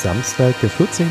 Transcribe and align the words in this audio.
Ist 0.00 0.04
Samstag, 0.04 0.54
der 0.62 0.70
14. 0.70 1.06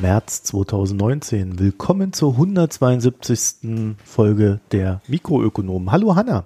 März 0.00 0.44
2019. 0.44 1.58
Willkommen 1.58 2.12
zur 2.12 2.34
172. 2.34 3.96
Folge 4.04 4.60
der 4.70 5.00
Mikroökonomen. 5.08 5.90
Hallo 5.90 6.14
Hanna. 6.14 6.44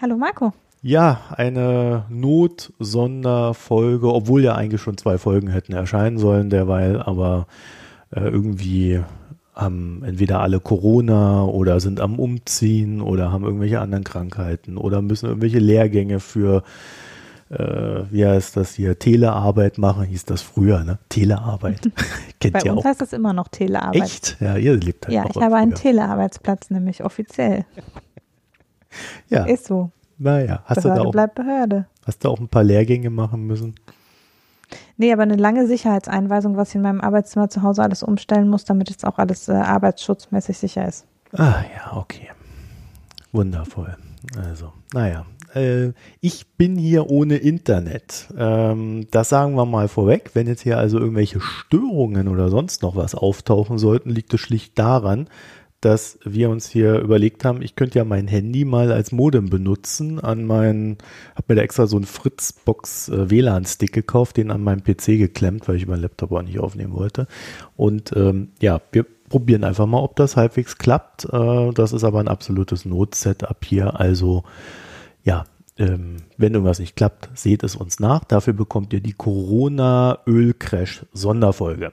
Hallo 0.00 0.16
Marco. 0.16 0.54
Ja, 0.80 1.20
eine 1.36 2.06
Not-Sonderfolge, 2.08 4.14
obwohl 4.14 4.44
ja 4.44 4.54
eigentlich 4.54 4.80
schon 4.80 4.96
zwei 4.96 5.18
Folgen 5.18 5.48
hätten 5.48 5.74
erscheinen 5.74 6.16
sollen 6.16 6.48
derweil, 6.48 7.02
aber 7.02 7.48
äh, 8.10 8.20
irgendwie 8.20 9.02
haben 9.54 10.02
entweder 10.06 10.40
alle 10.40 10.58
Corona 10.58 11.44
oder 11.44 11.80
sind 11.80 12.00
am 12.00 12.18
Umziehen 12.18 13.02
oder 13.02 13.30
haben 13.30 13.44
irgendwelche 13.44 13.80
anderen 13.80 14.04
Krankheiten 14.04 14.78
oder 14.78 15.02
müssen 15.02 15.26
irgendwelche 15.26 15.58
Lehrgänge 15.58 16.18
für 16.18 16.62
äh, 17.58 18.04
wie 18.12 18.26
heißt 18.26 18.56
das 18.56 18.74
hier, 18.74 18.98
Telearbeit 18.98 19.78
machen, 19.78 20.04
hieß 20.04 20.24
das 20.24 20.42
früher, 20.42 20.84
ne? 20.84 20.98
Telearbeit. 21.08 21.80
Kennt 22.40 22.54
Bei 22.54 22.70
uns 22.70 22.80
auch. 22.80 22.84
heißt 22.84 23.00
das 23.00 23.12
immer 23.12 23.32
noch 23.32 23.48
Telearbeit. 23.48 24.02
Echt? 24.02 24.36
Ja, 24.40 24.56
ihr 24.56 24.76
lebt 24.76 25.06
halt 25.06 25.14
Ja, 25.14 25.24
ich 25.28 25.36
habe 25.36 25.56
einen 25.56 25.74
Telearbeitsplatz, 25.74 26.70
nämlich 26.70 27.04
offiziell. 27.04 27.64
ja. 29.28 29.44
Ist 29.44 29.66
so. 29.66 29.90
Naja, 30.18 30.62
hast 30.64 30.82
Behörde 30.82 30.98
du 30.98 31.02
da 31.02 31.08
auch, 31.08 31.12
bleibt 31.12 31.34
Behörde. 31.34 31.86
Hast 32.06 32.24
du 32.24 32.28
auch 32.28 32.38
ein 32.38 32.48
paar 32.48 32.62
Lehrgänge 32.64 33.10
machen 33.10 33.46
müssen? 33.46 33.74
Nee, 34.96 35.12
aber 35.12 35.22
eine 35.22 35.36
lange 35.36 35.66
Sicherheitseinweisung, 35.66 36.56
was 36.56 36.70
ich 36.70 36.74
in 36.76 36.82
meinem 36.82 37.00
Arbeitszimmer 37.00 37.48
zu 37.48 37.62
Hause 37.62 37.82
alles 37.82 38.02
umstellen 38.02 38.48
muss, 38.48 38.64
damit 38.64 38.90
jetzt 38.90 39.04
auch 39.04 39.18
alles 39.18 39.48
äh, 39.48 39.52
arbeitsschutzmäßig 39.52 40.58
sicher 40.58 40.86
ist. 40.86 41.04
Ah 41.32 41.62
ja, 41.74 41.96
okay. 41.96 42.28
Wundervoll. 43.32 43.96
Also, 44.38 44.72
naja, 44.92 45.26
äh, 45.54 45.92
ich 46.20 46.46
bin 46.56 46.76
hier 46.76 47.10
ohne 47.10 47.36
Internet. 47.36 48.28
Ähm, 48.36 49.06
das 49.10 49.28
sagen 49.28 49.54
wir 49.54 49.66
mal 49.66 49.88
vorweg. 49.88 50.30
Wenn 50.34 50.46
jetzt 50.46 50.62
hier 50.62 50.78
also 50.78 50.98
irgendwelche 50.98 51.40
Störungen 51.40 52.28
oder 52.28 52.48
sonst 52.48 52.82
noch 52.82 52.96
was 52.96 53.14
auftauchen 53.14 53.78
sollten, 53.78 54.10
liegt 54.10 54.34
es 54.34 54.40
schlicht 54.40 54.78
daran, 54.78 55.28
dass 55.84 56.18
wir 56.24 56.48
uns 56.48 56.68
hier 56.68 56.98
überlegt 56.98 57.44
haben, 57.44 57.60
ich 57.60 57.76
könnte 57.76 57.98
ja 57.98 58.04
mein 58.06 58.26
Handy 58.26 58.64
mal 58.64 58.90
als 58.90 59.12
Modem 59.12 59.50
benutzen. 59.50 60.18
An 60.18 60.46
meinen, 60.46 60.96
habe 61.34 61.44
mir 61.48 61.56
da 61.56 61.62
extra 61.62 61.86
so 61.86 61.96
einen 61.96 62.06
Fritzbox 62.06 63.10
äh, 63.10 63.30
WLAN-Stick 63.30 63.92
gekauft, 63.92 64.38
den 64.38 64.50
an 64.50 64.62
meinem 64.62 64.82
PC 64.82 65.18
geklemmt, 65.18 65.68
weil 65.68 65.76
ich 65.76 65.86
meinen 65.86 66.00
Laptop 66.00 66.32
auch 66.32 66.42
nicht 66.42 66.58
aufnehmen 66.58 66.94
wollte. 66.94 67.26
Und 67.76 68.16
ähm, 68.16 68.52
ja, 68.62 68.80
wir 68.92 69.04
probieren 69.28 69.64
einfach 69.64 69.86
mal, 69.86 70.00
ob 70.00 70.16
das 70.16 70.36
halbwegs 70.36 70.78
klappt. 70.78 71.26
Äh, 71.30 71.70
das 71.74 71.92
ist 71.92 72.04
aber 72.04 72.20
ein 72.20 72.28
absolutes 72.28 72.86
Not-Setup 72.86 73.62
hier. 73.62 74.00
Also 74.00 74.44
ja, 75.24 75.44
ähm, 75.76 76.18
wenn 76.36 76.52
irgendwas 76.52 76.78
nicht 76.78 76.94
klappt, 76.94 77.30
seht 77.34 77.64
es 77.64 77.74
uns 77.74 77.98
nach. 77.98 78.22
Dafür 78.24 78.52
bekommt 78.52 78.92
ihr 78.92 79.00
die 79.00 79.14
Corona-Öl-Crash-Sonderfolge. 79.14 81.92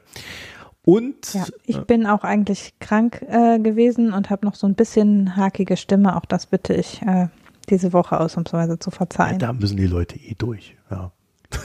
Und 0.83 1.33
ja, 1.33 1.45
ich 1.65 1.77
äh, 1.77 1.85
bin 1.85 2.05
auch 2.05 2.23
eigentlich 2.23 2.75
krank 2.79 3.23
äh, 3.27 3.57
gewesen 3.59 4.13
und 4.13 4.29
habe 4.29 4.45
noch 4.45 4.53
so 4.55 4.67
ein 4.67 4.75
bisschen 4.75 5.35
hakige 5.35 5.75
Stimme. 5.77 6.15
Auch 6.15 6.25
das 6.25 6.45
bitte 6.47 6.73
ich 6.73 7.01
äh, 7.03 7.27
diese 7.69 7.93
Woche 7.93 8.19
ausnahmsweise 8.19 8.79
zu 8.79 8.89
verzeihen. 8.91 9.39
Ja, 9.39 9.47
da 9.47 9.53
müssen 9.53 9.77
die 9.77 9.87
Leute 9.87 10.17
eh 10.17 10.35
durch. 10.37 10.75
Ja. 10.89 11.11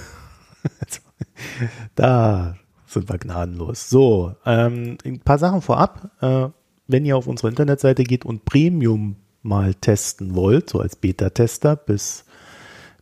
da 1.95 2.57
sind 2.87 3.09
wir 3.09 3.19
gnadenlos. 3.19 3.91
So, 3.91 4.35
ähm, 4.45 4.99
ein 5.05 5.21
paar 5.21 5.39
Sachen 5.39 5.63
vorab. 5.63 6.11
Äh, 6.21 6.49
wenn 6.89 7.05
ihr 7.05 7.17
auf 7.17 7.27
unsere 7.27 7.49
Internetseite 7.49 8.05
geht 8.05 8.25
und 8.25 8.45
Premium 8.45 9.17
mal 9.47 9.75
testen 9.75 10.35
wollt, 10.35 10.71
so 10.71 10.81
als 10.81 10.97
Beta-Tester 10.97 11.77
bis, 11.77 12.25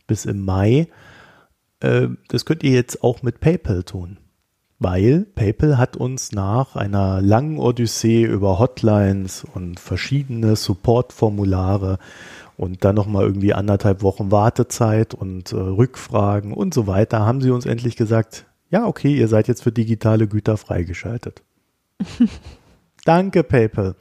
bis 0.07 0.25
im 0.25 0.43
Mai, 0.45 0.87
äh, 1.79 2.07
das 2.29 2.45
könnt 2.45 2.63
ihr 2.63 2.71
jetzt 2.71 3.03
auch 3.03 3.23
mit 3.23 3.39
PayPal 3.39 3.83
tun. 3.83 4.17
Weil 4.77 5.25
PayPal 5.35 5.77
hat 5.77 5.95
uns 5.95 6.31
nach 6.33 6.75
einer 6.75 7.21
langen 7.21 7.59
Odyssee 7.59 8.23
über 8.23 8.59
Hotlines 8.59 9.45
und 9.53 9.79
verschiedene 9.79 10.55
Support-Formulare 10.55 11.97
und 12.57 12.83
dann 12.83 12.95
nochmal 12.95 13.23
irgendwie 13.23 13.53
anderthalb 13.53 14.01
Wochen 14.01 14.31
Wartezeit 14.31 15.13
und 15.13 15.51
äh, 15.51 15.55
Rückfragen 15.55 16.53
und 16.53 16.73
so 16.73 16.87
weiter, 16.87 17.25
haben 17.25 17.41
sie 17.41 17.51
uns 17.51 17.65
endlich 17.65 17.95
gesagt, 17.95 18.45
ja, 18.69 18.85
okay, 18.85 19.15
ihr 19.15 19.27
seid 19.27 19.47
jetzt 19.47 19.63
für 19.63 19.71
digitale 19.71 20.27
Güter 20.27 20.57
freigeschaltet. 20.57 21.41
Danke, 23.05 23.43
PayPal. 23.43 23.95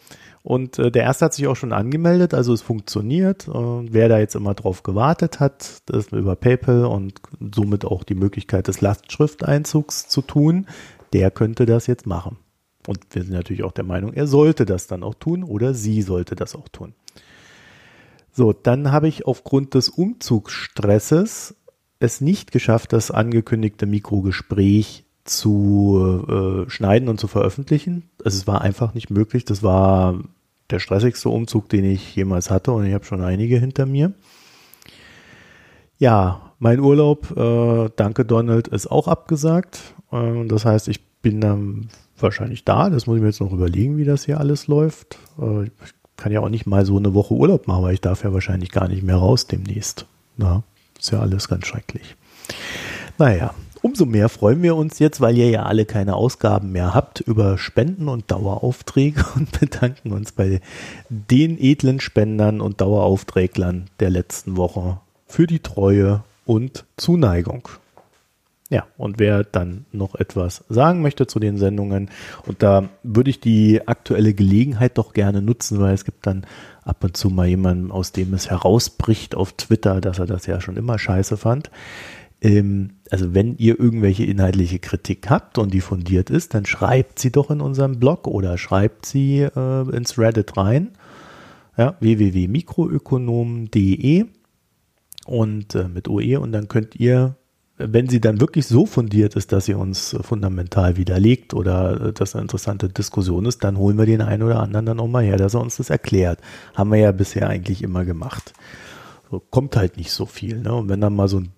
Und 0.44 0.78
äh, 0.78 0.91
der 0.93 1.05
erste 1.05 1.25
hat 1.25 1.34
sich 1.34 1.47
auch 1.47 1.56
schon 1.56 1.72
angemeldet, 1.72 2.34
also 2.34 2.53
es 2.53 2.60
funktioniert. 2.60 3.49
Äh, 3.49 3.53
wer 3.55 4.10
da 4.10 4.19
jetzt 4.19 4.37
immer 4.37 4.53
drauf 4.53 4.82
gewartet 4.82 5.41
hat, 5.41 5.81
das 5.87 6.09
über 6.09 6.37
PayPal 6.37 6.84
und 6.84 7.19
somit 7.55 7.87
auch 7.87 8.05
die 8.05 8.15
Möglichkeit 8.15 8.69
des 8.69 8.83
Lastschrifteinzugs 8.83 10.06
zu 10.06 10.21
tun, 10.21 10.66
der 11.15 11.31
könnte 11.31 11.65
das 11.65 11.87
jetzt 11.87 12.06
machen. 12.06 12.37
Und 12.87 12.99
wir 13.12 13.22
sind 13.22 13.33
natürlich 13.33 13.65
auch 13.65 13.72
der 13.72 13.84
Meinung, 13.84 14.12
er 14.12 14.27
sollte 14.27 14.66
das 14.66 14.87
dann 14.87 15.03
auch 15.03 15.15
tun 15.15 15.44
oder 15.44 15.72
sie 15.72 16.03
sollte 16.03 16.37
das 16.37 16.54
auch 16.54 16.69
tun. 16.69 16.93
So, 18.31 18.53
dann 18.53 18.93
habe 18.93 19.09
ich 19.09 19.27
aufgrund 19.27 19.72
des 19.72 19.88
Umzugsstresses 19.88 21.54
es 22.00 22.21
nicht 22.21 22.53
geschafft, 22.53 22.93
das 22.93 23.10
angekündigte 23.10 23.87
Mikrogespräch 23.87 25.06
zu 25.25 26.25
äh, 26.29 26.71
schneiden 26.71 27.09
und 27.09 27.19
zu 27.19 27.29
veröffentlichen. 27.29 28.11
Also 28.25 28.39
es 28.39 28.47
war 28.47 28.61
einfach 28.61 28.95
nicht 28.95 29.11
möglich. 29.11 29.45
Das 29.45 29.62
war 29.62 30.21
der 30.71 30.79
stressigste 30.79 31.29
Umzug, 31.29 31.69
den 31.69 31.85
ich 31.85 32.15
jemals 32.15 32.51
hatte 32.51 32.73
und 32.73 32.87
ich 32.87 32.95
habe 32.95 33.05
schon 33.05 33.23
einige 33.23 33.59
hinter 33.59 33.87
mir. 33.87 34.13
Ja, 35.99 36.53
mein 36.59 36.81
Urlaub, 36.81 37.37
äh, 37.37 37.91
danke 37.97 38.25
Donald, 38.25 38.69
ist 38.69 38.91
auch 38.91 39.09
abgesagt. 39.09 39.95
Äh, 40.13 40.47
das 40.47 40.65
heißt, 40.65 40.89
ich 40.89 41.05
bin 41.23 41.41
dann 41.41 41.89
wahrscheinlich 42.19 42.65
da. 42.65 42.91
Das 42.91 43.07
muss 43.07 43.17
ich 43.17 43.23
mir 43.23 43.29
jetzt 43.29 43.41
noch 43.41 43.53
überlegen, 43.53 43.97
wie 43.97 44.05
das 44.05 44.25
hier 44.25 44.41
alles 44.41 44.67
läuft. 44.67 45.19
Äh, 45.41 45.65
ich 45.65 45.71
kann 46.17 46.33
ja 46.33 46.41
auch 46.41 46.49
nicht 46.49 46.67
mal 46.67 46.84
so 46.84 46.97
eine 46.97 47.15
Woche 47.15 47.34
Urlaub 47.34 47.67
machen, 47.67 47.83
weil 47.83 47.95
ich 47.95 48.01
darf 48.01 48.25
ja 48.25 48.33
wahrscheinlich 48.33 48.71
gar 48.71 48.89
nicht 48.89 49.03
mehr 49.03 49.17
raus 49.17 49.47
demnächst. 49.47 50.07
Ja, 50.37 50.63
ist 50.99 51.11
ja 51.11 51.21
alles 51.21 51.49
ganz 51.49 51.67
schrecklich. 51.67 52.17
Naja, 53.19 53.55
Umso 53.84 54.06
mehr 54.06 54.31
freuen 54.31 54.62
wir 54.62 54.77
uns 54.77 54.99
jetzt, 54.99 55.21
weil 55.21 55.37
ihr 55.37 55.50
ja 55.50 55.65
alle 55.65 55.84
keine 55.84 56.15
Ausgaben 56.17 56.72
mehr 56.72 56.95
habt, 56.95 57.21
über 57.21 57.59
Spenden 57.59 58.09
und 58.09 58.31
Daueraufträge 58.31 59.22
und 59.34 59.61
bedanken 59.61 60.12
uns 60.12 60.33
bei 60.33 60.62
den 61.11 61.59
edlen 61.61 62.00
Spendern 62.00 62.62
und 62.62 62.81
Daueraufträglern 62.81 63.91
der 64.00 64.09
letzten 64.09 64.56
Woche 64.56 65.00
für 65.27 65.47
die 65.47 65.59
Treue 65.59 66.25
und 66.47 66.87
Zuneigung. 66.97 67.69
Ja, 68.71 68.87
und 68.97 69.19
wer 69.19 69.45
dann 69.45 69.84
noch 69.93 70.15
etwas 70.15 70.65
sagen 70.71 71.03
möchte 71.03 71.27
zu 71.27 71.39
den 71.39 71.59
Sendungen, 71.59 72.09
und 72.47 72.62
da 72.62 72.89
würde 73.03 73.28
ich 73.28 73.41
die 73.41 73.87
aktuelle 73.87 74.33
Gelegenheit 74.33 74.97
doch 74.97 75.12
gerne 75.12 75.43
nutzen, 75.43 75.78
weil 75.78 75.93
es 75.93 76.06
gibt 76.06 76.27
dann 76.27 76.47
ab 76.84 77.05
und 77.05 77.19
zu 77.19 77.28
mal 77.28 77.49
jemanden, 77.49 77.91
aus 77.91 78.12
dem 78.12 78.33
es 78.33 78.49
herausbricht 78.49 79.34
auf 79.34 79.53
Twitter, 79.53 80.01
dass 80.01 80.19
er 80.19 80.27
das 80.27 80.47
ja 80.47 80.62
schon 80.62 80.78
immer 80.78 80.99
scheiße 80.99 81.37
fand. 81.37 81.71
Ähm, 82.44 82.91
also 83.10 83.34
wenn 83.34 83.56
ihr 83.56 83.81
irgendwelche 83.81 84.25
inhaltliche 84.25 84.78
Kritik 84.78 85.28
habt 85.31 85.59
und 85.59 85.75
die 85.75 85.81
fundiert 85.81 86.31
ist, 86.31 86.55
dann 86.55 86.65
schreibt 86.66 87.19
sie 87.19 87.32
doch 87.32 87.51
in 87.51 87.60
unserem 87.60 87.98
Blog 87.98 88.28
oder 88.28 88.57
schreibt 88.59 89.07
sie 89.07 89.41
äh, 89.41 89.97
ins 89.97 90.16
Reddit 90.19 90.57
rein. 90.57 90.91
Ja, 91.77 91.97
www.mikroökonomen.de 91.98 94.27
und 95.27 95.74
äh, 95.74 95.89
mit 95.89 96.07
OE 96.09 96.39
und 96.39 96.53
dann 96.53 96.69
könnt 96.69 96.95
ihr, 96.95 97.34
wenn 97.78 98.09
sie 98.09 98.21
dann 98.21 98.41
wirklich 98.41 98.66
so 98.66 98.86
fundiert 98.86 99.34
ist, 99.34 99.51
dass 99.51 99.65
sie 99.65 99.74
uns 99.74 100.16
fundamental 100.21 100.97
widerlegt 100.97 101.53
oder 101.53 102.09
äh, 102.09 102.13
das 102.13 102.34
eine 102.34 102.42
interessante 102.42 102.89
Diskussion 102.91 103.45
ist, 103.47 103.65
dann 103.65 103.77
holen 103.78 103.98
wir 103.98 104.07
den 104.07 104.21
einen 104.21 104.45
oder 104.45 104.60
anderen 104.60 104.86
dann 104.86 105.01
auch 105.01 105.09
mal 105.09 105.24
her, 105.24 105.39
dass 105.39 105.54
er 105.54 105.63
uns 105.63 105.78
das 105.78 105.91
erklärt. 105.91 106.39
Haben 106.74 106.92
wir 106.92 106.98
ja 106.98 107.10
bisher 107.10 107.48
eigentlich 107.48 107.83
immer 107.83 108.04
gemacht. 108.04 108.53
So, 109.30 109.41
kommt 109.41 109.77
halt 109.77 109.97
nicht 109.97 110.13
so 110.13 110.27
viel. 110.27 110.60
Ne? 110.60 110.72
Und 110.74 110.91
wenn 110.91 111.01
dann 111.01 111.16
mal 111.16 111.27
so 111.27 111.41
ein 111.41 111.51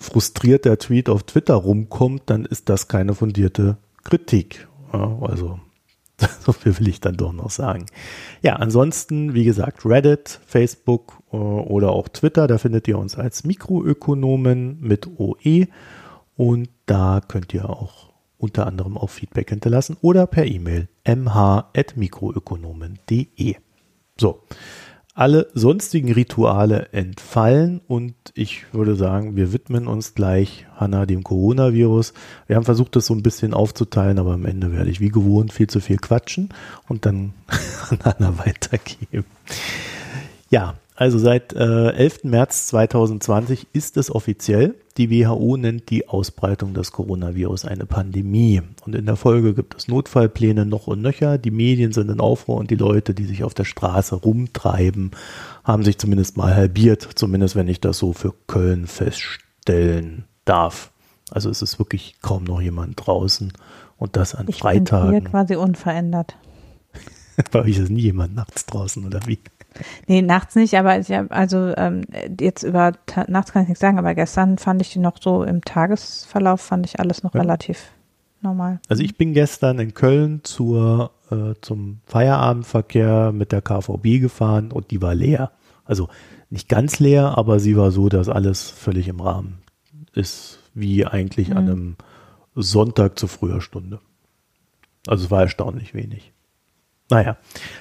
frustrierter 0.00 0.78
Tweet 0.78 1.08
auf 1.08 1.22
Twitter 1.22 1.54
rumkommt, 1.54 2.24
dann 2.26 2.44
ist 2.44 2.68
das 2.68 2.88
keine 2.88 3.14
fundierte 3.14 3.76
Kritik. 4.02 4.66
Ja, 4.92 5.16
also 5.20 5.60
so 6.40 6.50
viel 6.52 6.76
will 6.78 6.88
ich 6.88 7.00
dann 7.00 7.16
doch 7.16 7.32
noch 7.32 7.48
sagen. 7.50 7.86
Ja, 8.42 8.56
ansonsten, 8.56 9.32
wie 9.34 9.44
gesagt, 9.44 9.86
Reddit, 9.86 10.40
Facebook 10.46 11.22
äh, 11.32 11.36
oder 11.36 11.90
auch 11.90 12.08
Twitter, 12.08 12.48
da 12.48 12.58
findet 12.58 12.88
ihr 12.88 12.98
uns 12.98 13.16
als 13.16 13.44
Mikroökonomen 13.44 14.80
mit 14.80 15.08
OE 15.18 15.68
und 16.36 16.68
da 16.86 17.20
könnt 17.26 17.52
ihr 17.54 17.68
auch 17.68 18.10
unter 18.38 18.66
anderem 18.66 18.96
auch 18.96 19.10
Feedback 19.10 19.50
hinterlassen 19.50 19.98
oder 20.00 20.26
per 20.26 20.46
E-Mail 20.46 20.88
mh.mikroökonomen.de. 21.06 23.56
So, 24.18 24.42
alle 25.20 25.48
sonstigen 25.52 26.10
Rituale 26.10 26.88
entfallen 26.92 27.82
und 27.86 28.14
ich 28.32 28.72
würde 28.72 28.96
sagen, 28.96 29.36
wir 29.36 29.52
widmen 29.52 29.86
uns 29.86 30.14
gleich, 30.14 30.64
Hanna, 30.76 31.04
dem 31.04 31.24
Coronavirus. 31.24 32.14
Wir 32.46 32.56
haben 32.56 32.64
versucht, 32.64 32.96
das 32.96 33.04
so 33.04 33.12
ein 33.12 33.22
bisschen 33.22 33.52
aufzuteilen, 33.52 34.18
aber 34.18 34.32
am 34.32 34.46
Ende 34.46 34.72
werde 34.72 34.88
ich 34.88 34.98
wie 35.00 35.10
gewohnt 35.10 35.52
viel 35.52 35.66
zu 35.66 35.80
viel 35.80 35.98
quatschen 35.98 36.48
und 36.88 37.04
dann 37.04 37.34
an 37.90 37.98
Hanna 38.02 38.38
weitergeben. 38.38 39.26
Ja, 40.48 40.76
Also 41.00 41.16
seit 41.16 41.54
äh, 41.54 41.92
11. 41.92 42.24
März 42.24 42.66
2020 42.66 43.68
ist 43.72 43.96
es 43.96 44.14
offiziell. 44.14 44.74
Die 44.98 45.10
WHO 45.10 45.56
nennt 45.56 45.88
die 45.88 46.06
Ausbreitung 46.06 46.74
des 46.74 46.92
Coronavirus 46.92 47.64
eine 47.64 47.86
Pandemie. 47.86 48.60
Und 48.84 48.94
in 48.94 49.06
der 49.06 49.16
Folge 49.16 49.54
gibt 49.54 49.76
es 49.78 49.88
Notfallpläne 49.88 50.66
noch 50.66 50.88
und 50.88 51.00
nöcher. 51.00 51.38
Die 51.38 51.50
Medien 51.50 51.92
sind 51.92 52.10
in 52.10 52.20
Aufruhr 52.20 52.58
und 52.58 52.70
die 52.70 52.76
Leute, 52.76 53.14
die 53.14 53.24
sich 53.24 53.44
auf 53.44 53.54
der 53.54 53.64
Straße 53.64 54.14
rumtreiben, 54.14 55.12
haben 55.64 55.84
sich 55.84 55.96
zumindest 55.96 56.36
mal 56.36 56.54
halbiert. 56.54 57.08
Zumindest 57.14 57.56
wenn 57.56 57.68
ich 57.68 57.80
das 57.80 57.96
so 57.96 58.12
für 58.12 58.34
Köln 58.46 58.86
feststellen 58.86 60.24
darf. 60.44 60.90
Also 61.30 61.48
es 61.48 61.62
ist 61.62 61.78
wirklich 61.78 62.16
kaum 62.20 62.44
noch 62.44 62.60
jemand 62.60 63.06
draußen. 63.06 63.54
Und 63.96 64.16
das 64.16 64.34
an 64.34 64.48
ich 64.50 64.58
Freitagen. 64.58 65.12
Bin 65.12 65.20
hier 65.22 65.30
quasi 65.30 65.56
unverändert. 65.56 66.36
Bei 67.52 67.62
euch 67.62 67.78
ist 67.78 67.88
nie 67.88 68.02
jemand 68.02 68.34
nachts 68.34 68.66
draußen, 68.66 69.06
oder 69.06 69.20
wie? 69.24 69.38
Nee, 70.06 70.22
nachts 70.22 70.54
nicht, 70.56 70.74
aber 70.74 70.98
ich 70.98 71.10
hab, 71.10 71.32
also 71.32 71.72
ähm, 71.76 72.02
jetzt 72.38 72.62
über 72.62 72.92
nachts 73.28 73.52
kann 73.52 73.62
ich 73.62 73.68
nichts 73.68 73.80
sagen, 73.80 73.98
aber 73.98 74.14
gestern 74.14 74.58
fand 74.58 74.82
ich 74.82 74.92
die 74.92 74.98
noch 74.98 75.18
so 75.20 75.42
im 75.42 75.62
Tagesverlauf 75.62 76.60
fand 76.60 76.86
ich 76.86 77.00
alles 77.00 77.22
noch 77.22 77.34
ja. 77.34 77.40
relativ 77.40 77.92
normal. 78.42 78.80
Also 78.88 79.02
ich 79.02 79.16
bin 79.16 79.34
gestern 79.34 79.78
in 79.78 79.94
Köln 79.94 80.40
zur 80.42 81.12
äh, 81.30 81.54
zum 81.60 82.00
Feierabendverkehr 82.06 83.32
mit 83.32 83.52
der 83.52 83.62
KVB 83.62 84.20
gefahren 84.20 84.72
und 84.72 84.90
die 84.90 85.02
war 85.02 85.14
leer. 85.14 85.52
Also 85.84 86.08
nicht 86.50 86.68
ganz 86.68 86.98
leer, 86.98 87.38
aber 87.38 87.60
sie 87.60 87.76
war 87.76 87.90
so, 87.90 88.08
dass 88.08 88.28
alles 88.28 88.70
völlig 88.70 89.08
im 89.08 89.20
Rahmen 89.20 89.58
ist, 90.12 90.58
wie 90.74 91.06
eigentlich 91.06 91.50
mhm. 91.50 91.56
an 91.56 91.68
einem 91.68 91.96
Sonntag 92.54 93.18
zu 93.18 93.28
früher 93.28 93.60
Stunde. 93.60 94.00
Also 95.06 95.24
es 95.24 95.30
war 95.30 95.42
erstaunlich 95.42 95.94
wenig. 95.94 96.32
Naja, 97.10 97.36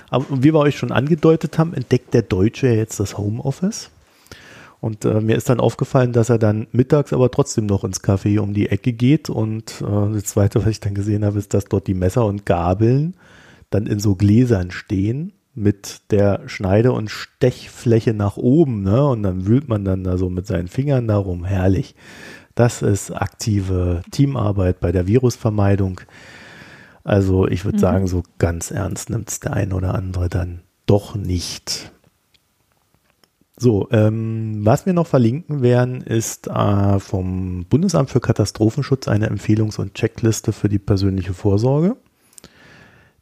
aber 0.10 0.26
wie 0.30 0.54
wir 0.54 0.60
euch 0.60 0.78
schon 0.78 0.92
angedeutet 0.92 1.58
haben, 1.58 1.74
entdeckt 1.74 2.14
der 2.14 2.24
Deutsche 2.24 2.68
jetzt 2.68 3.00
das 3.00 3.18
Homeoffice. 3.18 3.92
Und 4.82 5.04
äh, 5.06 5.20
mir 5.20 5.36
ist 5.36 5.50
dann 5.50 5.60
aufgefallen, 5.60 6.14
dass 6.14 6.30
er 6.30 6.40
dann 6.40 6.68
mittags 6.72 7.12
aber 7.12 7.30
trotzdem 7.32 7.66
noch 7.66 7.84
ins 7.84 8.02
Café 8.02 8.40
um 8.40 8.54
die 8.54 8.70
Ecke 8.70 8.94
geht. 8.94 9.30
Und 9.30 9.82
äh, 9.82 10.14
das 10.14 10.24
Zweite, 10.26 10.62
was 10.62 10.70
ich 10.70 10.80
dann 10.80 10.96
gesehen 10.96 11.26
habe, 11.26 11.38
ist, 11.38 11.54
dass 11.54 11.66
dort 11.66 11.88
die 11.88 11.94
Messer 11.94 12.26
und 12.26 12.46
Gabeln 12.46 13.16
dann 13.70 13.88
in 13.88 14.00
so 14.00 14.16
Gläsern 14.16 14.72
stehen 14.72 15.34
mit 15.54 16.12
der 16.12 16.48
Schneide- 16.48 16.94
und 16.94 17.12
Stechfläche 17.12 18.14
nach 18.14 18.38
oben. 18.38 18.84
Ne? 18.84 19.06
Und 19.06 19.24
dann 19.24 19.46
wühlt 19.46 19.68
man 19.68 19.84
dann 19.84 20.06
da 20.06 20.18
so 20.18 20.30
mit 20.30 20.48
seinen 20.48 20.70
Fingern 20.70 21.08
darum. 21.08 21.44
Herrlich. 21.44 21.96
Das 22.56 22.82
ist 22.82 23.12
aktive 23.12 24.02
Teamarbeit 24.12 24.80
bei 24.80 24.92
der 24.92 25.08
Virusvermeidung. 25.08 26.02
Also 27.04 27.48
ich 27.48 27.66
würde 27.66 27.78
mhm. 27.78 27.82
sagen, 27.82 28.08
so 28.08 28.24
ganz 28.38 28.72
ernst 28.72 29.10
nimmt 29.10 29.30
es 29.30 29.40
der 29.40 29.54
ein 29.54 29.74
oder 29.74 29.96
andere 29.96 30.30
dann 30.30 30.62
doch 30.86 31.16
nicht. 31.16 31.92
So, 33.62 33.90
ähm, 33.92 34.62
was 34.64 34.86
wir 34.86 34.94
noch 34.94 35.08
verlinken 35.08 35.62
werden, 35.62 36.02
ist 36.02 36.48
äh, 36.48 37.00
vom 37.00 37.66
Bundesamt 37.66 38.10
für 38.10 38.22
Katastrophenschutz 38.22 39.10
eine 39.10 39.30
Empfehlungs- 39.30 39.78
und 39.80 39.96
Checkliste 39.96 40.54
für 40.54 40.70
die 40.70 40.80
persönliche 40.80 41.34
Vorsorge. 41.34 41.98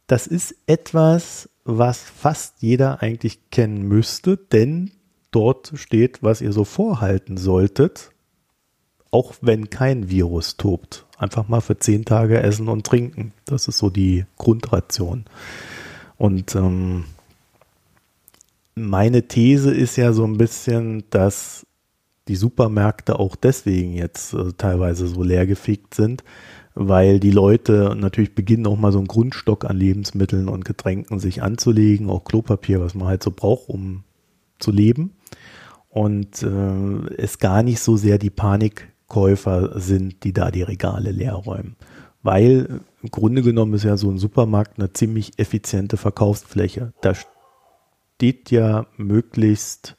Das 0.06 0.28
ist 0.28 0.54
etwas, 0.66 1.50
was 1.64 1.98
fast 1.98 2.62
jeder 2.62 3.02
eigentlich 3.02 3.50
kennen 3.50 3.82
müsste, 3.82 4.36
denn 4.36 4.92
dort 5.32 5.72
steht, 5.74 6.22
was 6.22 6.40
ihr 6.40 6.52
so 6.52 6.64
vorhalten 6.64 7.36
solltet, 7.36 8.12
auch 9.10 9.34
wenn 9.40 9.70
kein 9.70 10.10
Virus 10.10 10.56
tobt. 10.56 11.06
Einfach 11.18 11.48
mal 11.48 11.60
für 11.60 11.78
zehn 11.78 12.04
Tage 12.04 12.40
essen 12.42 12.68
und 12.68 12.86
trinken. 12.86 13.32
Das 13.44 13.68
ist 13.68 13.78
so 13.78 13.90
die 13.90 14.24
Grundration. 14.36 15.24
Und 16.16 16.54
ähm, 16.54 17.04
meine 18.74 19.26
These 19.26 19.72
ist 19.74 19.96
ja 19.96 20.12
so 20.12 20.24
ein 20.24 20.36
bisschen, 20.38 21.04
dass 21.10 21.66
die 22.28 22.36
Supermärkte 22.36 23.18
auch 23.18 23.36
deswegen 23.36 23.94
jetzt 23.94 24.34
äh, 24.34 24.52
teilweise 24.56 25.06
so 25.06 25.22
leergefegt 25.22 25.94
sind, 25.94 26.22
weil 26.74 27.18
die 27.18 27.30
Leute 27.30 27.96
natürlich 27.98 28.34
beginnen 28.34 28.66
auch 28.66 28.76
mal 28.76 28.92
so 28.92 28.98
einen 28.98 29.08
Grundstock 29.08 29.64
an 29.64 29.76
Lebensmitteln 29.76 30.48
und 30.48 30.64
Getränken 30.64 31.18
sich 31.18 31.42
anzulegen, 31.42 32.10
auch 32.10 32.24
Klopapier, 32.24 32.80
was 32.80 32.94
man 32.94 33.08
halt 33.08 33.22
so 33.22 33.30
braucht, 33.30 33.68
um 33.68 34.04
zu 34.58 34.70
leben. 34.70 35.14
Und 35.88 36.42
äh, 36.42 37.14
es 37.16 37.38
gar 37.38 37.62
nicht 37.62 37.80
so 37.80 37.96
sehr 37.96 38.18
die 38.18 38.30
Panik 38.30 38.88
Käufer 39.08 39.80
sind, 39.80 40.22
die 40.24 40.32
da 40.32 40.50
die 40.50 40.62
Regale 40.62 41.10
leer 41.10 41.34
räumen. 41.34 41.76
Weil 42.22 42.80
im 43.02 43.10
Grunde 43.10 43.42
genommen 43.42 43.74
ist 43.74 43.84
ja 43.84 43.96
so 43.96 44.10
ein 44.10 44.18
Supermarkt 44.18 44.78
eine 44.78 44.92
ziemlich 44.92 45.38
effiziente 45.38 45.96
Verkaufsfläche. 45.96 46.92
Da 47.00 47.14
steht 47.14 48.50
ja 48.50 48.86
möglichst 48.96 49.96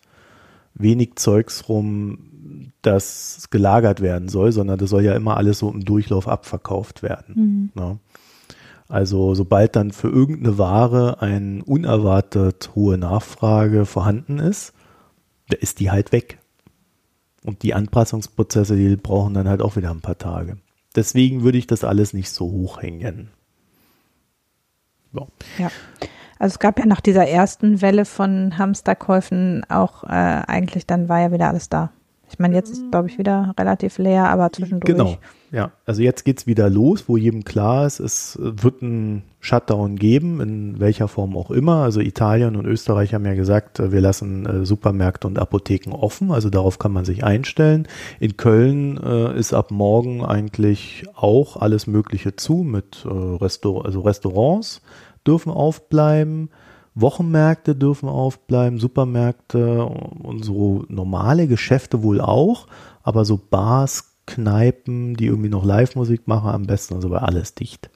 wenig 0.73 1.15
Zeugs 1.15 1.67
rum, 1.69 2.71
das 2.81 3.47
gelagert 3.51 4.01
werden 4.01 4.29
soll, 4.29 4.51
sondern 4.51 4.77
das 4.77 4.89
soll 4.89 5.03
ja 5.03 5.13
immer 5.13 5.37
alles 5.37 5.59
so 5.59 5.69
im 5.71 5.83
Durchlauf 5.83 6.27
abverkauft 6.27 7.03
werden. 7.03 7.71
Mhm. 7.75 7.81
Ne? 7.81 7.99
Also 8.87 9.35
sobald 9.35 9.75
dann 9.75 9.91
für 9.91 10.09
irgendeine 10.09 10.57
Ware 10.57 11.21
eine 11.21 11.63
unerwartet 11.63 12.71
hohe 12.75 12.97
Nachfrage 12.97 13.85
vorhanden 13.85 14.39
ist, 14.39 14.73
da 15.49 15.57
ist 15.57 15.79
die 15.79 15.91
halt 15.91 16.11
weg. 16.11 16.39
Und 17.43 17.63
die 17.63 17.73
Anpassungsprozesse, 17.73 18.75
die 18.75 18.95
brauchen 18.95 19.33
dann 19.33 19.47
halt 19.47 19.61
auch 19.61 19.75
wieder 19.75 19.91
ein 19.91 20.01
paar 20.01 20.17
Tage. 20.17 20.57
Deswegen 20.95 21.43
würde 21.43 21.57
ich 21.57 21.67
das 21.67 21.83
alles 21.83 22.13
nicht 22.13 22.31
so 22.31 22.45
hochhängen. 22.45 23.29
So. 25.13 25.27
Ja. 25.57 25.71
Also 26.37 26.53
es 26.53 26.59
gab 26.59 26.79
ja 26.79 26.85
nach 26.85 27.01
dieser 27.01 27.27
ersten 27.27 27.81
Welle 27.81 28.05
von 28.05 28.57
Hamsterkäufen 28.57 29.65
auch 29.69 30.03
äh, 30.03 30.07
eigentlich, 30.07 30.87
dann 30.87 31.09
war 31.09 31.19
ja 31.19 31.31
wieder 31.31 31.49
alles 31.49 31.69
da. 31.69 31.91
Ich 32.31 32.39
meine, 32.39 32.55
jetzt 32.55 32.69
ist, 32.69 32.91
glaube 32.91 33.09
ich, 33.09 33.17
wieder 33.17 33.53
relativ 33.57 33.97
leer, 33.97 34.29
aber 34.29 34.51
zwischendurch. 34.51 34.85
Genau, 34.85 35.17
ja. 35.51 35.71
Also 35.85 36.01
jetzt 36.01 36.25
geht 36.25 36.39
es 36.39 36.47
wieder 36.47 36.69
los, 36.69 37.05
wo 37.07 37.17
jedem 37.17 37.43
klar 37.43 37.85
ist, 37.85 37.99
es 37.99 38.37
wird 38.39 38.83
einen 38.83 39.23
Shutdown 39.39 39.95
geben, 39.95 40.41
in 40.41 40.79
welcher 40.79 41.07
Form 41.07 41.35
auch 41.35 41.49
immer. 41.49 41.83
Also 41.83 42.01
Italien 42.01 42.55
und 42.55 42.65
Österreich 42.65 43.13
haben 43.13 43.25
ja 43.25 43.33
gesagt, 43.33 43.79
wir 43.91 44.01
lassen 44.01 44.45
äh, 44.45 44.65
Supermärkte 44.65 45.27
und 45.27 45.39
Apotheken 45.39 45.91
offen, 45.93 46.31
also 46.31 46.49
darauf 46.49 46.77
kann 46.77 46.91
man 46.91 47.05
sich 47.05 47.23
einstellen. 47.23 47.87
In 48.19 48.37
Köln 48.37 48.97
äh, 48.97 49.37
ist 49.37 49.53
ab 49.53 49.71
morgen 49.71 50.23
eigentlich 50.23 51.05
auch 51.15 51.57
alles 51.57 51.87
Mögliche 51.87 52.35
zu 52.35 52.57
mit 52.57 53.05
äh, 53.05 53.09
Restaur 53.09 53.85
also 53.85 54.01
Restaurants 54.01 54.81
dürfen 55.25 55.51
aufbleiben. 55.51 56.49
Wochenmärkte 57.01 57.75
dürfen 57.75 58.09
aufbleiben, 58.09 58.79
Supermärkte 58.79 59.85
und 59.85 60.43
so 60.43 60.85
normale 60.87 61.47
Geschäfte 61.47 62.03
wohl 62.03 62.21
auch, 62.21 62.67
aber 63.03 63.25
so 63.25 63.37
Bars, 63.37 64.15
Kneipen, 64.25 65.15
die 65.15 65.25
irgendwie 65.25 65.49
noch 65.49 65.65
Live-Musik 65.65 66.27
machen, 66.27 66.49
am 66.49 66.67
besten, 66.67 66.95
also 66.95 67.09
bei 67.09 67.17
alles 67.17 67.55
dicht. 67.55 67.89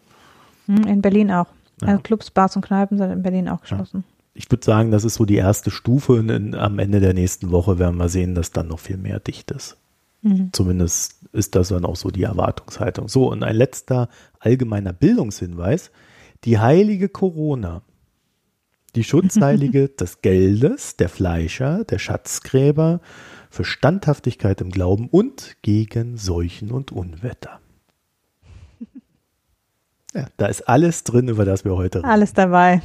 Hm, 0.66 0.88
in 0.88 1.02
Berlin 1.02 1.32
auch. 1.32 1.48
Ja. 1.82 1.90
Also 1.90 2.02
Clubs, 2.02 2.32
Bars 2.32 2.56
und 2.56 2.64
Kneipen 2.64 2.98
sind 2.98 3.12
in 3.12 3.22
Berlin 3.22 3.50
auch 3.50 3.62
geschlossen. 3.62 4.04
Ja. 4.08 4.14
Ich 4.36 4.50
würde 4.50 4.66
sagen, 4.66 4.90
das 4.90 5.04
ist 5.04 5.16
so 5.16 5.26
die 5.26 5.36
erste 5.36 5.70
Stufe 5.70 6.14
und 6.14 6.30
in, 6.30 6.56
am 6.56 6.80
Ende 6.80 7.00
der 7.00 7.14
nächsten 7.14 7.52
Woche 7.52 7.78
werden 7.78 7.98
wir 7.98 8.10
sehen, 8.10 8.34
dass 8.34 8.52
dann 8.52 8.68
noch 8.68 8.80
viel 8.80 8.98
mehr 8.98 9.20
dicht 9.20 9.52
ist. 9.52 9.78
Mhm. 10.24 10.50
Zumindest 10.54 11.20
ist 11.34 11.56
das 11.56 11.68
dann 11.68 11.86
auch 11.86 11.96
so 11.96 12.10
die 12.10 12.24
Erwartungshaltung. 12.24 13.10
So, 13.10 13.32
und 13.32 13.44
ein 13.44 13.56
letzter 13.56 14.10
allgemeiner 14.40 14.94
Bildungshinweis. 14.94 15.92
Die 16.46 16.60
heilige 16.60 17.10
Corona 17.10 17.84
die 18.96 19.04
Schutzheilige 19.04 19.90
des 20.00 20.22
Geldes, 20.22 20.98
der 20.98 21.10
Fleischer, 21.10 21.84
der 21.86 22.00
Schatzgräber, 22.00 23.02
für 23.50 23.64
Standhaftigkeit 23.64 24.62
im 24.62 24.72
Glauben 24.72 25.08
und 25.10 25.58
gegen 25.62 26.18
Seuchen 26.18 26.72
und 26.72 26.92
Unwetter. 26.92 27.60
Ja, 30.16 30.28
da 30.38 30.46
ist 30.46 30.70
alles 30.70 31.04
drin, 31.04 31.28
über 31.28 31.44
das 31.44 31.66
wir 31.66 31.76
heute 31.76 31.98
reden. 31.98 32.08
Alles 32.08 32.34
dabei. 32.34 32.84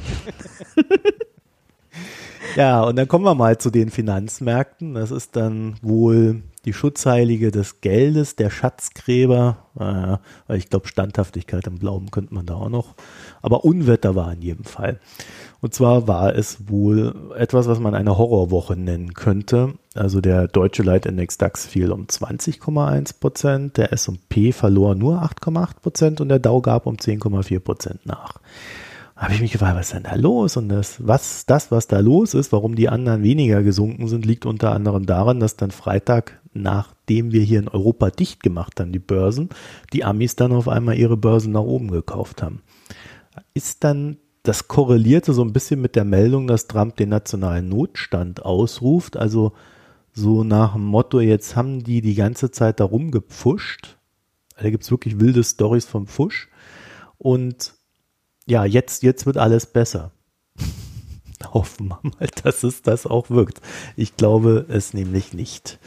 ja, 2.55 2.81
und 2.81 2.95
dann 2.95 3.07
kommen 3.07 3.23
wir 3.23 3.35
mal 3.35 3.59
zu 3.59 3.69
den 3.69 3.91
Finanzmärkten. 3.91 4.95
Das 4.95 5.11
ist 5.11 5.35
dann 5.35 5.75
wohl 5.83 6.41
die 6.65 6.73
Schutzheilige 6.73 7.51
des 7.51 7.81
Geldes, 7.81 8.35
der 8.35 8.49
Schatzgräber. 8.49 10.19
Äh, 10.49 10.57
ich 10.57 10.69
glaube, 10.69 10.87
Standhaftigkeit 10.87 11.67
im 11.67 11.79
Glauben 11.79 12.11
könnte 12.11 12.33
man 12.33 12.45
da 12.45 12.55
auch 12.55 12.69
noch. 12.69 12.95
Aber 13.41 13.63
Unwetter 13.63 14.15
war 14.15 14.33
in 14.33 14.41
jedem 14.41 14.65
Fall. 14.65 14.99
Und 15.61 15.73
zwar 15.73 16.07
war 16.07 16.35
es 16.35 16.69
wohl 16.69 17.13
etwas, 17.35 17.67
was 17.67 17.79
man 17.79 17.93
eine 17.93 18.17
Horrorwoche 18.17 18.77
nennen 18.77 19.13
könnte. 19.13 19.73
Also 19.93 20.21
der 20.21 20.47
deutsche 20.47 20.83
Leitindex 20.83 21.37
DAX 21.37 21.65
fiel 21.65 21.91
um 21.91 22.05
20,1 22.05 23.19
Prozent, 23.19 23.77
der 23.77 23.91
S&P 23.91 24.53
verlor 24.53 24.95
nur 24.95 25.21
8,8 25.21 25.81
Prozent 25.81 26.21
und 26.21 26.29
der 26.29 26.39
Dow 26.39 26.61
gab 26.61 26.85
um 26.85 26.95
10,4 26.95 27.59
Prozent 27.59 28.05
nach. 28.05 28.39
Da 29.15 29.23
habe 29.23 29.33
ich 29.33 29.41
mich 29.41 29.51
gefragt, 29.51 29.75
was 29.75 29.87
ist 29.87 29.95
denn 29.95 30.03
da 30.03 30.15
los? 30.15 30.55
Und 30.55 30.69
das, 30.69 31.05
was, 31.05 31.45
das, 31.45 31.71
was 31.71 31.87
da 31.87 31.99
los 31.99 32.33
ist, 32.33 32.53
warum 32.53 32.75
die 32.75 32.87
anderen 32.87 33.21
weniger 33.21 33.63
gesunken 33.63 34.07
sind, 34.07 34.25
liegt 34.25 34.45
unter 34.45 34.71
anderem 34.71 35.05
daran, 35.05 35.41
dass 35.41 35.57
dann 35.57 35.71
Freitag, 35.71 36.39
nachdem 36.53 37.33
wir 37.33 37.41
hier 37.41 37.59
in 37.59 37.67
Europa 37.67 38.11
dicht 38.11 38.41
gemacht 38.41 38.79
haben, 38.79 38.93
die 38.93 38.99
Börsen, 38.99 39.49
die 39.91 40.05
Amis 40.05 40.37
dann 40.37 40.53
auf 40.53 40.69
einmal 40.69 40.97
ihre 40.97 41.17
Börsen 41.17 41.51
nach 41.51 41.63
oben 41.63 41.91
gekauft 41.91 42.41
haben. 42.41 42.61
Ist 43.53 43.83
dann 43.83 44.15
das 44.49 44.67
korrelierte 44.67 45.31
so 45.31 45.43
ein 45.43 45.53
bisschen 45.53 45.79
mit 45.79 45.95
der 45.95 46.05
Meldung, 46.05 46.47
dass 46.47 46.65
Trump 46.65 46.95
den 46.95 47.09
nationalen 47.09 47.69
Notstand 47.69 48.43
ausruft. 48.43 49.15
Also 49.15 49.53
so 50.11 50.43
nach 50.43 50.73
dem 50.73 50.85
Motto, 50.85 51.19
jetzt 51.19 51.55
haben 51.55 51.83
die 51.83 52.01
die 52.01 52.15
ganze 52.15 52.49
Zeit 52.49 52.79
darum 52.79 53.11
gepfuscht. 53.11 53.97
Da 54.59 54.71
gibt 54.71 54.83
es 54.83 54.89
wirklich 54.89 55.19
wilde 55.19 55.43
Stories 55.43 55.85
vom 55.85 56.07
Pfusch. 56.07 56.49
Und 57.19 57.75
ja, 58.47 58.65
jetzt, 58.65 59.03
jetzt 59.03 59.27
wird 59.27 59.37
alles 59.37 59.67
besser. 59.67 60.13
Hoffen 61.53 61.89
wir 61.89 61.99
mal, 62.01 62.27
dass 62.43 62.63
es 62.63 62.81
das 62.81 63.05
auch 63.05 63.29
wirkt. 63.29 63.61
Ich 63.95 64.17
glaube 64.17 64.65
es 64.67 64.95
nämlich 64.95 65.31
nicht. 65.31 65.77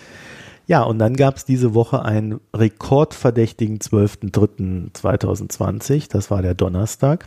Ja, 0.68 0.84
und 0.84 1.00
dann 1.00 1.16
gab 1.16 1.36
es 1.36 1.44
diese 1.44 1.74
Woche 1.74 2.04
einen 2.04 2.40
rekordverdächtigen 2.54 3.80
12.03.2020. 3.80 6.08
Das 6.08 6.30
war 6.30 6.42
der 6.42 6.54
Donnerstag. 6.54 7.26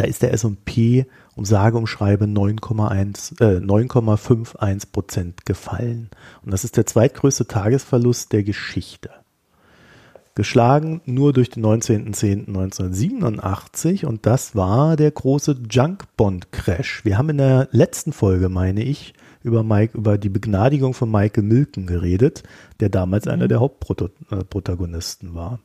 Da 0.00 0.06
ist 0.06 0.22
der 0.22 0.32
S&P 0.32 1.04
um 1.36 1.44
sage 1.44 1.76
und 1.76 1.86
schreibe 1.86 2.24
9,1, 2.24 3.38
äh, 3.42 3.60
9,51 3.60 4.92
Prozent 4.92 5.44
gefallen. 5.44 6.08
Und 6.42 6.54
das 6.54 6.64
ist 6.64 6.78
der 6.78 6.86
zweitgrößte 6.86 7.46
Tagesverlust 7.46 8.32
der 8.32 8.42
Geschichte. 8.42 9.10
Geschlagen 10.34 11.02
nur 11.04 11.34
durch 11.34 11.50
den 11.50 11.62
19.10.1987 11.66 14.06
und 14.06 14.24
das 14.24 14.56
war 14.56 14.96
der 14.96 15.10
große 15.10 15.58
Junk 15.68 16.04
Bond 16.16 16.50
Crash. 16.50 17.04
Wir 17.04 17.18
haben 17.18 17.28
in 17.28 17.36
der 17.36 17.68
letzten 17.70 18.14
Folge, 18.14 18.48
meine 18.48 18.82
ich, 18.82 19.12
über, 19.42 19.62
Mike, 19.62 19.98
über 19.98 20.16
die 20.16 20.30
Begnadigung 20.30 20.94
von 20.94 21.10
Michael 21.10 21.44
Milken 21.44 21.86
geredet, 21.86 22.42
der 22.80 22.88
damals 22.88 23.26
mhm. 23.26 23.32
einer 23.32 23.48
der 23.48 23.60
Hauptprotagonisten 23.60 25.34
war. 25.34 25.60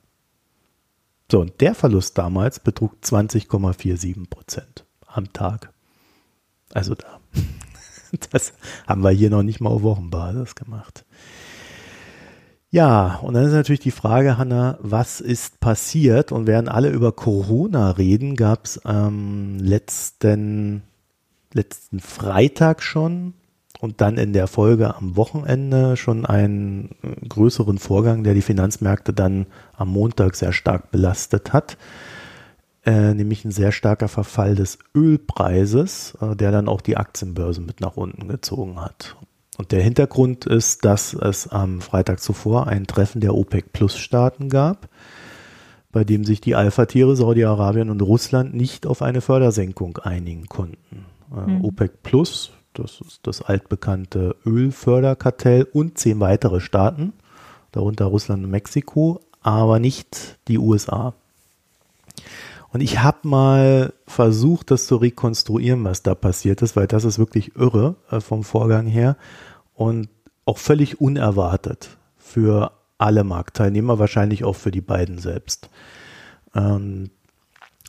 So, 1.32 1.42
und 1.42 1.60
der 1.62 1.74
Verlust 1.74 2.18
damals 2.18 2.60
betrug 2.60 2.98
20,47 3.04 4.30
Prozent 4.30 4.86
am 5.08 5.32
Tag. 5.34 5.74
Also 6.74 6.96
da. 6.96 7.20
Das 8.32 8.54
haben 8.88 9.04
wir 9.04 9.10
hier 9.10 9.30
noch 9.30 9.44
nicht 9.44 9.60
mal 9.60 9.72
auf 9.72 9.84
Wochenbasis 9.84 10.56
gemacht. 10.56 11.04
Ja, 12.70 13.20
und 13.22 13.34
dann 13.34 13.46
ist 13.46 13.52
natürlich 13.52 13.82
die 13.82 13.92
Frage, 13.92 14.38
Hanna, 14.38 14.78
was 14.82 15.20
ist 15.20 15.60
passiert? 15.60 16.32
Und 16.32 16.48
während 16.48 16.70
alle 16.70 16.90
über 16.90 17.12
Corona 17.12 17.92
reden, 17.92 18.36
gab 18.36 18.66
es 18.66 18.80
ähm, 18.86 19.58
letzten, 19.60 20.84
letzten 21.54 22.00
Freitag 22.00 22.84
schon 22.84 23.34
und 23.86 24.02
dann 24.02 24.18
in 24.18 24.34
der 24.34 24.48
Folge 24.48 24.96
am 24.96 25.16
Wochenende 25.16 25.96
schon 25.96 26.26
einen 26.26 26.90
äh, 27.04 27.28
größeren 27.28 27.78
Vorgang, 27.78 28.24
der 28.24 28.34
die 28.34 28.42
Finanzmärkte 28.42 29.14
dann 29.14 29.46
am 29.78 29.90
Montag 29.90 30.36
sehr 30.36 30.52
stark 30.52 30.92
belastet 30.92 31.54
hat, 31.54 31.78
äh, 32.84 33.14
nämlich 33.14 33.46
ein 33.46 33.52
sehr 33.52 33.72
starker 33.72 34.08
Verfall 34.08 34.56
des 34.56 34.80
Ölpreises, 34.96 36.18
äh, 36.20 36.36
der 36.36 36.52
dann 36.52 36.68
auch 36.68 36.82
die 36.82 36.98
Aktienbörse 36.98 37.62
mit 37.62 37.80
nach 37.80 37.96
unten 37.96 38.28
gezogen 38.28 38.82
hat. 38.82 39.16
Und 39.58 39.72
der 39.72 39.84
Hintergrund 39.84 40.46
ist, 40.46 40.84
dass 40.84 41.14
es 41.14 41.48
am 41.48 41.80
Freitag 41.80 42.20
zuvor 42.20 42.68
ein 42.68 42.88
Treffen 42.88 43.22
der 43.22 43.36
OPEC-Plus-Staaten 43.36 44.50
gab, 44.50 44.90
bei 45.92 46.04
dem 46.04 46.26
sich 46.26 46.42
die 46.42 46.56
Alpha-Tiere 46.56 47.16
Saudi-Arabien 47.16 47.90
und 47.92 48.02
Russland 48.02 48.56
nicht 48.56 48.88
auf 48.88 49.04
eine 49.04 49.22
Fördersenkung 49.22 50.00
einigen 50.00 50.48
konnten. 50.48 51.06
Mhm. 51.30 51.64
OPEC 51.64 52.04
Plus 52.04 52.52
das 52.80 53.02
ist 53.02 53.22
das 53.24 53.42
altbekannte 53.42 54.36
Ölförderkartell 54.46 55.68
und 55.72 55.98
zehn 55.98 56.20
weitere 56.20 56.60
Staaten, 56.60 57.14
darunter 57.72 58.06
Russland 58.06 58.44
und 58.44 58.52
Mexiko, 58.52 59.20
aber 59.42 59.80
nicht 59.80 60.38
die 60.48 60.58
USA. 60.58 61.14
Und 62.70 62.82
ich 62.82 63.00
habe 63.00 63.28
mal 63.28 63.94
versucht, 64.06 64.70
das 64.72 64.88
zu 64.88 64.98
rekonstruieren, 64.98 65.84
was 65.86 66.04
da 66.04 66.14
passiert 66.14 66.62
ist, 66.62 66.76
weil 66.76 66.88
das 66.88 67.06
ist 67.06 67.18
wirklich 67.20 67.56
irre 67.56 67.96
äh, 68.12 68.20
vom 68.20 68.44
Vorgang 68.44 68.86
her 68.86 69.16
und 69.74 70.10
auch 70.46 70.58
völlig 70.58 71.00
unerwartet 71.00 71.98
für 72.18 72.72
alle 72.98 73.24
Marktteilnehmer, 73.24 74.00
wahrscheinlich 74.00 74.44
auch 74.44 74.56
für 74.56 74.72
die 74.72 74.82
beiden 74.82 75.20
selbst. 75.20 75.70
Ähm, 76.54 77.12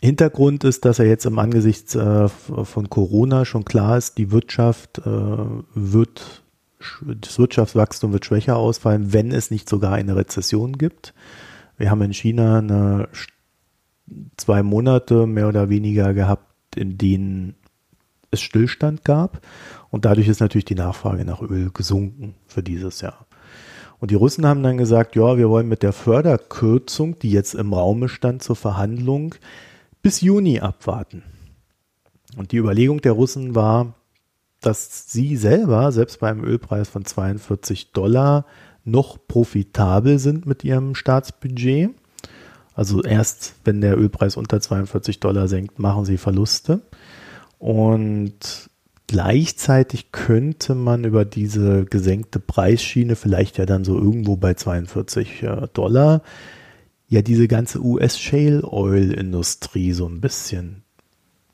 Hintergrund 0.02 0.64
ist, 0.64 0.84
dass 0.84 0.98
er 0.98 1.06
jetzt 1.06 1.26
im 1.26 1.38
Angesicht 1.38 1.94
äh, 1.94 2.28
von 2.28 2.90
Corona 2.90 3.44
schon 3.44 3.64
klar 3.64 3.96
ist, 3.96 4.18
die 4.18 4.30
Wirtschaft 4.30 4.98
äh, 4.98 5.10
wird, 5.74 6.42
das 7.02 7.38
Wirtschaftswachstum 7.38 8.12
wird 8.12 8.26
schwächer 8.26 8.56
ausfallen, 8.56 9.12
wenn 9.12 9.32
es 9.32 9.50
nicht 9.50 9.68
sogar 9.68 9.92
eine 9.92 10.16
Rezession 10.16 10.76
gibt. 10.76 11.14
Wir 11.78 11.90
haben 11.90 12.02
in 12.02 12.12
China 12.12 12.58
eine, 12.58 13.08
zwei 14.36 14.62
Monate 14.62 15.26
mehr 15.26 15.48
oder 15.48 15.68
weniger 15.68 16.14
gehabt, 16.14 16.76
in 16.76 16.98
denen 16.98 17.54
es 18.30 18.40
Stillstand 18.40 19.04
gab. 19.04 19.40
Und 19.90 20.04
dadurch 20.04 20.28
ist 20.28 20.40
natürlich 20.40 20.64
die 20.66 20.74
Nachfrage 20.74 21.24
nach 21.24 21.40
Öl 21.40 21.70
gesunken 21.72 22.34
für 22.46 22.62
dieses 22.62 23.00
Jahr. 23.00 23.26
Und 23.98 24.10
die 24.10 24.14
Russen 24.14 24.46
haben 24.46 24.62
dann 24.62 24.76
gesagt, 24.76 25.16
ja, 25.16 25.38
wir 25.38 25.48
wollen 25.48 25.68
mit 25.68 25.82
der 25.82 25.94
Förderkürzung, 25.94 27.18
die 27.18 27.30
jetzt 27.30 27.54
im 27.54 27.72
Raume 27.72 28.08
stand 28.08 28.42
zur 28.42 28.56
Verhandlung, 28.56 29.34
bis 30.06 30.20
Juni 30.20 30.60
abwarten. 30.60 31.24
Und 32.36 32.52
die 32.52 32.58
Überlegung 32.58 33.00
der 33.00 33.10
Russen 33.10 33.56
war, 33.56 33.94
dass 34.60 35.10
sie 35.10 35.36
selber, 35.36 35.90
selbst 35.90 36.20
bei 36.20 36.30
einem 36.30 36.44
Ölpreis 36.44 36.88
von 36.88 37.04
42 37.04 37.90
Dollar, 37.90 38.46
noch 38.84 39.18
profitabel 39.26 40.20
sind 40.20 40.46
mit 40.46 40.62
ihrem 40.62 40.94
Staatsbudget. 40.94 41.90
Also 42.72 43.02
erst 43.02 43.56
wenn 43.64 43.80
der 43.80 43.98
Ölpreis 43.98 44.36
unter 44.36 44.60
42 44.60 45.18
Dollar 45.18 45.48
senkt, 45.48 45.80
machen 45.80 46.04
sie 46.04 46.18
Verluste. 46.18 46.82
Und 47.58 48.70
gleichzeitig 49.08 50.12
könnte 50.12 50.76
man 50.76 51.02
über 51.02 51.24
diese 51.24 51.84
gesenkte 51.84 52.38
Preisschiene 52.38 53.16
vielleicht 53.16 53.58
ja 53.58 53.66
dann 53.66 53.82
so 53.82 53.98
irgendwo 53.98 54.36
bei 54.36 54.54
42 54.54 55.42
äh, 55.42 55.66
Dollar 55.72 56.22
ja 57.08 57.22
diese 57.22 57.48
ganze 57.48 57.84
US-Shale-Oil-Industrie 57.84 59.92
so 59.92 60.08
ein 60.08 60.20
bisschen 60.20 60.82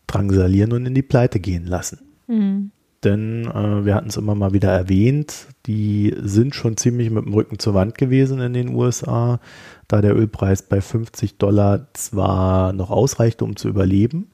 drangsalieren 0.06 0.72
und 0.72 0.86
in 0.86 0.94
die 0.94 1.02
Pleite 1.02 1.40
gehen 1.40 1.66
lassen. 1.66 1.98
Mhm. 2.26 2.70
Denn 3.04 3.46
äh, 3.46 3.84
wir 3.84 3.94
hatten 3.94 4.08
es 4.08 4.16
immer 4.16 4.34
mal 4.34 4.52
wieder 4.52 4.70
erwähnt, 4.70 5.48
die 5.66 6.14
sind 6.22 6.54
schon 6.54 6.76
ziemlich 6.76 7.10
mit 7.10 7.24
dem 7.24 7.34
Rücken 7.34 7.58
zur 7.58 7.74
Wand 7.74 7.98
gewesen 7.98 8.40
in 8.40 8.52
den 8.52 8.74
USA, 8.74 9.40
da 9.88 10.00
der 10.00 10.14
Ölpreis 10.14 10.62
bei 10.62 10.80
50 10.80 11.36
Dollar 11.36 11.88
zwar 11.94 12.72
noch 12.72 12.90
ausreichte, 12.90 13.44
um 13.44 13.56
zu 13.56 13.68
überleben, 13.68 14.30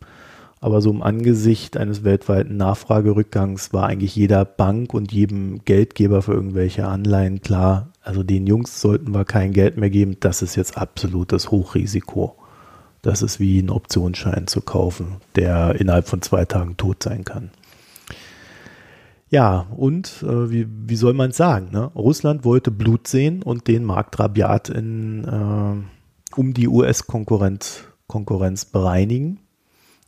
aber 0.60 0.80
so 0.80 0.90
im 0.90 1.02
Angesicht 1.02 1.76
eines 1.76 2.04
weltweiten 2.04 2.56
Nachfragerückgangs 2.56 3.72
war 3.72 3.86
eigentlich 3.86 4.16
jeder 4.16 4.44
Bank 4.44 4.94
und 4.94 5.12
jedem 5.12 5.64
Geldgeber 5.64 6.22
für 6.22 6.32
irgendwelche 6.32 6.86
Anleihen 6.86 7.40
klar, 7.40 7.92
also 8.02 8.22
den 8.22 8.46
Jungs 8.46 8.80
sollten 8.80 9.12
wir 9.12 9.24
kein 9.24 9.52
Geld 9.52 9.76
mehr 9.76 9.90
geben, 9.90 10.16
das 10.20 10.42
ist 10.42 10.56
jetzt 10.56 10.78
absolutes 10.78 11.50
Hochrisiko. 11.50 12.36
Das 13.02 13.22
ist 13.22 13.38
wie 13.38 13.60
ein 13.60 13.70
Optionsschein 13.70 14.48
zu 14.48 14.60
kaufen, 14.60 15.16
der 15.36 15.76
innerhalb 15.80 16.08
von 16.08 16.20
zwei 16.20 16.44
Tagen 16.44 16.76
tot 16.76 17.02
sein 17.02 17.24
kann. 17.24 17.50
Ja, 19.30 19.66
und 19.76 20.22
äh, 20.22 20.50
wie, 20.50 20.66
wie 20.68 20.96
soll 20.96 21.12
man 21.12 21.30
es 21.30 21.36
sagen? 21.36 21.68
Ne? 21.70 21.90
Russland 21.94 22.44
wollte 22.44 22.70
Blut 22.70 23.06
sehen 23.06 23.42
und 23.42 23.68
den 23.68 23.84
Markt 23.84 24.18
rabiat 24.18 24.70
in, 24.70 25.24
äh, 25.24 26.36
um 26.38 26.54
die 26.54 26.68
US-Konkurrenz 26.68 27.84
Konkurrenz 28.06 28.64
bereinigen. 28.64 29.40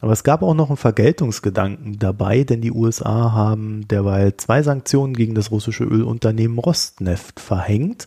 Aber 0.01 0.13
es 0.13 0.25
gab 0.25 0.43
auch 0.43 0.55
noch 0.55 0.71
einen 0.71 0.79
Vergeltungsgedanken 0.79 1.99
dabei, 1.99 2.45
denn 2.45 2.63
die 2.63 2.73
USA 2.73 3.33
haben 3.33 3.87
derweil 3.87 4.35
zwei 4.37 4.63
Sanktionen 4.63 5.15
gegen 5.15 5.35
das 5.35 5.51
russische 5.51 5.85
Ölunternehmen 5.85 6.59
Rosneft 6.59 7.39
verhängt 7.39 8.07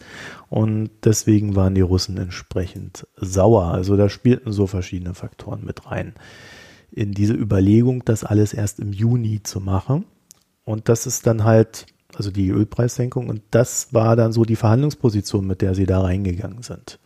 und 0.50 0.90
deswegen 1.04 1.56
waren 1.56 1.76
die 1.76 1.82
Russen 1.82 2.18
entsprechend 2.18 3.08
sauer. 3.16 3.66
Also 3.66 3.96
da 3.96 4.10
spielten 4.10 4.52
so 4.52 4.66
verschiedene 4.66 5.14
Faktoren 5.14 5.64
mit 5.64 5.86
rein 5.86 6.14
in 6.94 7.12
diese 7.12 7.34
Überlegung, 7.34 8.06
das 8.06 8.24
alles 8.24 8.54
erst 8.54 8.80
im 8.80 8.94
Juni 8.94 9.42
zu 9.44 9.60
machen. 9.60 10.06
Und 10.64 10.90
das 10.90 11.08
ist 11.08 11.28
dann 11.28 11.44
halt, 11.44 11.88
also 12.16 12.32
die 12.32 12.50
Ölpreissenkung, 12.50 13.30
und 13.30 13.42
das 13.52 13.94
war 13.94 14.16
dann 14.16 14.32
so 14.32 14.46
die 14.46 14.56
Verhandlungsposition, 14.56 15.46
mit 15.46 15.62
der 15.62 15.74
sie 15.74 15.86
da 15.86 16.02
reingegangen 16.02 16.62
sind. 16.62 17.00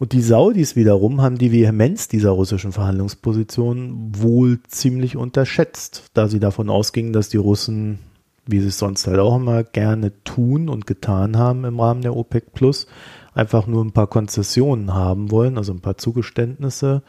Und 0.00 0.14
die 0.14 0.22
Saudis 0.22 0.76
wiederum 0.76 1.20
haben 1.20 1.36
die 1.36 1.52
Vehemenz 1.52 2.08
dieser 2.08 2.30
russischen 2.30 2.72
Verhandlungsposition 2.72 4.12
wohl 4.16 4.58
ziemlich 4.66 5.14
unterschätzt, 5.14 6.04
da 6.14 6.26
sie 6.26 6.40
davon 6.40 6.70
ausgingen, 6.70 7.12
dass 7.12 7.28
die 7.28 7.36
Russen, 7.36 7.98
wie 8.46 8.60
sie 8.60 8.68
es 8.68 8.78
sonst 8.78 9.06
halt 9.06 9.18
auch 9.18 9.36
immer 9.36 9.62
gerne 9.62 10.12
tun 10.24 10.70
und 10.70 10.86
getan 10.86 11.36
haben 11.36 11.66
im 11.66 11.78
Rahmen 11.78 12.00
der 12.00 12.16
OPEC 12.16 12.54
Plus, 12.54 12.86
einfach 13.34 13.66
nur 13.66 13.84
ein 13.84 13.92
paar 13.92 14.06
Konzessionen 14.06 14.94
haben 14.94 15.30
wollen, 15.30 15.58
also 15.58 15.74
ein 15.74 15.82
paar 15.82 15.98
Zugeständnisse, 15.98 17.02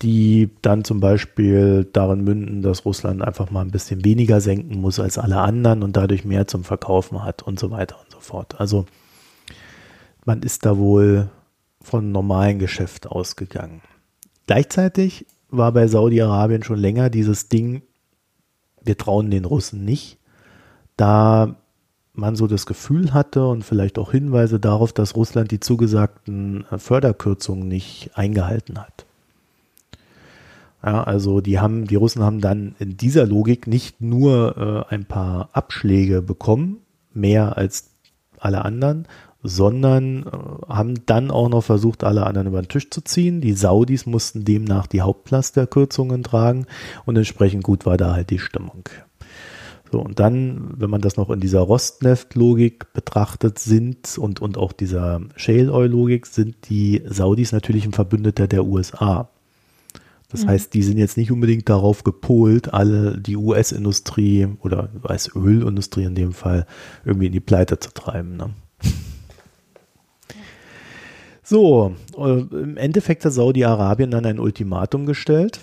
die 0.00 0.50
dann 0.62 0.84
zum 0.84 1.00
Beispiel 1.00 1.84
darin 1.92 2.22
münden, 2.22 2.62
dass 2.62 2.84
Russland 2.84 3.22
einfach 3.22 3.50
mal 3.50 3.62
ein 3.62 3.72
bisschen 3.72 4.04
weniger 4.04 4.40
senken 4.40 4.80
muss 4.80 5.00
als 5.00 5.18
alle 5.18 5.40
anderen 5.40 5.82
und 5.82 5.96
dadurch 5.96 6.24
mehr 6.24 6.46
zum 6.46 6.62
Verkaufen 6.62 7.24
hat 7.24 7.42
und 7.42 7.58
so 7.58 7.72
weiter 7.72 7.96
und 8.04 8.12
so 8.12 8.20
fort. 8.20 8.60
Also 8.60 8.86
man 10.24 10.42
ist 10.44 10.64
da 10.64 10.78
wohl 10.78 11.28
von 11.84 12.12
normalen 12.12 12.58
Geschäft 12.58 13.06
ausgegangen. 13.06 13.82
Gleichzeitig 14.46 15.26
war 15.50 15.72
bei 15.72 15.86
Saudi-Arabien 15.86 16.62
schon 16.62 16.78
länger 16.78 17.10
dieses 17.10 17.48
Ding, 17.48 17.82
wir 18.82 18.98
trauen 18.98 19.30
den 19.30 19.44
Russen 19.44 19.84
nicht, 19.84 20.18
da 20.96 21.56
man 22.12 22.36
so 22.36 22.46
das 22.46 22.66
Gefühl 22.66 23.12
hatte 23.12 23.46
und 23.46 23.64
vielleicht 23.64 23.98
auch 23.98 24.12
Hinweise 24.12 24.60
darauf, 24.60 24.92
dass 24.92 25.16
Russland 25.16 25.50
die 25.50 25.60
zugesagten 25.60 26.64
Förderkürzungen 26.76 27.66
nicht 27.66 28.10
eingehalten 28.14 28.78
hat. 28.78 29.06
Ja, 30.84 31.02
also 31.02 31.40
die 31.40 31.58
haben, 31.58 31.86
die 31.86 31.96
Russen 31.96 32.22
haben 32.22 32.40
dann 32.40 32.76
in 32.78 32.96
dieser 32.96 33.26
Logik 33.26 33.66
nicht 33.66 34.00
nur 34.00 34.86
äh, 34.90 34.94
ein 34.94 35.06
paar 35.06 35.48
Abschläge 35.52 36.20
bekommen, 36.20 36.78
mehr 37.14 37.56
als 37.56 37.90
alle 38.38 38.64
anderen, 38.64 39.08
sondern 39.44 40.24
äh, 40.24 40.72
haben 40.72 41.06
dann 41.06 41.30
auch 41.30 41.48
noch 41.48 41.62
versucht, 41.62 42.02
alle 42.02 42.26
anderen 42.26 42.48
über 42.48 42.62
den 42.62 42.68
Tisch 42.68 42.90
zu 42.90 43.02
ziehen. 43.02 43.40
Die 43.40 43.52
Saudis 43.52 44.06
mussten 44.06 44.44
demnach 44.44 44.86
die 44.86 45.02
Hauptlast 45.02 45.56
der 45.56 45.66
Kürzungen 45.66 46.24
tragen 46.24 46.66
und 47.04 47.16
entsprechend 47.16 47.62
gut 47.62 47.86
war 47.86 47.98
da 47.98 48.14
halt 48.14 48.30
die 48.30 48.38
Stimmung. 48.38 48.88
So, 49.92 50.00
und 50.00 50.18
dann, 50.18 50.72
wenn 50.76 50.90
man 50.90 51.02
das 51.02 51.16
noch 51.16 51.30
in 51.30 51.40
dieser 51.40 51.60
Rostneft-Logik 51.60 52.92
betrachtet, 52.94 53.58
sind 53.58 54.18
und, 54.18 54.40
und 54.40 54.56
auch 54.58 54.72
dieser 54.72 55.20
Shale-Oil-Logik, 55.36 56.26
sind 56.26 56.68
die 56.68 57.02
Saudis 57.06 57.52
natürlich 57.52 57.84
ein 57.84 57.92
Verbündeter 57.92 58.48
der 58.48 58.64
USA. 58.64 59.28
Das 60.30 60.44
mhm. 60.44 60.48
heißt, 60.48 60.74
die 60.74 60.82
sind 60.82 60.98
jetzt 60.98 61.16
nicht 61.16 61.30
unbedingt 61.30 61.68
darauf 61.68 62.02
gepolt, 62.02 62.72
alle 62.72 63.18
die 63.20 63.36
US-Industrie 63.36 64.48
oder 64.62 64.88
US-Ölindustrie 65.04 66.04
in 66.04 66.14
dem 66.14 66.32
Fall 66.32 66.66
irgendwie 67.04 67.26
in 67.26 67.32
die 67.32 67.40
Pleite 67.40 67.78
zu 67.78 67.92
treiben. 67.92 68.36
Ne? 68.36 68.50
So, 71.44 71.94
äh, 72.16 72.40
im 72.40 72.78
Endeffekt 72.78 73.24
hat 73.24 73.32
Saudi-Arabien 73.34 74.10
dann 74.10 74.24
ein 74.24 74.40
Ultimatum 74.40 75.04
gestellt 75.04 75.60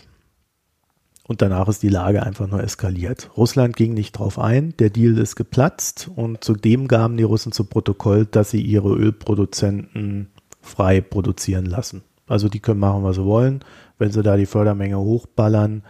und 1.28 1.42
danach 1.42 1.68
ist 1.68 1.82
die 1.82 1.90
Lage 1.90 2.22
einfach 2.22 2.48
nur 2.48 2.62
eskaliert. 2.62 3.32
Russland 3.36 3.76
ging 3.76 3.96
nicht 3.96 4.12
drauf 4.12 4.38
ein, 4.38 4.76
der 4.78 4.92
Deal 4.92 5.18
ist 5.18 5.36
geplatzt 5.36 6.10
und 6.16 6.44
zudem 6.44 6.88
gaben 6.88 7.18
die 7.18 7.24
Russen 7.24 7.52
zu 7.52 7.64
Protokoll, 7.64 8.28
dass 8.28 8.52
sie 8.52 8.62
ihre 8.62 8.94
Ölproduzenten 8.94 10.30
frei 10.62 11.02
produzieren 11.02 11.66
lassen. 11.66 12.04
Also 12.28 12.48
die 12.48 12.60
können 12.60 12.80
machen, 12.80 13.04
was 13.04 13.16
sie 13.16 13.26
wollen. 13.26 13.64
Wenn 13.98 14.12
sie 14.12 14.22
da 14.22 14.38
die 14.38 14.46
Fördermenge 14.46 15.00
hochballern, 15.00 15.84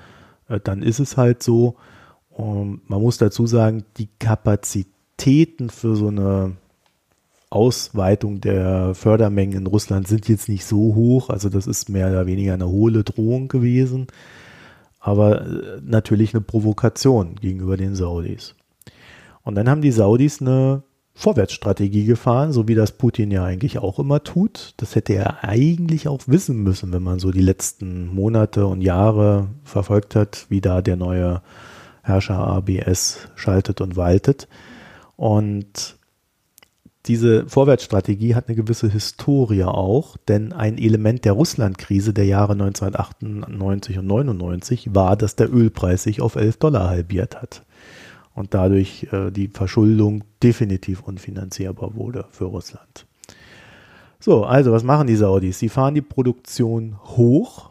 äh, 0.48 0.60
dann 0.64 0.84
ist 0.84 1.00
es 1.00 1.18
halt 1.18 1.44
so. 1.44 1.76
Und 2.30 2.90
man 2.90 3.02
muss 3.02 3.18
dazu 3.18 3.46
sagen, 3.46 3.84
die 3.98 4.08
Kapazitäten 4.20 5.70
für 5.70 5.98
so 5.98 6.08
eine 6.08 6.56
Ausweitung 7.52 8.40
der 8.40 8.96
Fördermengen 8.96 9.60
in 9.60 9.68
Russland 9.68 10.08
sind 10.08 10.30
jetzt 10.30 10.48
nicht 10.48 10.66
so 10.66 10.96
hoch. 10.96 11.30
Also 11.30 11.50
das 11.50 11.68
ist 11.68 11.90
mehr 11.90 12.08
oder 12.08 12.26
weniger 12.26 12.54
eine 12.54 12.70
hohle 12.70 13.04
Drohung 13.04 13.50
gewesen. 13.50 14.08
Aber 15.00 15.42
äh, 15.42 15.82
natürlich 15.84 16.34
eine 16.34 16.42
Provokation 16.42 17.36
gegenüber 17.36 17.76
den 17.76 17.94
Saudis. 17.94 18.56
Und 19.44 19.56
dann 19.56 19.70
haben 19.70 19.82
die 19.82 19.92
Saudis 19.92 20.42
eine 20.42 20.84
Vorwärtsstrategie 21.14 22.06
gefahren, 22.06 22.54
so 22.54 22.70
wie 22.70 22.76
das 22.76 22.94
Putin 22.94 23.32
ja 23.32 23.44
eigentlich 23.44 23.80
auch 23.80 24.00
immer 24.00 24.24
tut. 24.24 24.74
Das 24.78 24.96
hätte 24.96 25.14
er 25.14 25.44
eigentlich 25.44 26.08
auch 26.08 26.22
wissen 26.28 26.64
müssen, 26.64 26.94
wenn 26.94 27.04
man 27.04 27.20
so 27.20 27.32
die 27.32 27.42
letzten 27.42 28.08
Monate 28.08 28.66
und 28.66 28.82
Jahre 28.82 29.50
verfolgt 29.66 30.16
hat, 30.16 30.46
wie 30.48 30.62
da 30.62 30.82
der 30.82 30.96
neue 30.96 31.42
Herrscher 32.02 32.38
ABS 32.38 33.28
schaltet 33.36 33.82
und 33.82 33.98
waltet. 33.98 34.48
Und 35.18 35.98
diese 37.08 37.48
Vorwärtsstrategie 37.48 38.36
hat 38.36 38.48
eine 38.48 38.56
gewisse 38.56 38.88
Historie 38.88 39.64
auch, 39.64 40.18
denn 40.28 40.54
ein 40.54 40.78
Element 40.78 41.26
der 41.26 41.34
Russlandkrise 41.34 42.14
der 42.14 42.26
Jahre 42.26 42.54
1998 42.54 43.98
und 43.98 44.08
99 44.08 44.94
war, 44.94 45.16
dass 45.16 45.36
der 45.36 45.52
Ölpreis 45.52 46.04
sich 46.04 46.22
auf 46.22 46.36
11 46.36 46.58
Dollar 46.58 46.90
halbiert 46.90 47.42
hat 47.42 47.64
und 48.36 48.54
dadurch 48.54 49.08
äh, 49.12 49.32
die 49.32 49.48
Verschuldung 49.48 50.24
definitiv 50.44 51.02
unfinanzierbar 51.02 51.96
wurde 51.96 52.26
für 52.30 52.46
Russland. 52.46 53.08
So, 54.20 54.44
also 54.44 54.72
was 54.72 54.84
machen 54.84 55.08
die 55.08 55.16
Saudis? 55.16 55.58
Sie 55.58 55.70
fahren 55.70 55.96
die 55.96 56.02
Produktion 56.02 56.98
hoch 57.04 57.71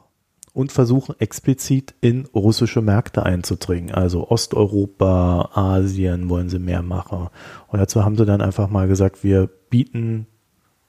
und 0.61 0.73
versuchen 0.73 1.15
explizit 1.19 1.95
in 2.03 2.27
russische 2.35 2.83
Märkte 2.83 3.25
einzudringen. 3.25 3.95
Also 3.95 4.29
Osteuropa, 4.29 5.51
Asien 5.55 6.29
wollen 6.29 6.51
sie 6.51 6.59
mehr 6.59 6.83
machen. 6.83 7.29
Und 7.69 7.79
dazu 7.79 8.05
haben 8.05 8.19
sie 8.19 8.27
dann 8.27 8.43
einfach 8.43 8.69
mal 8.69 8.87
gesagt, 8.87 9.25
wir 9.25 9.49
bieten 9.71 10.27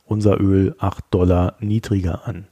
unser 0.06 0.42
Öl 0.42 0.76
8 0.78 1.06
Dollar 1.10 1.56
niedriger 1.62 2.28
an. 2.28 2.48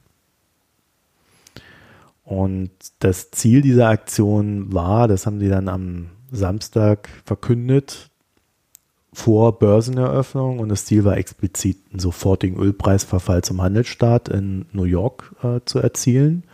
Und 2.24 2.70
das 3.00 3.30
Ziel 3.32 3.60
dieser 3.60 3.88
Aktion 3.88 4.72
war, 4.72 5.06
das 5.06 5.26
haben 5.26 5.40
sie 5.40 5.48
dann 5.50 5.68
am 5.68 6.06
Samstag 6.30 7.10
verkündet 7.26 8.08
vor 9.12 9.58
Börseneröffnung 9.58 10.60
und 10.60 10.70
das 10.70 10.86
Ziel 10.86 11.04
war 11.04 11.18
explizit 11.18 11.78
einen 11.90 11.98
sofortigen 11.98 12.56
Ölpreisverfall 12.56 13.42
zum 13.42 13.60
Handelsstaat 13.60 14.28
in 14.28 14.66
New 14.72 14.84
York 14.84 15.34
äh, 15.42 15.60
zu 15.66 15.80
erzielen. 15.80 16.44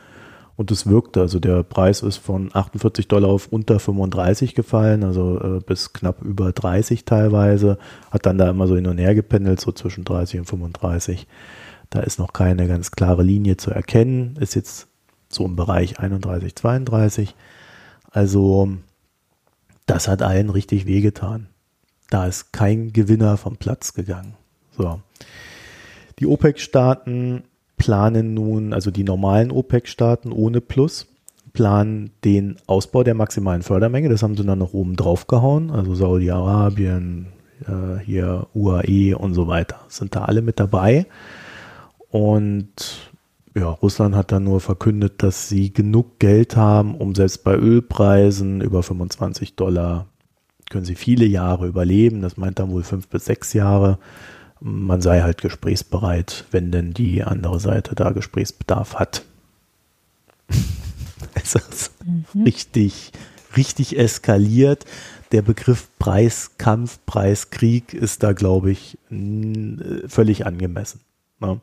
Und 0.57 0.71
es 0.71 0.87
wirkte, 0.87 1.21
also 1.21 1.39
der 1.39 1.63
Preis 1.63 2.03
ist 2.03 2.17
von 2.17 2.51
48 2.53 3.09
Dollar 3.09 3.29
auf 3.29 3.49
unter 3.49 3.79
35 3.79 4.55
gefallen, 4.55 5.05
also 5.05 5.39
äh, 5.39 5.61
bis 5.61 5.93
knapp 5.93 6.23
über 6.23 6.53
30 6.53 7.05
teilweise, 7.05 7.79
hat 8.11 8.25
dann 8.25 8.39
da 8.39 8.49
immer 8.49 8.67
so 8.67 8.75
hin 8.75 8.87
und 8.87 8.97
her 8.97 9.15
gependelt, 9.15 9.61
so 9.61 9.71
zwischen 9.73 10.05
30 10.05 10.41
und 10.41 10.47
35. 10.47 11.27
Da 11.91 12.01
ist 12.01 12.19
noch 12.19 12.33
keine 12.33 12.67
ganz 12.69 12.91
klare 12.91 13.23
Linie 13.23 13.59
zu 13.59 13.71
erkennen, 13.71 14.37
ist 14.41 14.55
jetzt 14.55 14.89
so 15.29 15.45
im 15.45 15.57
Bereich 15.57 15.99
31, 15.99 16.57
32. 16.57 17.35
Also 18.11 18.71
das 19.85 20.09
hat 20.09 20.23
allen 20.23 20.49
richtig 20.49 20.87
wehgetan. 20.87 21.49
Da 22.09 22.27
ist 22.27 22.53
kein 22.53 22.93
Gewinner 22.93 23.37
vom 23.37 23.57
Platz 23.57 23.93
gegangen. 23.93 24.35
So. 24.77 25.01
Die 26.19 26.27
OPEC-Staaten 26.27 27.45
planen 27.77 28.35
nun, 28.35 28.73
also 28.73 28.91
die 28.91 29.05
normalen 29.05 29.51
OPEC-Staaten 29.51 30.33
ohne 30.33 30.61
Plus, 30.61 31.07
planen 31.53 32.11
den 32.25 32.57
Ausbau 32.67 33.03
der 33.03 33.15
maximalen 33.15 33.63
Fördermenge. 33.63 34.09
Das 34.09 34.23
haben 34.23 34.37
sie 34.37 34.45
dann 34.45 34.59
noch 34.59 34.75
oben 34.75 34.97
drauf 34.97 35.27
gehauen. 35.27 35.71
Also 35.71 35.95
Saudi-Arabien, 35.95 37.29
äh, 37.67 37.99
hier 38.05 38.47
UAE 38.55 39.15
und 39.17 39.35
so 39.35 39.49
weiter 39.49 39.81
sind 39.89 40.15
da 40.15 40.25
alle 40.25 40.43
mit 40.43 40.61
dabei. 40.61 41.07
Und 42.11 43.11
ja, 43.55 43.69
Russland 43.69 44.15
hat 44.15 44.33
dann 44.33 44.45
nur 44.45 44.61
verkündet, 44.61 45.23
dass 45.23 45.49
sie 45.49 45.73
genug 45.73 46.19
Geld 46.19 46.57
haben, 46.57 46.95
um 46.95 47.15
selbst 47.15 47.43
bei 47.43 47.55
Ölpreisen 47.57 48.61
über 48.61 48.83
25 48.83 49.57
Dollar 49.57 50.07
können 50.69 50.85
sie 50.85 50.95
viele 50.95 51.25
Jahre 51.25 51.67
überleben. 51.67 52.23
Das 52.23 52.37
meint 52.37 52.59
dann 52.59 52.71
wohl 52.71 52.83
fünf 52.83 53.09
bis 53.09 53.25
sechs 53.25 53.53
Jahre. 53.53 53.99
Man 54.61 55.01
sei 55.03 55.21
halt 55.21 55.43
gesprächsbereit, 55.43 56.45
wenn 56.51 56.73
denn 56.73 56.95
die 56.95 57.23
andere 57.23 57.61
Seite 57.61 57.95
da 57.95 58.11
Gesprächsbedarf 58.11 58.95
hat. 58.95 59.25
es 61.35 61.55
ist 61.55 61.93
mhm. 62.05 62.43
richtig, 62.43 63.13
richtig 63.57 63.99
eskaliert. 63.99 64.85
Der 65.33 65.43
Begriff 65.43 65.89
Preiskampf, 65.99 67.01
Preiskrieg 67.05 67.93
ist 67.93 68.23
da, 68.23 68.33
glaube 68.33 68.71
ich, 68.71 68.97
völlig 70.07 70.47
angemessen. 70.47 71.01
Ne? 71.41 71.61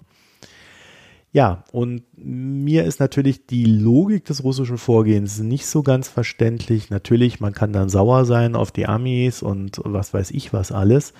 Ja, 1.33 1.63
und 1.71 2.03
mir 2.15 2.83
ist 2.83 2.99
natürlich 2.99 3.47
die 3.47 3.65
Logik 3.65 4.25
des 4.25 4.43
russischen 4.43 4.77
Vorgehens 4.77 5.39
nicht 5.39 5.65
so 5.65 5.81
ganz 5.81 6.07
verständlich. 6.07 6.91
Natürlich, 6.91 7.39
man 7.39 7.53
kann 7.53 7.73
dann 7.73 7.89
sauer 7.89 8.25
sein 8.25 8.55
auf 8.55 8.71
die 8.71 8.85
Amis 8.85 9.41
und 9.41 9.81
was 9.83 10.13
weiß 10.13 10.29
ich 10.29 10.53
was 10.53 10.71
alles. 10.71 11.13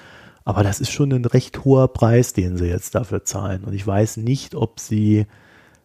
Aber 0.45 0.63
das 0.63 0.81
ist 0.81 0.91
schon 0.91 1.11
ein 1.13 1.25
recht 1.25 1.63
hoher 1.63 1.87
Preis, 1.87 2.33
den 2.33 2.57
sie 2.57 2.67
jetzt 2.67 2.95
dafür 2.95 3.23
zahlen. 3.23 3.63
Und 3.63 3.73
ich 3.73 3.85
weiß 3.85 4.17
nicht, 4.17 4.55
ob 4.55 4.79
sie 4.79 5.25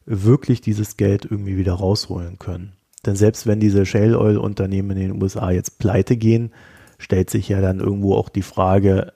wirklich 0.05 0.61
dieses 0.61 0.97
Geld 0.97 1.25
irgendwie 1.25 1.57
wieder 1.57 1.75
rausholen 1.75 2.39
können. 2.39 2.73
Denn 3.07 3.15
selbst 3.15 3.47
wenn 3.47 3.61
diese 3.61 3.87
Shale 3.87 4.19
Oil 4.19 4.39
Unternehmen 4.39 4.91
in 4.93 4.99
den 4.99 5.23
USA 5.23 5.51
jetzt 5.51 5.79
pleite 5.79 6.17
gehen, 6.17 6.51
stellt 6.99 7.31
sich 7.31 7.49
ja 7.49 7.61
dann 7.61 7.79
irgendwo 7.79 8.15
auch 8.15 8.29
die 8.29 8.43
Frage, 8.43 9.13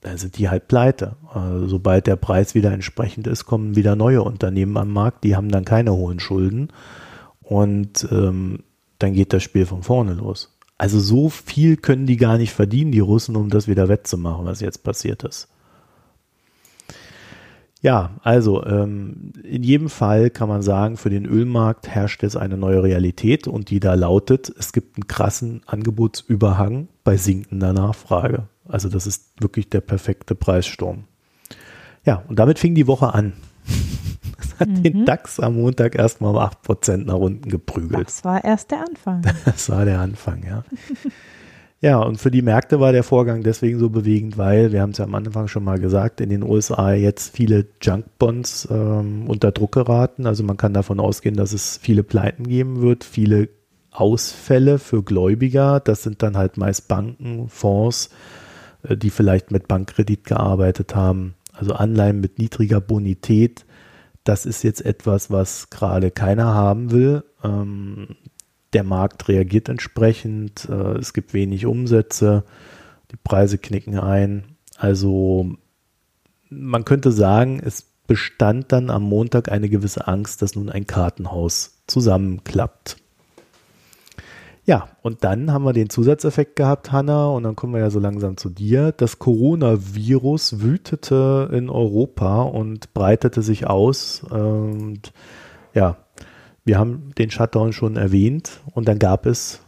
dann 0.00 0.18
sind 0.18 0.38
die 0.38 0.48
halt 0.48 0.68
pleite. 0.68 1.16
Also 1.32 1.66
sobald 1.66 2.06
der 2.06 2.16
Preis 2.16 2.54
wieder 2.54 2.70
entsprechend 2.72 3.26
ist, 3.26 3.46
kommen 3.46 3.74
wieder 3.74 3.96
neue 3.96 4.22
Unternehmen 4.22 4.76
am 4.76 4.90
Markt, 4.90 5.24
die 5.24 5.34
haben 5.34 5.48
dann 5.48 5.64
keine 5.64 5.94
hohen 5.94 6.20
Schulden 6.20 6.68
und 7.40 8.06
ähm, 8.12 8.60
dann 8.98 9.14
geht 9.14 9.32
das 9.32 9.42
Spiel 9.42 9.66
von 9.66 9.82
vorne 9.82 10.14
los. 10.14 10.53
Also 10.76 10.98
so 10.98 11.28
viel 11.28 11.76
können 11.76 12.06
die 12.06 12.16
gar 12.16 12.36
nicht 12.36 12.52
verdienen, 12.52 12.92
die 12.92 13.00
Russen, 13.00 13.36
um 13.36 13.48
das 13.48 13.68
wieder 13.68 13.88
wettzumachen, 13.88 14.44
was 14.44 14.60
jetzt 14.60 14.82
passiert 14.82 15.22
ist. 15.22 15.48
Ja, 17.84 18.12
also 18.22 18.64
ähm, 18.64 19.34
in 19.42 19.62
jedem 19.62 19.90
Fall 19.90 20.30
kann 20.30 20.48
man 20.48 20.62
sagen, 20.62 20.96
für 20.96 21.10
den 21.10 21.26
Ölmarkt 21.26 21.86
herrscht 21.86 22.22
jetzt 22.22 22.34
eine 22.34 22.56
neue 22.56 22.82
Realität 22.82 23.46
und 23.46 23.68
die 23.68 23.78
da 23.78 23.92
lautet, 23.92 24.50
es 24.58 24.72
gibt 24.72 24.96
einen 24.96 25.06
krassen 25.06 25.60
Angebotsüberhang 25.66 26.88
bei 27.04 27.18
sinkender 27.18 27.74
Nachfrage. 27.74 28.48
Also 28.66 28.88
das 28.88 29.06
ist 29.06 29.34
wirklich 29.38 29.68
der 29.68 29.82
perfekte 29.82 30.34
Preissturm. 30.34 31.04
Ja, 32.06 32.24
und 32.26 32.38
damit 32.38 32.58
fing 32.58 32.74
die 32.74 32.86
Woche 32.86 33.12
an. 33.12 33.34
Hat 34.58 34.68
mhm. 34.68 34.82
den 34.82 35.04
DAX 35.04 35.40
am 35.40 35.56
Montag 35.56 35.96
erstmal 35.96 36.34
um 36.34 36.40
8% 36.40 37.04
nach 37.04 37.14
unten 37.14 37.48
geprügelt. 37.48 38.06
Das 38.06 38.24
war 38.24 38.44
erst 38.44 38.70
der 38.70 38.80
Anfang. 38.80 39.22
Das 39.44 39.68
war 39.68 39.84
der 39.84 40.00
Anfang, 40.00 40.44
ja. 40.44 40.64
Ja, 41.84 41.98
und 41.98 42.16
für 42.16 42.30
die 42.30 42.40
Märkte 42.40 42.80
war 42.80 42.92
der 42.92 43.02
Vorgang 43.02 43.42
deswegen 43.42 43.78
so 43.78 43.90
bewegend, 43.90 44.38
weil, 44.38 44.72
wir 44.72 44.80
haben 44.80 44.92
es 44.92 44.98
ja 44.98 45.04
am 45.04 45.14
Anfang 45.14 45.48
schon 45.48 45.64
mal 45.64 45.78
gesagt, 45.78 46.22
in 46.22 46.30
den 46.30 46.42
USA 46.42 46.94
jetzt 46.94 47.36
viele 47.36 47.66
Junk-Bonds 47.82 48.68
ähm, 48.70 49.28
unter 49.28 49.52
Druck 49.52 49.72
geraten. 49.72 50.26
Also 50.26 50.44
man 50.44 50.56
kann 50.56 50.72
davon 50.72 50.98
ausgehen, 50.98 51.36
dass 51.36 51.52
es 51.52 51.76
viele 51.76 52.02
Pleiten 52.02 52.48
geben 52.48 52.80
wird, 52.80 53.04
viele 53.04 53.50
Ausfälle 53.90 54.78
für 54.78 55.02
Gläubiger. 55.02 55.78
Das 55.78 56.02
sind 56.02 56.22
dann 56.22 56.38
halt 56.38 56.56
meist 56.56 56.88
Banken, 56.88 57.50
Fonds, 57.50 58.08
äh, 58.82 58.96
die 58.96 59.10
vielleicht 59.10 59.50
mit 59.50 59.68
Bankkredit 59.68 60.24
gearbeitet 60.24 60.94
haben. 60.94 61.34
Also 61.52 61.74
Anleihen 61.74 62.18
mit 62.18 62.38
niedriger 62.38 62.80
Bonität. 62.80 63.66
Das 64.24 64.46
ist 64.46 64.62
jetzt 64.62 64.84
etwas, 64.84 65.30
was 65.30 65.70
gerade 65.70 66.10
keiner 66.10 66.54
haben 66.54 66.90
will. 66.90 67.24
Ähm, 67.42 68.16
der 68.72 68.82
Markt 68.82 69.28
reagiert 69.28 69.68
entsprechend, 69.68 70.68
äh, 70.68 70.98
es 70.98 71.12
gibt 71.12 71.34
wenig 71.34 71.66
Umsätze, 71.66 72.44
die 73.12 73.16
Preise 73.16 73.58
knicken 73.58 73.98
ein. 73.98 74.56
Also 74.76 75.54
man 76.48 76.84
könnte 76.84 77.12
sagen, 77.12 77.60
es 77.64 77.82
bestand 78.06 78.72
dann 78.72 78.90
am 78.90 79.02
Montag 79.02 79.50
eine 79.50 79.68
gewisse 79.68 80.08
Angst, 80.08 80.42
dass 80.42 80.56
nun 80.56 80.68
ein 80.68 80.86
Kartenhaus 80.86 81.82
zusammenklappt. 81.86 82.96
Ja, 84.66 84.88
und 85.02 85.24
dann 85.24 85.52
haben 85.52 85.64
wir 85.64 85.74
den 85.74 85.90
Zusatzeffekt 85.90 86.56
gehabt, 86.56 86.90
Hanna, 86.90 87.26
und 87.26 87.42
dann 87.42 87.54
kommen 87.54 87.74
wir 87.74 87.80
ja 87.80 87.90
so 87.90 88.00
langsam 88.00 88.38
zu 88.38 88.48
dir. 88.48 88.92
Das 88.92 89.18
Coronavirus 89.18 90.60
wütete 90.60 91.50
in 91.52 91.68
Europa 91.68 92.42
und 92.42 92.94
breitete 92.94 93.42
sich 93.42 93.66
aus. 93.66 94.22
Und 94.22 95.12
ja, 95.74 95.98
wir 96.64 96.78
haben 96.78 97.10
den 97.18 97.30
Shutdown 97.30 97.74
schon 97.74 97.96
erwähnt 97.96 98.62
und 98.72 98.88
dann 98.88 98.98
gab 98.98 99.26
es 99.26 99.60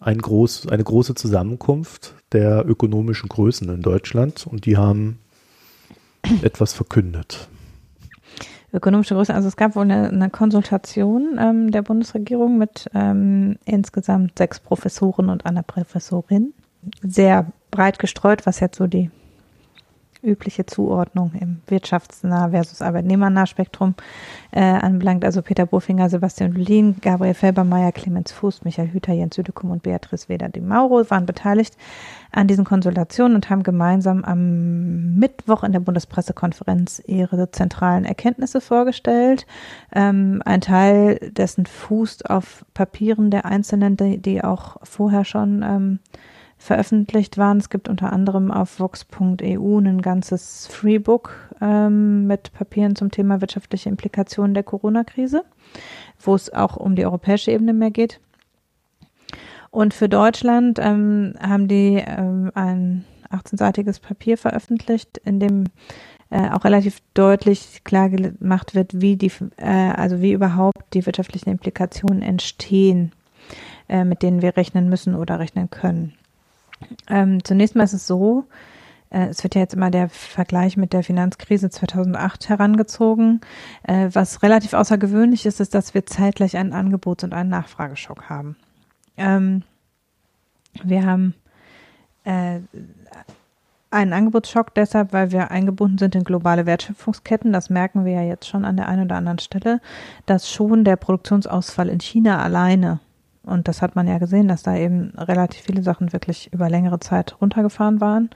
ein 0.00 0.18
groß, 0.18 0.68
eine 0.68 0.82
große 0.82 1.14
Zusammenkunft 1.14 2.14
der 2.32 2.66
ökonomischen 2.66 3.28
Größen 3.28 3.68
in 3.68 3.82
Deutschland 3.82 4.46
und 4.48 4.66
die 4.66 4.76
haben 4.76 5.20
etwas 6.42 6.72
verkündet. 6.72 7.48
Ökonomische 8.72 9.14
Größe, 9.14 9.34
also 9.34 9.48
es 9.48 9.56
gab 9.56 9.76
wohl 9.76 9.82
eine, 9.82 10.08
eine 10.08 10.30
Konsultation 10.30 11.38
ähm, 11.38 11.70
der 11.70 11.82
Bundesregierung 11.82 12.56
mit 12.56 12.88
ähm, 12.94 13.56
insgesamt 13.64 14.38
sechs 14.38 14.60
Professoren 14.60 15.28
und 15.28 15.44
einer 15.44 15.62
Professorin. 15.62 16.54
Sehr 17.02 17.46
breit 17.70 17.98
gestreut, 17.98 18.46
was 18.46 18.60
jetzt 18.60 18.78
so 18.78 18.86
die 18.86 19.10
übliche 20.22 20.66
Zuordnung 20.66 21.32
im 21.40 21.60
wirtschaftsnah 21.66 22.50
versus 22.50 22.80
arbeitnehmernah 22.80 23.46
Spektrum 23.46 23.94
äh, 24.52 24.60
anbelangt. 24.60 25.24
Also 25.24 25.42
Peter 25.42 25.66
Bofinger, 25.66 26.08
Sebastian 26.08 26.52
Lulin, 26.52 26.96
Gabriel 27.00 27.34
Felbermeier, 27.34 27.92
Clemens 27.92 28.32
Fuß, 28.32 28.64
Michael 28.64 28.92
Hüter, 28.92 29.12
Jens 29.12 29.34
Südekum 29.34 29.70
und 29.70 29.82
Beatrice 29.82 30.28
Weder 30.28 30.48
de 30.48 30.62
Mauro 30.62 31.08
waren 31.10 31.26
beteiligt 31.26 31.76
an 32.30 32.46
diesen 32.46 32.64
Konsultationen 32.64 33.34
und 33.34 33.50
haben 33.50 33.62
gemeinsam 33.62 34.24
am 34.24 35.16
Mittwoch 35.16 35.64
in 35.64 35.72
der 35.72 35.80
Bundespressekonferenz 35.80 37.02
ihre 37.06 37.50
zentralen 37.50 38.04
Erkenntnisse 38.04 38.60
vorgestellt. 38.60 39.46
Ähm, 39.92 40.40
ein 40.44 40.60
Teil 40.60 41.18
dessen 41.32 41.66
fußt 41.66 42.30
auf 42.30 42.64
Papieren 42.74 43.30
der 43.30 43.44
Einzelnen, 43.44 43.96
die, 43.96 44.18
die 44.18 44.42
auch 44.42 44.76
vorher 44.82 45.24
schon 45.24 45.62
ähm, 45.62 45.98
veröffentlicht 46.62 47.38
waren. 47.38 47.58
Es 47.58 47.70
gibt 47.70 47.88
unter 47.88 48.12
anderem 48.12 48.50
auf 48.52 48.78
vox.eu 48.78 49.78
ein 49.78 50.00
ganzes 50.00 50.68
Freebook 50.68 51.34
ähm, 51.60 52.26
mit 52.28 52.52
Papieren 52.52 52.94
zum 52.94 53.10
Thema 53.10 53.40
wirtschaftliche 53.40 53.88
Implikationen 53.88 54.54
der 54.54 54.62
Corona-Krise, 54.62 55.44
wo 56.20 56.34
es 56.34 56.52
auch 56.52 56.76
um 56.76 56.94
die 56.94 57.04
europäische 57.04 57.50
Ebene 57.50 57.72
mehr 57.72 57.90
geht. 57.90 58.20
Und 59.70 59.92
für 59.92 60.08
Deutschland 60.08 60.78
ähm, 60.80 61.34
haben 61.40 61.66
die 61.66 62.02
ähm, 62.06 62.52
ein 62.54 63.04
18-seitiges 63.30 64.00
Papier 64.00 64.38
veröffentlicht, 64.38 65.18
in 65.24 65.40
dem 65.40 65.64
äh, 66.30 66.48
auch 66.50 66.64
relativ 66.64 66.98
deutlich 67.14 67.82
klar 67.82 68.08
gemacht 68.08 68.74
wird, 68.76 69.00
wie 69.00 69.16
die, 69.16 69.32
äh, 69.56 69.66
also 69.66 70.20
wie 70.20 70.32
überhaupt 70.32 70.94
die 70.94 71.04
wirtschaftlichen 71.06 71.50
Implikationen 71.50 72.22
entstehen, 72.22 73.12
äh, 73.88 74.04
mit 74.04 74.22
denen 74.22 74.42
wir 74.42 74.56
rechnen 74.56 74.88
müssen 74.88 75.16
oder 75.16 75.40
rechnen 75.40 75.68
können. 75.68 76.12
Ähm, 77.08 77.44
zunächst 77.44 77.76
mal 77.76 77.84
ist 77.84 77.92
es 77.92 78.06
so, 78.06 78.44
äh, 79.10 79.26
es 79.26 79.42
wird 79.42 79.54
ja 79.54 79.60
jetzt 79.60 79.74
immer 79.74 79.90
der 79.90 80.08
Vergleich 80.08 80.76
mit 80.76 80.92
der 80.92 81.02
Finanzkrise 81.02 81.70
2008 81.70 82.48
herangezogen. 82.48 83.40
Äh, 83.82 84.08
was 84.12 84.42
relativ 84.42 84.72
außergewöhnlich 84.72 85.46
ist, 85.46 85.60
ist, 85.60 85.74
dass 85.74 85.94
wir 85.94 86.06
zeitgleich 86.06 86.56
einen 86.56 86.72
Angebots- 86.72 87.24
und 87.24 87.34
einen 87.34 87.50
Nachfrageschock 87.50 88.28
haben. 88.28 88.56
Ähm, 89.16 89.62
wir 90.82 91.04
haben 91.04 91.34
äh, 92.24 92.60
einen 93.90 94.12
Angebotsschock 94.14 94.74
deshalb, 94.74 95.12
weil 95.12 95.32
wir 95.32 95.50
eingebunden 95.50 95.98
sind 95.98 96.14
in 96.14 96.24
globale 96.24 96.64
Wertschöpfungsketten. 96.64 97.52
Das 97.52 97.68
merken 97.68 98.06
wir 98.06 98.12
ja 98.12 98.22
jetzt 98.22 98.48
schon 98.48 98.64
an 98.64 98.76
der 98.76 98.88
einen 98.88 99.04
oder 99.04 99.16
anderen 99.16 99.38
Stelle, 99.38 99.80
dass 100.24 100.50
schon 100.50 100.84
der 100.84 100.96
Produktionsausfall 100.96 101.90
in 101.90 102.00
China 102.00 102.42
alleine 102.42 103.00
und 103.44 103.66
das 103.66 103.82
hat 103.82 103.96
man 103.96 104.06
ja 104.06 104.18
gesehen, 104.18 104.46
dass 104.46 104.62
da 104.62 104.76
eben 104.76 105.12
relativ 105.16 105.62
viele 105.62 105.82
Sachen 105.82 106.12
wirklich 106.12 106.52
über 106.52 106.70
längere 106.70 107.00
Zeit 107.00 107.40
runtergefahren 107.40 108.00
waren. 108.00 108.30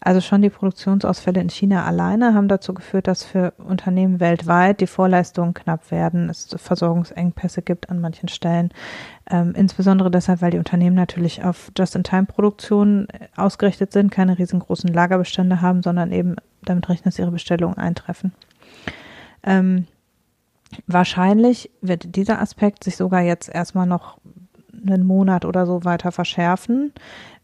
Also 0.00 0.20
schon 0.20 0.42
die 0.42 0.50
Produktionsausfälle 0.50 1.40
in 1.40 1.48
China 1.48 1.84
alleine 1.86 2.34
haben 2.34 2.48
dazu 2.48 2.74
geführt, 2.74 3.06
dass 3.06 3.24
für 3.24 3.52
Unternehmen 3.56 4.20
weltweit 4.20 4.80
die 4.80 4.86
Vorleistungen 4.86 5.54
knapp 5.54 5.90
werden, 5.90 6.28
es 6.28 6.54
Versorgungsengpässe 6.54 7.62
gibt 7.62 7.88
an 7.88 8.00
manchen 8.00 8.28
Stellen. 8.28 8.70
Ähm, 9.30 9.54
insbesondere 9.56 10.10
deshalb, 10.10 10.42
weil 10.42 10.50
die 10.50 10.58
Unternehmen 10.58 10.96
natürlich 10.96 11.42
auf 11.42 11.72
Just-in-Time-Produktion 11.76 13.08
ausgerichtet 13.36 13.92
sind, 13.92 14.10
keine 14.10 14.38
riesengroßen 14.38 14.92
Lagerbestände 14.92 15.62
haben, 15.62 15.82
sondern 15.82 16.12
eben 16.12 16.36
damit 16.62 16.88
rechnen, 16.88 17.04
dass 17.04 17.18
ihre 17.18 17.30
Bestellungen 17.30 17.78
eintreffen. 17.78 18.32
Ähm, 19.42 19.86
Wahrscheinlich 20.86 21.70
wird 21.80 22.14
dieser 22.14 22.40
Aspekt 22.40 22.84
sich 22.84 22.96
sogar 22.96 23.22
jetzt 23.22 23.48
erstmal 23.48 23.86
noch 23.86 24.18
einen 24.86 25.06
Monat 25.06 25.44
oder 25.44 25.66
so 25.66 25.84
weiter 25.84 26.12
verschärfen, 26.12 26.92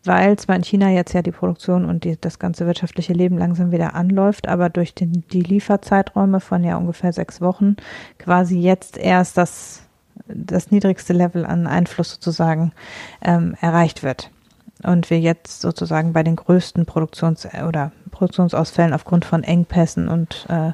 weil 0.05 0.39
zwar 0.39 0.57
in 0.57 0.65
China 0.65 0.91
jetzt 0.91 1.13
ja 1.13 1.23
die 1.23 1.33
Produktion 1.33 1.85
und 1.85 2.05
die, 2.05 2.19
das 2.21 2.39
ganze 2.39 2.67
wirtschaftliche 2.67 3.13
Leben 3.13 3.39
langsam 3.39 3.73
wieder 3.73 3.95
anläuft, 3.95 4.49
aber 4.49 4.69
durch 4.69 4.95
den, 4.95 5.25
die 5.33 5.43
Lieferzeiträume 5.43 6.41
von 6.41 6.65
ja 6.65 6.77
ungefähr 6.77 7.13
sechs 7.13 7.41
Wochen 7.41 7.77
quasi 8.19 8.59
jetzt 8.59 8.97
erst 8.97 9.37
das, 9.37 9.83
das 10.29 10.71
niedrigste 10.71 11.13
Level 11.13 11.45
an 11.45 11.67
Einfluss 11.67 12.13
sozusagen 12.13 12.73
ähm, 13.23 13.57
erreicht 13.61 14.03
wird. 14.03 14.31
Und 14.83 15.09
wir 15.09 15.19
jetzt 15.19 15.63
sozusagen 15.63 16.13
bei 16.13 16.23
den 16.23 16.37
größten 16.37 16.85
Produktions- 16.85 17.49
oder 17.67 17.93
Produktionsausfällen 18.11 18.93
aufgrund 18.93 19.25
von 19.25 19.43
Engpässen 19.43 20.09
und 20.09 20.47
äh, 20.49 20.73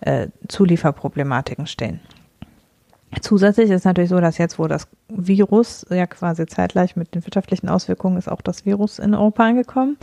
äh, 0.00 0.28
Zulieferproblematiken 0.48 1.66
stehen. 1.66 2.00
Zusätzlich 3.22 3.70
ist 3.70 3.84
natürlich 3.84 4.10
so, 4.10 4.20
dass 4.20 4.38
jetzt, 4.38 4.58
wo 4.58 4.66
das 4.66 4.86
Virus 5.08 5.86
ja 5.90 6.06
quasi 6.06 6.46
zeitgleich 6.46 6.94
mit 6.94 7.14
den 7.14 7.24
wirtschaftlichen 7.24 7.68
Auswirkungen 7.68 8.18
ist 8.18 8.30
auch 8.30 8.42
das 8.42 8.66
Virus 8.66 8.98
in 8.98 9.14
Europa 9.14 9.44
angekommen. 9.44 9.96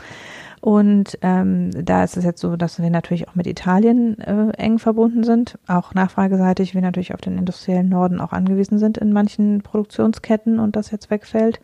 Und 0.61 1.19
ähm, 1.21 1.69
da 1.85 2.03
ist 2.03 2.17
es 2.17 2.23
jetzt 2.23 2.41
so, 2.41 2.55
dass 2.55 2.81
wir 2.81 2.89
natürlich 2.89 3.27
auch 3.27 3.35
mit 3.35 3.45
Italien 3.45 4.17
äh, 4.19 4.49
eng 4.57 4.79
verbunden 4.79 5.23
sind, 5.23 5.59
auch 5.67 5.93
nachfrageseitig 5.93 6.73
wir 6.73 6.81
natürlich 6.81 7.13
auf 7.13 7.21
den 7.21 7.37
industriellen 7.37 7.89
Norden 7.89 8.19
auch 8.19 8.31
angewiesen 8.31 8.79
sind 8.79 8.97
in 8.97 9.13
manchen 9.13 9.61
Produktionsketten 9.61 10.57
und 10.57 10.75
das 10.75 10.89
jetzt 10.89 11.11
wegfällt. 11.11 11.59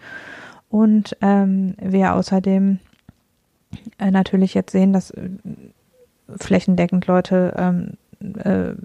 Und 0.69 1.17
ähm, 1.21 1.73
wir 1.81 2.13
außerdem 2.13 2.77
äh, 3.97 4.11
natürlich 4.11 4.53
jetzt 4.53 4.71
sehen, 4.71 4.93
dass 4.93 5.09
äh, 5.11 5.29
flächendeckend 6.37 7.07
Leute 7.07 7.55
ähm, 7.57 7.97
äh, 8.43 8.75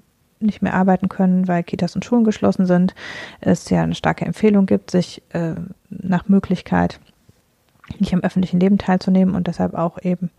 nicht 0.41 0.63
mehr 0.63 0.75
arbeiten 0.75 1.09
können, 1.09 1.49
weil 1.49 1.63
Kitas 1.63 1.95
und 1.95 2.05
Schulen 2.05 2.25
geschlossen 2.25 2.67
sind. 2.67 2.95
Es 3.41 3.71
ja 3.71 3.83
eine 3.83 3.95
starke 3.95 4.25
Empfehlung 4.25 4.67
gibt, 4.67 4.91
sich 4.91 5.23
äh, 5.31 5.55
nach 5.91 6.29
Möglichkeit 6.29 7.01
nicht 7.99 8.13
am 8.13 8.21
öffentlichen 8.21 8.61
Leben 8.61 8.79
teilzunehmen 8.79 9.35
und 9.35 9.47
deshalb 9.47 9.75
auch 9.75 10.03
eben 10.03 10.31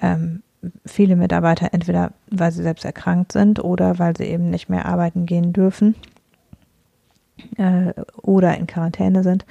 ähm, 0.00 0.42
viele 0.86 1.16
Mitarbeiter 1.16 1.68
entweder 1.72 2.12
weil 2.30 2.52
sie 2.52 2.62
selbst 2.62 2.84
erkrankt 2.84 3.32
sind 3.32 3.62
oder 3.62 3.98
weil 3.98 4.16
sie 4.16 4.24
eben 4.24 4.50
nicht 4.50 4.68
mehr 4.68 4.86
arbeiten 4.86 5.26
gehen 5.26 5.52
dürfen 5.52 5.94
äh, 7.56 7.92
oder 8.22 8.56
in 8.56 8.66
Quarantäne 8.66 9.22
sind, 9.22 9.46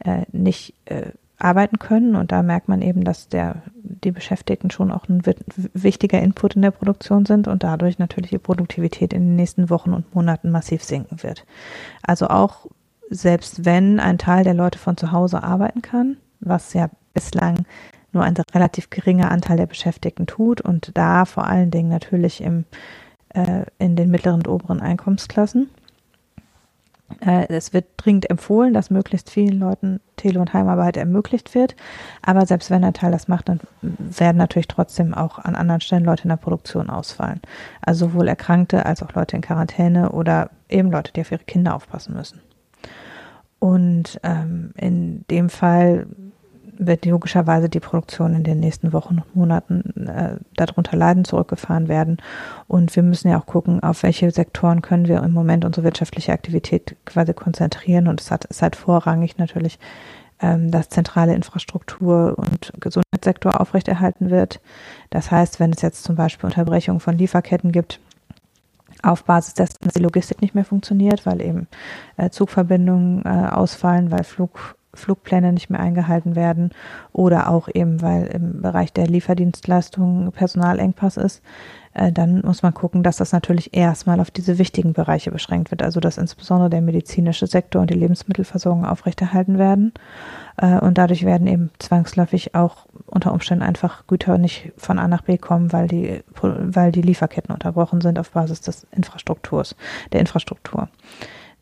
äh, 0.00 0.22
nicht 0.32 0.74
äh, 0.86 1.12
arbeiten 1.38 1.78
können. 1.78 2.16
Und 2.16 2.32
da 2.32 2.42
merkt 2.42 2.68
man 2.68 2.82
eben, 2.82 3.04
dass 3.04 3.28
der, 3.28 3.62
die 4.04 4.12
Beschäftigten 4.12 4.70
schon 4.70 4.90
auch 4.90 5.08
ein 5.08 5.22
wichtiger 5.74 6.20
Input 6.20 6.56
in 6.56 6.62
der 6.62 6.70
Produktion 6.70 7.26
sind 7.26 7.48
und 7.48 7.62
dadurch 7.62 7.98
natürlich 7.98 8.30
die 8.30 8.38
Produktivität 8.38 9.12
in 9.12 9.22
den 9.22 9.36
nächsten 9.36 9.70
Wochen 9.70 9.92
und 9.92 10.14
Monaten 10.14 10.50
massiv 10.50 10.82
sinken 10.82 11.22
wird. 11.22 11.44
Also 12.02 12.28
auch 12.28 12.66
selbst 13.10 13.64
wenn 13.64 14.00
ein 14.00 14.18
Teil 14.18 14.44
der 14.44 14.54
Leute 14.54 14.78
von 14.78 14.96
zu 14.96 15.12
Hause 15.12 15.42
arbeiten 15.42 15.82
kann, 15.82 16.16
was 16.40 16.72
ja 16.74 16.90
bislang 17.12 17.66
nur 18.12 18.24
ein 18.24 18.36
relativ 18.54 18.90
geringer 18.90 19.30
Anteil 19.30 19.56
der 19.56 19.66
Beschäftigten 19.66 20.26
tut 20.26 20.60
und 20.60 20.96
da 20.96 21.24
vor 21.24 21.46
allen 21.46 21.70
Dingen 21.70 21.88
natürlich 21.88 22.40
im 22.40 22.64
äh, 23.34 23.64
in 23.78 23.96
den 23.96 24.10
mittleren 24.10 24.40
und 24.40 24.48
oberen 24.48 24.80
Einkommensklassen. 24.80 25.70
Äh, 27.20 27.46
es 27.48 27.72
wird 27.72 27.86
dringend 27.96 28.30
empfohlen, 28.30 28.72
dass 28.72 28.90
möglichst 28.90 29.30
vielen 29.30 29.58
Leuten 29.58 30.00
Tele- 30.16 30.40
und 30.40 30.52
Heimarbeit 30.52 30.96
ermöglicht 30.96 31.54
wird. 31.54 31.76
Aber 32.22 32.46
selbst 32.46 32.70
wenn 32.70 32.84
ein 32.84 32.94
Teil 32.94 33.12
das 33.12 33.28
macht, 33.28 33.48
dann 33.48 33.60
werden 33.82 34.36
natürlich 34.38 34.68
trotzdem 34.68 35.14
auch 35.14 35.38
an 35.38 35.54
anderen 35.54 35.80
Stellen 35.80 36.04
Leute 36.04 36.24
in 36.24 36.30
der 36.30 36.36
Produktion 36.36 36.90
ausfallen. 36.90 37.40
Also 37.82 38.06
sowohl 38.06 38.28
Erkrankte 38.28 38.86
als 38.86 39.02
auch 39.02 39.12
Leute 39.12 39.36
in 39.36 39.42
Quarantäne 39.42 40.12
oder 40.12 40.50
eben 40.68 40.90
Leute, 40.90 41.12
die 41.12 41.20
auf 41.20 41.32
ihre 41.32 41.44
Kinder 41.44 41.74
aufpassen 41.74 42.14
müssen. 42.14 42.40
Und 43.58 44.18
ähm, 44.22 44.72
in 44.76 45.24
dem 45.30 45.50
Fall 45.50 46.06
wird 46.80 47.04
logischerweise 47.04 47.68
die 47.68 47.80
Produktion 47.80 48.34
in 48.34 48.42
den 48.42 48.58
nächsten 48.58 48.92
Wochen 48.92 49.18
und 49.18 49.36
Monaten 49.36 50.06
äh, 50.06 50.36
darunter 50.56 50.96
leiden, 50.96 51.24
zurückgefahren 51.24 51.88
werden. 51.88 52.18
Und 52.66 52.94
wir 52.96 53.02
müssen 53.02 53.28
ja 53.28 53.38
auch 53.38 53.46
gucken, 53.46 53.82
auf 53.82 54.02
welche 54.02 54.30
Sektoren 54.30 54.82
können 54.82 55.06
wir 55.06 55.22
im 55.22 55.32
Moment 55.32 55.64
unsere 55.64 55.84
wirtschaftliche 55.84 56.32
Aktivität 56.32 56.96
quasi 57.04 57.34
konzentrieren. 57.34 58.08
Und 58.08 58.20
es 58.20 58.30
hat, 58.30 58.46
es 58.48 58.62
hat 58.62 58.76
vorrangig 58.76 59.36
natürlich, 59.36 59.78
ähm, 60.40 60.70
dass 60.70 60.88
zentrale 60.88 61.34
Infrastruktur 61.34 62.34
und 62.38 62.72
Gesundheitssektor 62.80 63.60
aufrechterhalten 63.60 64.30
wird. 64.30 64.60
Das 65.10 65.30
heißt, 65.30 65.60
wenn 65.60 65.72
es 65.72 65.82
jetzt 65.82 66.02
zum 66.02 66.16
Beispiel 66.16 66.46
Unterbrechungen 66.46 67.00
von 67.00 67.18
Lieferketten 67.18 67.72
gibt, 67.72 68.00
auf 69.02 69.24
Basis 69.24 69.54
dessen, 69.54 69.76
dass 69.80 69.94
die 69.94 70.02
Logistik 70.02 70.42
nicht 70.42 70.54
mehr 70.54 70.64
funktioniert, 70.64 71.26
weil 71.26 71.40
eben 71.40 71.68
äh, 72.16 72.30
Zugverbindungen 72.30 73.24
äh, 73.24 73.48
ausfallen, 73.50 74.10
weil 74.10 74.24
Flug, 74.24 74.76
Flugpläne 74.94 75.52
nicht 75.52 75.70
mehr 75.70 75.80
eingehalten 75.80 76.34
werden 76.34 76.70
oder 77.12 77.48
auch 77.48 77.68
eben, 77.72 78.02
weil 78.02 78.26
im 78.26 78.62
Bereich 78.62 78.92
der 78.92 79.06
Lieferdienstleistungen 79.06 80.32
Personalengpass 80.32 81.16
ist, 81.16 81.42
äh, 81.92 82.12
dann 82.12 82.42
muss 82.42 82.62
man 82.62 82.74
gucken, 82.74 83.02
dass 83.02 83.16
das 83.16 83.32
natürlich 83.32 83.74
erstmal 83.74 84.20
auf 84.20 84.30
diese 84.30 84.58
wichtigen 84.58 84.92
Bereiche 84.92 85.30
beschränkt 85.30 85.70
wird, 85.70 85.82
also 85.82 86.00
dass 86.00 86.18
insbesondere 86.18 86.70
der 86.70 86.82
medizinische 86.82 87.46
Sektor 87.46 87.82
und 87.82 87.90
die 87.90 87.98
Lebensmittelversorgung 87.98 88.84
aufrechterhalten 88.84 89.58
werden. 89.58 89.92
Äh, 90.56 90.78
und 90.78 90.98
dadurch 90.98 91.24
werden 91.24 91.46
eben 91.46 91.70
zwangsläufig 91.78 92.54
auch 92.54 92.86
unter 93.06 93.32
Umständen 93.32 93.64
einfach 93.64 94.06
Güter 94.06 94.38
nicht 94.38 94.72
von 94.76 94.98
A 94.98 95.08
nach 95.08 95.22
B 95.22 95.36
kommen, 95.38 95.72
weil 95.72 95.88
die, 95.88 96.22
weil 96.40 96.92
die 96.92 97.02
Lieferketten 97.02 97.52
unterbrochen 97.52 98.00
sind 98.00 98.18
auf 98.18 98.30
Basis 98.30 98.60
des 98.60 98.86
Infrastrukturs, 98.92 99.74
der 100.12 100.20
Infrastruktur. 100.20 100.88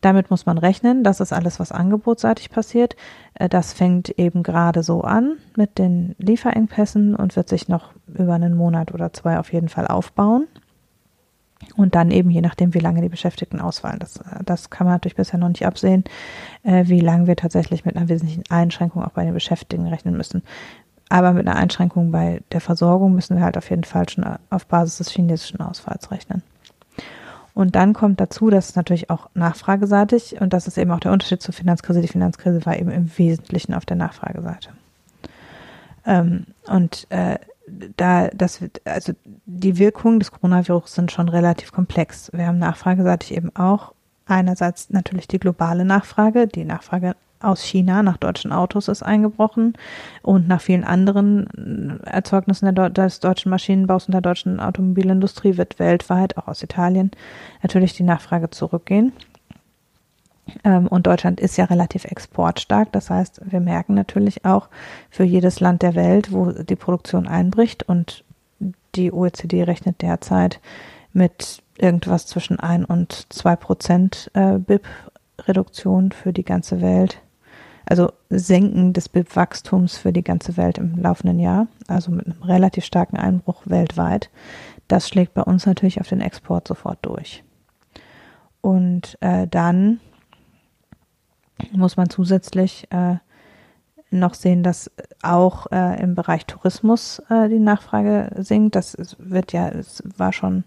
Damit 0.01 0.29
muss 0.31 0.45
man 0.45 0.57
rechnen. 0.57 1.03
Das 1.03 1.19
ist 1.19 1.33
alles, 1.33 1.59
was 1.59 1.71
angebotsseitig 1.71 2.49
passiert. 2.49 2.95
Äh, 3.33 3.49
das 3.49 3.73
fängt 3.73 4.09
eben 4.09 4.43
gerade 4.43 4.83
so 4.83 5.01
an 5.01 5.37
mit 5.55 5.77
den 5.77 6.15
Lieferengpässen 6.17 7.15
und 7.15 7.35
wird 7.35 7.49
sich 7.49 7.67
noch 7.67 7.91
über 8.07 8.33
einen 8.33 8.55
Monat 8.55 8.93
oder 8.93 9.11
zwei 9.13 9.39
auf 9.39 9.51
jeden 9.51 9.69
Fall 9.69 9.87
aufbauen. 9.87 10.47
Und 11.75 11.95
dann 11.95 12.09
eben, 12.11 12.29
je 12.29 12.39
nachdem, 12.39 12.73
wie 12.73 12.79
lange 12.79 13.01
die 13.01 13.09
Beschäftigten 13.09 13.59
ausfallen. 13.59 13.99
Das, 13.99 14.17
äh, 14.17 14.43
das 14.45 14.69
kann 14.69 14.85
man 14.85 14.95
natürlich 14.95 15.17
bisher 15.17 15.39
noch 15.39 15.49
nicht 15.49 15.65
absehen, 15.65 16.05
äh, 16.63 16.85
wie 16.87 17.01
lange 17.01 17.27
wir 17.27 17.35
tatsächlich 17.35 17.83
mit 17.83 17.97
einer 17.97 18.07
wesentlichen 18.09 18.43
Einschränkung 18.49 19.03
auch 19.03 19.11
bei 19.11 19.25
den 19.25 19.33
Beschäftigten 19.33 19.87
rechnen 19.87 20.15
müssen. 20.15 20.43
Aber 21.09 21.33
mit 21.33 21.47
einer 21.47 21.57
Einschränkung 21.57 22.11
bei 22.11 22.41
der 22.51 22.61
Versorgung 22.61 23.15
müssen 23.15 23.35
wir 23.35 23.43
halt 23.43 23.57
auf 23.57 23.69
jeden 23.71 23.83
Fall 23.83 24.07
schon 24.07 24.23
auf 24.51 24.67
Basis 24.67 24.99
des 24.99 25.09
chinesischen 25.09 25.59
Ausfalls 25.59 26.11
rechnen. 26.11 26.43
Und 27.53 27.75
dann 27.75 27.93
kommt 27.93 28.19
dazu, 28.19 28.49
dass 28.49 28.69
es 28.69 28.75
natürlich 28.75 29.09
auch 29.09 29.29
nachfrageseitig 29.33 30.39
und 30.39 30.53
das 30.53 30.67
ist 30.67 30.77
eben 30.77 30.91
auch 30.91 30.99
der 30.99 31.11
Unterschied 31.11 31.41
zur 31.41 31.53
Finanzkrise. 31.53 32.01
Die 32.01 32.07
Finanzkrise 32.07 32.65
war 32.65 32.77
eben 32.77 32.91
im 32.91 33.17
Wesentlichen 33.17 33.73
auf 33.73 33.85
der 33.85 33.97
Nachfrageseite. 33.97 34.69
Ähm, 36.05 36.45
und 36.67 37.07
äh, 37.09 37.37
da 37.97 38.29
das 38.29 38.59
also 38.85 39.13
die 39.45 39.77
Wirkungen 39.77 40.19
des 40.19 40.31
Coronavirus 40.31 40.95
sind 40.95 41.11
schon 41.11 41.29
relativ 41.29 41.71
komplex. 41.71 42.31
Wir 42.33 42.47
haben 42.47 42.59
nachfrageseitig 42.59 43.35
eben 43.35 43.55
auch 43.55 43.93
einerseits 44.25 44.89
natürlich 44.89 45.27
die 45.27 45.39
globale 45.39 45.85
Nachfrage, 45.85 46.47
die 46.47 46.65
Nachfrage 46.65 47.15
aus 47.39 47.61
China 47.63 48.03
nach 48.03 48.17
deutschen 48.17 48.51
Autos 48.51 48.87
ist 48.87 49.03
eingebrochen 49.03 49.73
und 50.21 50.47
nach 50.47 50.61
vielen 50.61 50.83
anderen 50.83 52.01
Erzeugnissen 52.05 52.73
des 52.75 53.19
deutschen 53.19 53.49
Maschinenbaus 53.49 54.07
und 54.07 54.13
der 54.13 54.21
deutschen 54.21 54.59
Automobilindustrie 54.59 55.57
wird 55.57 55.79
weltweit, 55.79 56.37
auch 56.37 56.47
aus 56.47 56.63
Italien, 56.63 57.11
natürlich 57.63 57.93
die 57.93 58.03
Nachfrage 58.03 58.49
zurückgehen. 58.49 59.13
Ähm, 60.63 60.87
und 60.87 61.07
Deutschland 61.07 61.39
ist 61.39 61.57
ja 61.57 61.65
relativ 61.65 62.05
exportstark. 62.05 62.91
Das 62.91 63.09
heißt, 63.09 63.41
wir 63.45 63.59
merken 63.59 63.93
natürlich 63.93 64.45
auch 64.45 64.69
für 65.09 65.23
jedes 65.23 65.59
Land 65.59 65.81
der 65.81 65.95
Welt, 65.95 66.31
wo 66.31 66.51
die 66.51 66.75
Produktion 66.75 67.27
einbricht 67.27 67.83
und 67.83 68.23
die 68.95 69.11
OECD 69.11 69.63
rechnet 69.63 70.01
derzeit 70.01 70.59
mit 71.13 71.61
irgendwas 71.77 72.25
zwischen 72.25 72.59
1 72.59 72.85
und 72.85 73.27
2 73.29 73.55
Prozent 73.55 74.31
äh, 74.33 74.57
BIP-Reduktion 74.57 76.11
für 76.11 76.33
die 76.33 76.43
ganze 76.43 76.81
Welt 76.81 77.21
also 77.85 78.11
Senken 78.29 78.93
des 78.93 79.09
BIP-Wachstums 79.09 79.97
für 79.97 80.13
die 80.13 80.23
ganze 80.23 80.57
Welt 80.57 80.77
im 80.77 80.97
laufenden 80.97 81.39
Jahr, 81.39 81.67
also 81.87 82.11
mit 82.11 82.25
einem 82.25 82.41
relativ 82.43 82.85
starken 82.85 83.17
Einbruch 83.17 83.63
weltweit. 83.65 84.29
Das 84.87 85.07
schlägt 85.07 85.33
bei 85.33 85.43
uns 85.43 85.65
natürlich 85.65 86.01
auf 86.01 86.07
den 86.07 86.21
Export 86.21 86.67
sofort 86.67 86.99
durch. 87.01 87.43
Und 88.61 89.17
äh, 89.21 89.47
dann 89.47 89.99
muss 91.71 91.97
man 91.97 92.09
zusätzlich 92.09 92.87
äh, 92.91 93.15
noch 94.11 94.33
sehen, 94.33 94.63
dass 94.63 94.91
auch 95.21 95.67
äh, 95.71 96.01
im 96.01 96.15
Bereich 96.15 96.45
Tourismus 96.45 97.19
äh, 97.29 97.49
die 97.49 97.59
Nachfrage 97.59 98.31
sinkt. 98.37 98.75
Das 98.75 98.97
wird 99.19 99.53
ja, 99.53 99.69
es 99.69 100.03
war 100.17 100.33
schon 100.33 100.63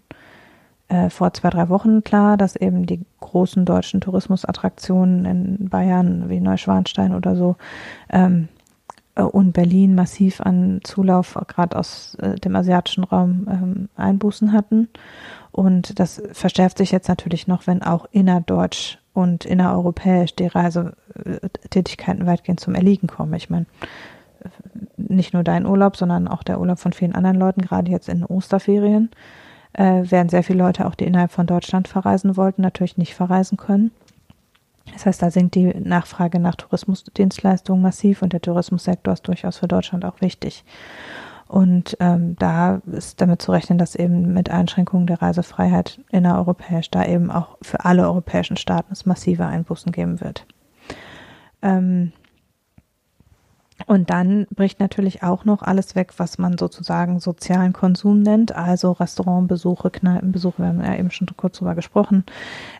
äh, 0.93 1.09
vor 1.09 1.33
zwei, 1.33 1.49
drei 1.49 1.69
Wochen 1.69 2.03
klar, 2.03 2.37
dass 2.37 2.55
eben 2.55 2.85
die 2.85 3.03
großen 3.19 3.65
deutschen 3.65 3.99
Tourismusattraktionen 3.99 5.25
in 5.25 5.69
Bayern 5.69 6.29
wie 6.29 6.39
Neuschwanstein 6.39 7.15
oder 7.15 7.35
so 7.35 7.55
ähm, 8.11 8.47
äh, 9.15 9.23
und 9.23 9.53
Berlin 9.53 9.95
massiv 9.95 10.39
an 10.41 10.81
Zulauf 10.83 11.37
gerade 11.47 11.77
aus 11.77 12.15
äh, 12.21 12.35
dem 12.35 12.55
asiatischen 12.55 13.03
Raum 13.05 13.47
ähm, 13.49 13.89
Einbußen 13.95 14.51
hatten. 14.51 14.87
Und 15.51 15.99
das 15.99 16.21
verstärkt 16.31 16.77
sich 16.77 16.91
jetzt 16.91 17.09
natürlich 17.09 17.47
noch, 17.47 17.65
wenn 17.65 17.81
auch 17.81 18.05
innerdeutsch 18.11 18.99
und 19.13 19.45
innereuropäisch 19.45 20.35
die 20.35 20.47
Reisetätigkeiten 20.47 22.27
weitgehend 22.27 22.59
zum 22.59 22.75
Erliegen 22.75 23.07
kommen. 23.07 23.33
Ich 23.33 23.49
meine, 23.49 23.65
nicht 24.97 25.33
nur 25.33 25.43
dein 25.43 25.65
Urlaub, 25.65 25.97
sondern 25.97 26.27
auch 26.27 26.43
der 26.43 26.59
Urlaub 26.59 26.79
von 26.79 26.93
vielen 26.93 27.15
anderen 27.15 27.37
Leuten, 27.37 27.61
gerade 27.61 27.91
jetzt 27.91 28.09
in 28.09 28.23
Osterferien 28.23 29.09
äh, 29.73 30.09
werden 30.09 30.29
sehr 30.29 30.43
viele 30.43 30.59
Leute 30.59 30.85
auch, 30.85 30.95
die 30.95 31.05
innerhalb 31.05 31.31
von 31.31 31.47
Deutschland 31.47 31.87
verreisen 31.87 32.37
wollten, 32.37 32.61
natürlich 32.61 32.97
nicht 32.97 33.15
verreisen 33.15 33.57
können. 33.57 33.91
Das 34.91 35.05
heißt, 35.05 35.21
da 35.21 35.31
sinkt 35.31 35.55
die 35.55 35.73
Nachfrage 35.79 36.39
nach 36.39 36.55
Tourismusdienstleistungen 36.55 37.81
massiv 37.81 38.21
und 38.21 38.33
der 38.33 38.41
Tourismussektor 38.41 39.13
ist 39.13 39.27
durchaus 39.27 39.57
für 39.57 39.67
Deutschland 39.67 40.05
auch 40.05 40.21
wichtig. 40.21 40.63
Und 41.47 41.97
ähm, 41.99 42.35
da 42.39 42.81
ist 42.91 43.21
damit 43.21 43.41
zu 43.41 43.51
rechnen, 43.51 43.77
dass 43.77 43.95
eben 43.95 44.33
mit 44.33 44.49
Einschränkungen 44.49 45.07
der 45.07 45.21
Reisefreiheit 45.21 45.99
innereuropäisch 46.09 46.89
da 46.89 47.05
eben 47.05 47.31
auch 47.31 47.57
für 47.61 47.85
alle 47.85 48.03
europäischen 48.03 48.57
Staaten 48.57 48.91
es 48.91 49.05
massive 49.05 49.45
Einbußen 49.45 49.91
geben 49.91 50.19
wird. 50.19 50.45
Ähm, 51.61 52.11
und 53.85 54.09
dann 54.09 54.47
bricht 54.51 54.79
natürlich 54.79 55.23
auch 55.23 55.45
noch 55.45 55.61
alles 55.61 55.95
weg, 55.95 56.13
was 56.17 56.37
man 56.37 56.57
sozusagen 56.57 57.19
sozialen 57.19 57.73
Konsum 57.73 58.21
nennt, 58.21 58.55
also 58.55 58.91
Restaurantbesuche, 58.91 59.89
Kneipenbesuche, 59.89 60.61
wir 60.61 60.67
haben 60.67 60.81
ja 60.81 60.95
eben 60.95 61.11
schon 61.11 61.27
kurz 61.35 61.57
drüber 61.57 61.75
gesprochen, 61.75 62.23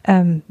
ähm, 0.06 0.42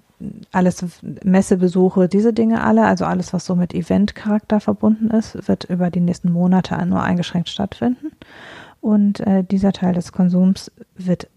alles 0.53 0.85
Messebesuche, 1.25 2.09
diese 2.09 2.33
Dinge 2.33 2.62
alle, 2.62 2.85
also 2.85 3.05
alles, 3.05 3.33
was 3.33 3.45
so 3.45 3.57
mit 3.57 3.75
Eventcharakter 3.75 4.61
verbunden 4.61 5.11
ist, 5.11 5.49
wird 5.49 5.65
über 5.65 5.91
die 5.91 6.01
nächsten 6.01 6.31
Monate 6.31 6.85
nur 6.87 7.03
eingeschränkt 7.03 7.49
stattfinden. 7.49 8.12
Und 8.81 9.21
äh, 9.21 9.45
dieser 9.45 9.73
Teil 9.73 9.95
des 9.95 10.12
Konsums 10.12 10.71
wird 10.97 11.29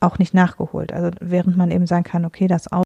auch 0.00 0.18
nicht 0.18 0.34
nachgeholt. 0.34 0.92
Also 0.92 1.10
während 1.20 1.56
man 1.56 1.70
eben 1.70 1.86
sagen 1.86 2.04
kann, 2.04 2.24
okay, 2.24 2.46
das 2.46 2.72
Auto 2.72 2.84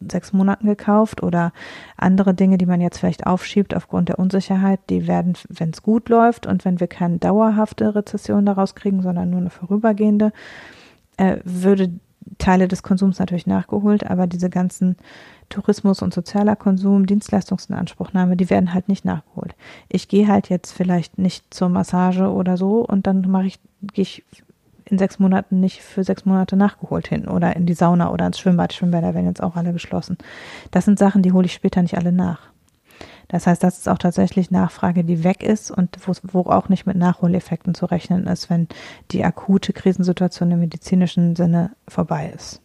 sechs 0.00 0.32
Monaten 0.32 0.66
gekauft 0.66 1.22
oder 1.22 1.52
andere 1.96 2.34
Dinge, 2.34 2.58
die 2.58 2.66
man 2.66 2.80
jetzt 2.80 2.98
vielleicht 2.98 3.26
aufschiebt 3.26 3.74
aufgrund 3.74 4.08
der 4.08 4.18
Unsicherheit, 4.18 4.80
die 4.88 5.06
werden, 5.06 5.34
wenn 5.48 5.70
es 5.70 5.82
gut 5.82 6.08
läuft 6.08 6.46
und 6.46 6.64
wenn 6.64 6.80
wir 6.80 6.86
keine 6.86 7.18
dauerhafte 7.18 7.94
Rezession 7.94 8.46
daraus 8.46 8.74
kriegen, 8.74 9.02
sondern 9.02 9.30
nur 9.30 9.40
eine 9.40 9.50
vorübergehende, 9.50 10.32
äh, 11.16 11.38
würde 11.44 11.90
Teile 12.38 12.68
des 12.68 12.82
Konsums 12.82 13.18
natürlich 13.18 13.46
nachgeholt, 13.46 14.08
aber 14.08 14.26
diese 14.26 14.50
ganzen 14.50 14.96
Tourismus 15.48 16.00
und 16.00 16.14
sozialer 16.14 16.56
Konsum, 16.56 17.06
Dienstleistungsinanspruchnahme, 17.06 18.36
die 18.36 18.50
werden 18.50 18.72
halt 18.72 18.88
nicht 18.88 19.04
nachgeholt. 19.04 19.54
Ich 19.88 20.08
gehe 20.08 20.28
halt 20.28 20.48
jetzt 20.48 20.72
vielleicht 20.72 21.18
nicht 21.18 21.52
zur 21.52 21.68
Massage 21.68 22.30
oder 22.30 22.56
so 22.56 22.84
und 22.84 23.06
dann 23.06 23.28
mache 23.30 23.46
ich, 23.46 23.58
gehe 23.92 24.02
ich 24.02 24.24
in 24.90 24.98
sechs 24.98 25.18
Monaten 25.18 25.60
nicht 25.60 25.82
für 25.82 26.04
sechs 26.04 26.24
Monate 26.24 26.56
nachgeholt 26.56 27.08
hin 27.08 27.28
oder 27.28 27.56
in 27.56 27.66
die 27.66 27.74
Sauna 27.74 28.10
oder 28.10 28.26
ins 28.26 28.38
Schwimmbad. 28.38 28.72
Schwimmbäder 28.72 29.14
werden 29.14 29.26
jetzt 29.26 29.42
auch 29.42 29.56
alle 29.56 29.72
geschlossen. 29.72 30.18
Das 30.70 30.84
sind 30.84 30.98
Sachen, 30.98 31.22
die 31.22 31.32
hole 31.32 31.46
ich 31.46 31.52
später 31.52 31.82
nicht 31.82 31.96
alle 31.96 32.12
nach. 32.12 32.50
Das 33.28 33.46
heißt, 33.46 33.62
das 33.62 33.78
ist 33.78 33.88
auch 33.88 33.98
tatsächlich 33.98 34.50
Nachfrage, 34.50 35.04
die 35.04 35.22
weg 35.22 35.42
ist 35.44 35.70
und 35.70 35.96
wo, 36.32 36.40
auch 36.40 36.68
nicht 36.68 36.84
mit 36.86 36.96
Nachholeffekten 36.96 37.74
zu 37.74 37.86
rechnen 37.86 38.26
ist, 38.26 38.50
wenn 38.50 38.66
die 39.12 39.24
akute 39.24 39.72
Krisensituation 39.72 40.50
im 40.50 40.60
medizinischen 40.60 41.36
Sinne 41.36 41.70
vorbei 41.86 42.32
ist. 42.34 42.60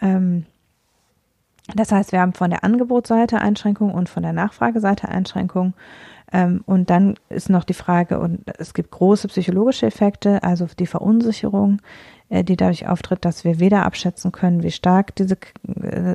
Ähm, 0.00 0.44
das 1.74 1.92
heißt, 1.92 2.12
wir 2.12 2.20
haben 2.20 2.32
von 2.32 2.50
der 2.50 2.64
Angebotsseite 2.64 3.40
Einschränkungen 3.40 3.94
und 3.94 4.08
von 4.08 4.22
der 4.22 4.32
Nachfrageseite 4.32 5.08
Einschränkungen. 5.08 5.74
Ähm, 6.32 6.62
und 6.66 6.90
dann 6.90 7.16
ist 7.28 7.50
noch 7.50 7.64
die 7.64 7.74
Frage, 7.74 8.20
und 8.20 8.42
es 8.58 8.74
gibt 8.74 8.90
große 8.90 9.28
psychologische 9.28 9.86
Effekte, 9.86 10.42
also 10.42 10.66
die 10.78 10.86
Verunsicherung, 10.86 11.80
äh, 12.28 12.44
die 12.44 12.56
dadurch 12.56 12.86
auftritt, 12.86 13.24
dass 13.24 13.44
wir 13.44 13.58
weder 13.58 13.84
abschätzen 13.84 14.30
können, 14.30 14.62
wie 14.62 14.70
stark 14.70 15.14
diese 15.16 15.34
äh, 15.34 16.14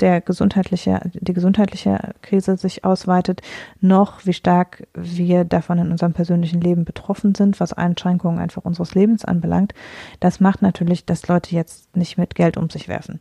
der 0.00 0.20
gesundheitliche, 0.20 1.00
die 1.14 1.32
gesundheitliche 1.32 2.14
Krise 2.22 2.56
sich 2.56 2.84
ausweitet, 2.84 3.42
noch 3.80 4.26
wie 4.26 4.32
stark 4.32 4.88
wir 4.94 5.44
davon 5.44 5.78
in 5.78 5.92
unserem 5.92 6.12
persönlichen 6.12 6.60
Leben 6.60 6.84
betroffen 6.84 7.34
sind, 7.34 7.60
was 7.60 7.72
Einschränkungen 7.72 8.40
einfach 8.40 8.64
unseres 8.64 8.94
Lebens 8.96 9.24
anbelangt. 9.24 9.72
Das 10.18 10.40
macht 10.40 10.62
natürlich, 10.62 11.06
dass 11.06 11.28
Leute 11.28 11.54
jetzt 11.54 11.96
nicht 11.96 12.18
mit 12.18 12.34
Geld 12.34 12.56
um 12.56 12.68
sich 12.70 12.88
werfen 12.88 13.20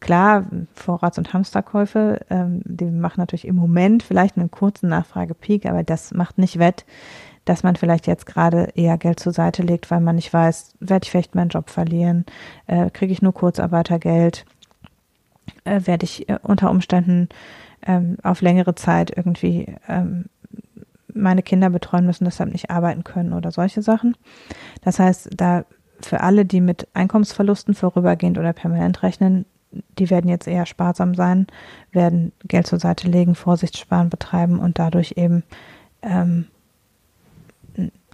klar, 0.00 0.46
Vorrats- 0.74 1.18
und 1.18 1.32
Hamsterkäufe, 1.32 2.20
ähm, 2.30 2.62
die 2.64 2.86
machen 2.86 3.20
natürlich 3.20 3.46
im 3.46 3.56
Moment 3.56 4.02
vielleicht 4.02 4.36
einen 4.36 4.50
kurzen 4.50 4.88
Nachfragepeak, 4.88 5.66
aber 5.66 5.82
das 5.82 6.12
macht 6.12 6.38
nicht 6.38 6.58
wett, 6.58 6.84
dass 7.44 7.62
man 7.62 7.76
vielleicht 7.76 8.06
jetzt 8.06 8.26
gerade 8.26 8.70
eher 8.74 8.98
Geld 8.98 9.18
zur 9.18 9.32
Seite 9.32 9.62
legt, 9.62 9.90
weil 9.90 10.00
man 10.00 10.16
nicht 10.16 10.32
weiß, 10.32 10.74
werde 10.80 11.04
ich 11.04 11.10
vielleicht 11.10 11.34
meinen 11.34 11.48
Job 11.48 11.70
verlieren, 11.70 12.24
äh, 12.66 12.90
kriege 12.90 13.12
ich 13.12 13.22
nur 13.22 13.34
Kurzarbeitergeld, 13.34 14.44
äh, 15.64 15.80
werde 15.84 16.04
ich 16.04 16.28
äh, 16.28 16.38
unter 16.42 16.70
Umständen 16.70 17.28
ähm, 17.84 18.16
auf 18.22 18.42
längere 18.42 18.74
Zeit 18.74 19.12
irgendwie 19.16 19.74
ähm, 19.88 20.26
meine 21.12 21.42
Kinder 21.42 21.68
betreuen 21.70 22.06
müssen, 22.06 22.24
deshalb 22.24 22.52
nicht 22.52 22.70
arbeiten 22.70 23.04
können 23.04 23.32
oder 23.32 23.50
solche 23.50 23.82
Sachen. 23.82 24.16
Das 24.82 24.98
heißt, 24.98 25.30
da 25.36 25.64
für 26.00 26.20
alle, 26.20 26.44
die 26.44 26.60
mit 26.60 26.88
Einkommensverlusten 26.94 27.74
vorübergehend 27.74 28.38
oder 28.38 28.52
permanent 28.52 29.02
rechnen, 29.02 29.44
die 29.98 30.10
werden 30.10 30.28
jetzt 30.28 30.46
eher 30.46 30.66
sparsam 30.66 31.14
sein, 31.14 31.46
werden 31.92 32.32
Geld 32.46 32.66
zur 32.66 32.78
Seite 32.78 33.08
legen, 33.08 33.34
Vorsichtssparen 33.34 34.10
betreiben 34.10 34.58
und 34.58 34.78
dadurch 34.78 35.14
eben 35.16 35.42
ähm, 36.02 36.46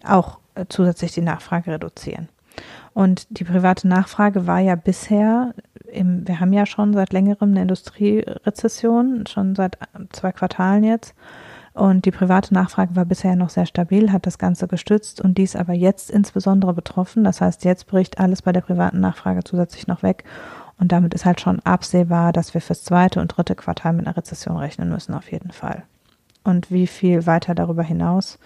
auch 0.05 0.39
zusätzlich 0.69 1.13
die 1.13 1.21
Nachfrage 1.21 1.73
reduzieren. 1.73 2.29
Und 2.95 3.27
die 3.31 3.45
private 3.45 3.87
Nachfrage 3.87 4.47
war 4.47 4.59
ja 4.59 4.75
bisher, 4.75 5.55
im, 5.93 6.27
wir 6.27 6.41
haben 6.41 6.53
ja 6.53 6.67
schon 6.67 6.95
seit 6.95 7.13
längerem 7.13 7.51
eine 7.51 7.63
Industrierezession, 7.63 9.27
schon 9.27 9.55
seit 9.55 9.79
zwei 10.11 10.33
Quartalen 10.33 10.83
jetzt. 10.83 11.15
Und 11.75 12.07
die 12.07 12.11
private 12.11 12.53
Nachfrage 12.53 12.97
war 12.97 13.05
bisher 13.05 13.37
noch 13.37 13.51
sehr 13.51 13.67
stabil, 13.67 14.11
hat 14.11 14.27
das 14.27 14.39
Ganze 14.39 14.67
gestützt 14.67 15.21
und 15.21 15.39
dies 15.39 15.55
aber 15.55 15.75
jetzt 15.75 16.11
insbesondere 16.11 16.75
betroffen. 16.75 17.23
Das 17.23 17.41
heißt, 17.41 17.65
jetzt 17.65 17.87
bricht 17.87 18.19
alles 18.19 18.43
bei 18.43 18.51
der 18.51 18.63
privaten 18.63 18.99
Nachfrage 18.99 19.45
zusätzlich 19.45 19.87
noch 19.87 20.03
weg. 20.03 20.25
Und 20.79 20.93
damit 20.93 21.15
ist 21.15 21.25
halt 21.25 21.41
schon 21.41 21.61
absehbar, 21.61 22.33
dass 22.33 22.55
wir 22.55 22.61
fürs 22.61 22.85
zweite 22.85 23.21
und 23.21 23.29
dritte 23.29 23.55
Quartal 23.55 23.93
mit 23.93 24.07
einer 24.07 24.17
Rezession 24.17 24.57
rechnen 24.57 24.89
müssen, 24.89 25.15
auf 25.15 25.31
jeden 25.31 25.51
Fall. 25.51 25.83
Und 26.45 26.71
wie 26.71 26.87
viel 26.87 27.27
weiter 27.27 27.55
darüber 27.55 27.83
hinaus, 27.83 28.39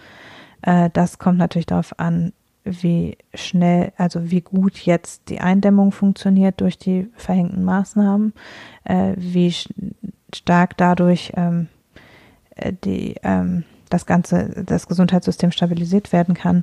äh, 0.63 0.91
das 0.93 1.19
kommt 1.19 1.39
natürlich 1.39 1.67
darauf 1.67 1.99
an, 1.99 2.33
wie 2.65 3.19
schnell, 3.35 3.93
also 3.97 4.31
wie 4.31 4.41
gut 4.41 4.79
jetzt 4.79 5.29
die 5.29 5.41
Eindämmung 5.41 5.93
funktioniert 5.93 6.61
durch 6.61 6.79
die 6.79 7.11
verhängten 7.17 7.65
Maßnahmen, 7.65 8.33
äh, 8.85 9.15
wie 9.17 9.55
stark 10.35 10.77
dadurch 10.77 11.33
ähm, 11.37 11.69
äh, 12.55 12.73
die, 12.85 13.17
ähm, 13.23 13.65
das 13.91 14.07
ganze, 14.07 14.65
das 14.65 14.87
Gesundheitssystem 14.87 15.51
stabilisiert 15.51 16.13
werden 16.13 16.35
kann 16.35 16.63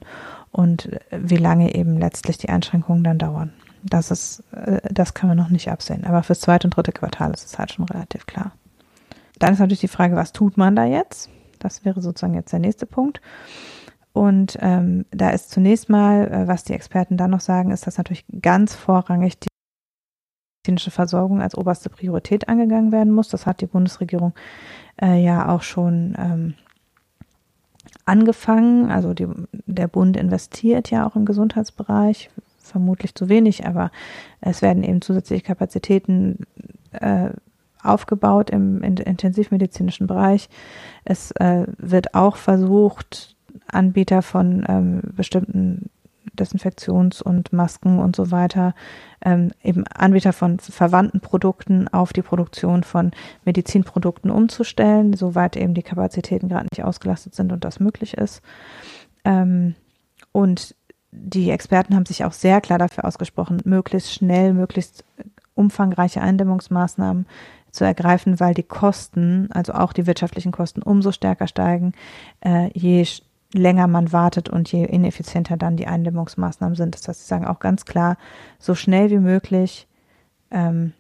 und 0.52 0.92
äh, 0.92 1.00
wie 1.12 1.38
lange 1.38 1.76
eben 1.76 1.98
letztlich 1.98 2.38
die 2.38 2.50
Einschränkungen 2.50 3.04
dann 3.04 3.20
dauern. 3.20 3.54
Das 3.84 4.12
ist, 4.12 4.44
äh, 4.52 4.82
das 4.92 5.14
kann 5.14 5.30
man 5.30 5.38
noch 5.38 5.50
nicht 5.50 5.70
absehen. 5.70 6.06
Aber 6.06 6.24
fürs 6.24 6.42
zweite 6.42 6.68
und 6.68 6.76
dritte 6.76 6.92
Quartal 6.92 7.32
ist 7.32 7.46
es 7.46 7.60
halt 7.60 7.72
schon 7.72 7.86
relativ 7.86 8.26
klar. 8.26 8.52
Dann 9.38 9.54
ist 9.54 9.60
natürlich 9.60 9.80
die 9.80 9.88
Frage, 9.88 10.16
was 10.16 10.34
tut 10.34 10.58
man 10.58 10.76
da 10.76 10.86
jetzt? 10.86 11.30
Das 11.60 11.86
wäre 11.86 12.02
sozusagen 12.02 12.34
jetzt 12.34 12.52
der 12.52 12.60
nächste 12.60 12.86
Punkt. 12.86 13.22
Und 14.12 14.58
ähm, 14.62 15.06
da 15.12 15.30
ist 15.30 15.52
zunächst 15.52 15.90
mal, 15.90 16.28
äh, 16.32 16.48
was 16.48 16.64
die 16.64 16.74
Experten 16.74 17.18
dann 17.18 17.32
noch 17.32 17.42
sagen, 17.42 17.72
ist, 17.72 17.88
dass 17.88 17.98
natürlich 17.98 18.26
ganz 18.42 18.76
vorrangig 18.76 19.40
die 19.40 19.48
medizinische 20.66 20.92
Versorgung 20.92 21.42
als 21.42 21.56
oberste 21.56 21.90
Priorität 21.90 22.50
angegangen 22.50 22.92
werden 22.92 23.14
muss. 23.14 23.30
Das 23.30 23.46
hat 23.46 23.62
die 23.62 23.68
Bundesregierung 23.68 24.34
äh, 25.02 25.24
ja 25.24 25.50
auch 25.50 25.62
schon 25.62 26.16
ähm, 26.18 26.56
angefangen. 28.06 28.92
Also 28.92 29.14
die, 29.14 29.28
der 29.66 29.88
Bund 29.88 30.18
investiert 30.18 30.92
ja 30.92 31.08
auch 31.08 31.16
im 31.16 31.26
Gesundheitsbereich, 31.26 32.30
vermutlich 32.70 33.16
zu 33.16 33.30
wenig, 33.30 33.66
aber 33.66 33.92
es 34.42 34.62
werden 34.62 34.84
eben 34.84 35.02
zusätzliche 35.02 35.44
Kapazitäten 35.44 36.46
äh, 36.92 37.30
aufgebaut 37.82 38.50
im, 38.50 38.82
im 38.84 38.98
intensivmedizinischen 38.98 40.08
Bereich. 40.08 40.50
Es 41.06 41.32
äh, 41.32 41.66
wird 41.78 42.14
auch 42.16 42.36
versucht, 42.36 43.36
Anbieter 43.68 44.22
von 44.22 44.66
ähm, 44.68 45.02
bestimmten 45.16 45.90
Desinfektions- 46.38 47.22
und 47.22 47.54
Masken 47.54 48.00
und 48.00 48.16
so 48.16 48.32
weiter, 48.32 48.74
ähm, 49.24 49.52
eben 49.64 49.86
Anbieter 49.88 50.34
von 50.34 50.60
verwandten 50.60 51.20
Produkten 51.20 51.88
auf 51.88 52.14
die 52.14 52.22
Produktion 52.22 52.84
von 52.84 53.12
Medizinprodukten 53.46 54.32
umzustellen, 54.32 55.14
soweit 55.14 55.58
eben 55.58 55.74
die 55.74 55.84
Kapazitäten 55.84 56.50
gerade 56.50 56.68
nicht 56.72 56.84
ausgelastet 56.84 57.36
sind 57.36 57.52
und 57.52 57.66
das 57.66 57.80
möglich 57.80 58.16
ist. 58.16 58.42
Ähm, 59.26 59.76
und 60.32 60.76
die 61.12 61.50
Experten 61.50 61.96
haben 61.96 62.06
sich 62.06 62.24
auch 62.26 62.34
sehr 62.34 62.62
klar 62.62 62.80
dafür 62.80 63.06
ausgesprochen, 63.06 63.62
möglichst 63.66 64.14
schnell, 64.14 64.54
möglichst 64.54 65.04
umfangreiche 65.56 66.22
Eindämmungsmaßnahmen 66.22 67.26
zu 67.72 67.84
ergreifen, 67.84 68.40
weil 68.40 68.54
die 68.54 68.64
Kosten, 68.64 69.50
also 69.52 69.74
auch 69.74 69.94
die 69.94 70.08
wirtschaftlichen 70.08 70.52
Kosten, 70.52 70.82
umso 70.82 71.12
stärker 71.12 71.48
steigen, 71.48 71.94
äh, 72.42 72.70
je 72.74 73.06
länger 73.54 73.88
man 73.88 74.12
wartet 74.12 74.50
und 74.50 74.72
je 74.72 74.86
ineffizienter 74.86 75.58
dann 75.58 75.78
die 75.78 75.88
Eindämmungsmaßnahmen 75.88 76.76
sind. 76.76 76.96
Das 76.96 77.08
heißt, 77.08 77.22
sie 77.22 77.28
sagen 77.28 77.46
auch 77.46 77.60
ganz 77.60 77.86
klar, 77.86 78.18
so 78.60 78.76
schnell 78.76 79.10
wie 79.10 79.20
möglich, 79.20 79.88
ähm, 80.52 80.94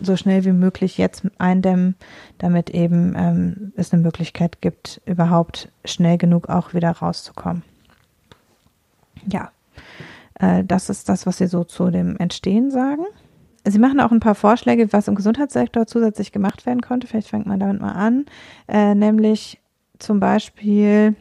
so 0.00 0.16
schnell 0.16 0.44
wie 0.44 0.52
möglich 0.52 0.98
jetzt 0.98 1.22
eindämmen, 1.38 1.94
damit 2.38 2.70
eben 2.70 3.14
ähm, 3.16 3.72
es 3.76 3.92
eine 3.92 4.02
Möglichkeit 4.02 4.60
gibt, 4.60 5.00
überhaupt 5.06 5.68
schnell 5.84 6.18
genug 6.18 6.48
auch 6.48 6.74
wieder 6.74 6.90
rauszukommen 6.90 7.62
ja, 9.30 9.50
äh, 10.40 10.64
das 10.64 10.90
ist 10.90 11.08
das, 11.08 11.26
was 11.26 11.38
Sie 11.38 11.46
so 11.46 11.64
zu 11.64 11.90
dem 11.90 12.16
Entstehen 12.16 12.70
sagen. 12.70 13.04
Sie 13.66 13.78
machen 13.78 14.00
auch 14.00 14.12
ein 14.12 14.20
paar 14.20 14.34
Vorschläge, 14.34 14.92
was 14.92 15.08
im 15.08 15.14
Gesundheitssektor 15.14 15.86
zusätzlich 15.86 16.32
gemacht 16.32 16.66
werden 16.66 16.82
konnte. 16.82 17.06
Vielleicht 17.06 17.28
fängt 17.28 17.46
man 17.46 17.60
damit 17.60 17.80
mal 17.80 17.92
an. 17.92 18.26
Äh, 18.68 18.94
nämlich 18.94 19.60
zum 19.98 20.20
Beispiel 20.20 21.16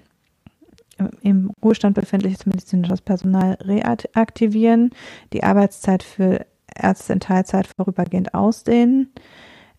im 1.21 1.51
Ruhestand 1.63 1.95
befindliches 1.95 2.45
medizinisches 2.45 3.01
Personal 3.01 3.57
reaktivieren, 3.61 4.91
die 5.31 5.43
Arbeitszeit 5.43 6.03
für 6.03 6.45
Ärzte 6.75 7.13
in 7.13 7.19
Teilzeit 7.19 7.67
vorübergehend 7.67 8.33
ausdehnen, 8.33 9.11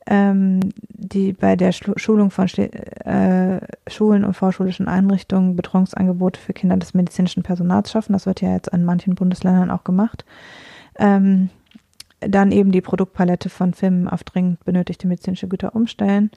ähm, 0.07 0.61
die 0.89 1.33
bei 1.33 1.57
der 1.57 1.73
Schulung 1.73 2.31
von 2.31 2.47
äh, 2.47 3.61
Schulen 3.89 4.25
und 4.25 4.35
vorschulischen 4.35 4.89
Einrichtungen 4.89 5.57
Betreuungsangebote 5.57 6.41
für 6.41 6.53
Kinder 6.53 6.77
des 6.77 6.95
medizinischen 6.95 7.43
Personals 7.43 7.91
schaffen. 7.91 8.13
Das 8.13 8.27
wird 8.27 8.41
ja 8.41 8.53
jetzt 8.53 8.69
in 8.69 8.85
manchen 8.85 9.15
Bundesländern 9.15 9.71
auch 9.71 9.85
gemacht. 9.85 10.25
Ähm, 10.99 11.51
dann 12.21 12.53
eben 12.53 12.73
die 12.73 12.81
Produktpalette 12.81 13.49
von 13.49 13.75
Firmen 13.75 14.09
auf 14.09 14.25
dringend 14.25 14.65
benötigte 14.65 15.07
medizinische 15.07 15.49
Güter 15.49 15.75
umstellen 15.75 16.31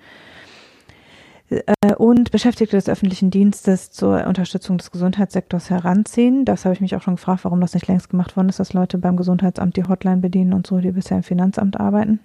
äh, 1.49 1.93
und 1.95 2.31
Beschäftigte 2.31 2.75
des 2.75 2.89
öffentlichen 2.89 3.31
Dienstes 3.31 3.91
zur 3.91 4.27
Unterstützung 4.27 4.77
des 4.77 4.91
Gesundheitssektors 4.91 5.69
heranziehen. 5.69 6.45
Das 6.45 6.65
habe 6.65 6.73
ich 6.73 6.81
mich 6.81 6.95
auch 6.95 7.01
schon 7.01 7.15
gefragt, 7.15 7.43
warum 7.43 7.61
das 7.61 7.73
nicht 7.73 7.87
längst 7.87 8.09
gemacht 8.09 8.35
worden 8.35 8.49
ist, 8.49 8.59
dass 8.59 8.73
Leute 8.73 8.97
beim 8.97 9.17
Gesundheitsamt 9.17 9.77
die 9.77 9.85
Hotline 9.85 10.17
bedienen 10.17 10.53
und 10.53 10.67
so, 10.67 10.79
die 10.79 10.91
bisher 10.91 11.17
im 11.17 11.23
Finanzamt 11.23 11.79
arbeiten. 11.79 12.19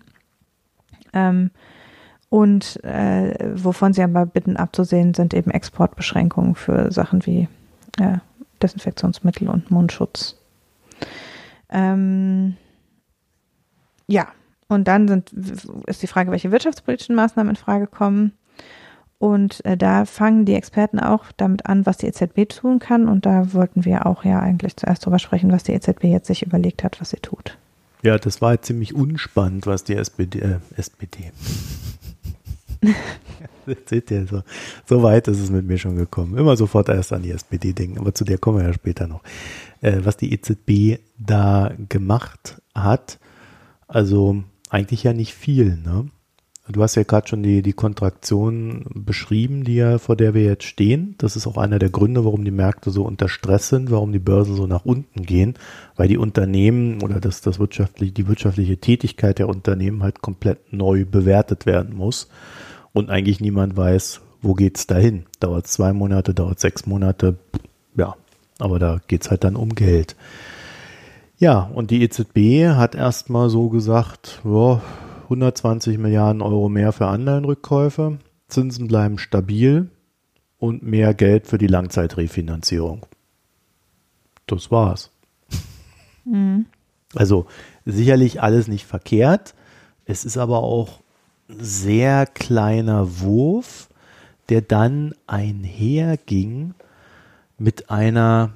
Ähm, 1.12 1.50
und 2.28 2.82
äh, 2.84 3.52
wovon 3.54 3.92
sie 3.92 4.02
aber 4.02 4.24
bitten 4.24 4.56
abzusehen, 4.56 5.12
sind 5.12 5.34
eben 5.34 5.50
Exportbeschränkungen 5.50 6.54
für 6.54 6.90
Sachen 6.90 7.26
wie 7.26 7.48
äh, 7.98 8.18
Desinfektionsmittel 8.62 9.48
und 9.48 9.70
Mundschutz. 9.70 10.36
Ähm, 11.68 12.56
ja, 14.06 14.28
und 14.68 14.88
dann 14.88 15.08
sind, 15.08 15.32
ist 15.86 16.02
die 16.02 16.06
Frage, 16.06 16.30
welche 16.30 16.50
wirtschaftspolitischen 16.50 17.14
Maßnahmen 17.14 17.50
in 17.50 17.56
Frage 17.56 17.86
kommen. 17.86 18.32
Und 19.18 19.64
äh, 19.64 19.76
da 19.76 20.04
fangen 20.04 20.46
die 20.46 20.54
Experten 20.54 20.98
auch 20.98 21.26
damit 21.36 21.66
an, 21.66 21.86
was 21.86 21.98
die 21.98 22.06
EZB 22.06 22.48
tun 22.48 22.78
kann. 22.78 23.08
Und 23.08 23.24
da 23.24 23.52
wollten 23.52 23.84
wir 23.84 24.06
auch 24.06 24.24
ja 24.24 24.40
eigentlich 24.40 24.76
zuerst 24.76 25.04
drüber 25.04 25.18
sprechen, 25.18 25.52
was 25.52 25.62
die 25.62 25.72
EZB 25.72 26.04
jetzt 26.04 26.26
sich 26.26 26.42
überlegt 26.42 26.82
hat, 26.82 27.00
was 27.00 27.10
sie 27.10 27.18
tut. 27.18 27.58
Ja, 28.02 28.18
das 28.18 28.42
war 28.42 28.60
ziemlich 28.60 28.94
unspannend, 28.94 29.66
was 29.66 29.84
die 29.84 29.94
SPD, 29.94 30.40
äh, 30.40 30.58
SPD. 30.76 31.32
Seht 33.86 34.10
ihr, 34.10 34.26
so, 34.26 34.42
so 34.86 35.02
weit 35.04 35.28
ist 35.28 35.38
es 35.38 35.50
mit 35.50 35.64
mir 35.64 35.78
schon 35.78 35.94
gekommen. 35.94 36.36
Immer 36.36 36.56
sofort 36.56 36.88
erst 36.88 37.12
an 37.12 37.22
die 37.22 37.30
SPD 37.30 37.72
denken, 37.72 37.98
aber 37.98 38.12
zu 38.12 38.24
der 38.24 38.38
kommen 38.38 38.58
wir 38.58 38.66
ja 38.66 38.72
später 38.72 39.06
noch. 39.06 39.22
Äh, 39.80 40.00
was 40.02 40.16
die 40.16 40.32
EZB 40.32 41.00
da 41.16 41.72
gemacht 41.88 42.60
hat, 42.74 43.20
also 43.86 44.42
eigentlich 44.68 45.04
ja 45.04 45.12
nicht 45.12 45.34
viel, 45.34 45.76
ne? 45.76 46.08
Du 46.72 46.82
hast 46.82 46.94
ja 46.94 47.02
gerade 47.02 47.28
schon 47.28 47.42
die, 47.42 47.62
die 47.62 47.74
Kontraktion 47.74 48.86
beschrieben, 48.94 49.64
die 49.64 49.76
ja, 49.76 49.98
vor 49.98 50.16
der 50.16 50.32
wir 50.32 50.42
jetzt 50.42 50.64
stehen. 50.64 51.14
Das 51.18 51.36
ist 51.36 51.46
auch 51.46 51.58
einer 51.58 51.78
der 51.78 51.90
Gründe, 51.90 52.24
warum 52.24 52.44
die 52.44 52.50
Märkte 52.50 52.90
so 52.90 53.04
unter 53.04 53.28
Stress 53.28 53.68
sind, 53.68 53.90
warum 53.90 54.12
die 54.12 54.18
Börsen 54.18 54.56
so 54.56 54.66
nach 54.66 54.84
unten 54.84 55.22
gehen, 55.22 55.54
weil 55.96 56.08
die 56.08 56.16
Unternehmen 56.16 57.02
oder 57.02 57.20
das, 57.20 57.42
das 57.42 57.58
wirtschaftliche, 57.58 58.12
die 58.12 58.26
wirtschaftliche 58.26 58.78
Tätigkeit 58.78 59.38
der 59.38 59.48
Unternehmen 59.48 60.02
halt 60.02 60.22
komplett 60.22 60.72
neu 60.72 61.04
bewertet 61.04 61.66
werden 61.66 61.94
muss. 61.94 62.28
Und 62.92 63.10
eigentlich 63.10 63.40
niemand 63.40 63.76
weiß, 63.76 64.20
wo 64.40 64.54
geht's 64.54 64.86
dahin? 64.86 65.26
Dauert 65.40 65.66
zwei 65.66 65.92
Monate, 65.92 66.34
dauert 66.34 66.58
sechs 66.58 66.86
Monate, 66.86 67.36
ja, 67.96 68.16
aber 68.58 68.78
da 68.78 69.00
geht's 69.06 69.30
halt 69.30 69.44
dann 69.44 69.56
um 69.56 69.74
Geld. 69.74 70.16
Ja, 71.38 71.70
und 71.74 71.90
die 71.90 72.02
EZB 72.02 72.76
hat 72.76 72.94
erstmal 72.94 73.50
so 73.50 73.68
gesagt, 73.68 74.40
ja, 74.44 74.80
120 75.32 75.98
Milliarden 75.98 76.42
Euro 76.42 76.68
mehr 76.68 76.92
für 76.92 77.06
Anleihenrückkäufe, 77.06 78.18
Zinsen 78.48 78.88
bleiben 78.88 79.18
stabil 79.18 79.90
und 80.58 80.82
mehr 80.82 81.14
Geld 81.14 81.46
für 81.46 81.58
die 81.58 81.66
Langzeitrefinanzierung. 81.66 83.06
Das 84.46 84.70
war's. 84.70 85.10
Mhm. 86.24 86.66
Also 87.14 87.46
sicherlich 87.84 88.42
alles 88.42 88.68
nicht 88.68 88.86
verkehrt. 88.86 89.54
Es 90.04 90.24
ist 90.24 90.36
aber 90.38 90.58
auch 90.58 91.00
ein 91.48 91.58
sehr 91.60 92.26
kleiner 92.26 93.20
Wurf, 93.20 93.88
der 94.48 94.60
dann 94.60 95.14
einherging 95.26 96.74
mit 97.58 97.90
einer 97.90 98.52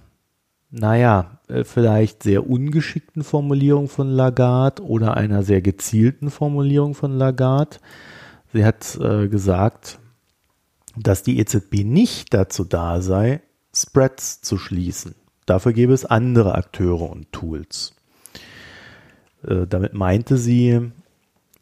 naja, 0.70 1.36
äh, 1.49 1.64
vielleicht 1.64 2.22
sehr 2.22 2.49
ungeschickten 2.49 3.22
Formulierung 3.22 3.88
von 3.88 4.11
Lagarde 4.11 4.82
oder 4.82 5.16
einer 5.16 5.42
sehr 5.42 5.62
gezielten 5.62 6.30
Formulierung 6.30 6.94
von 6.94 7.12
Lagarde. 7.12 7.78
Sie 8.53 8.64
hat 8.64 8.99
äh, 9.01 9.28
gesagt, 9.28 9.99
dass 10.97 11.22
die 11.22 11.38
EZB 11.38 11.84
nicht 11.84 12.32
dazu 12.32 12.64
da 12.64 13.01
sei, 13.01 13.42
Spreads 13.74 14.40
zu 14.40 14.57
schließen. 14.57 15.14
Dafür 15.44 15.72
gäbe 15.72 15.92
es 15.92 16.05
andere 16.05 16.55
Akteure 16.55 17.11
und 17.11 17.30
Tools. 17.32 17.94
Äh, 19.47 19.66
damit 19.66 19.94
meinte 19.94 20.38
sie 20.38 20.90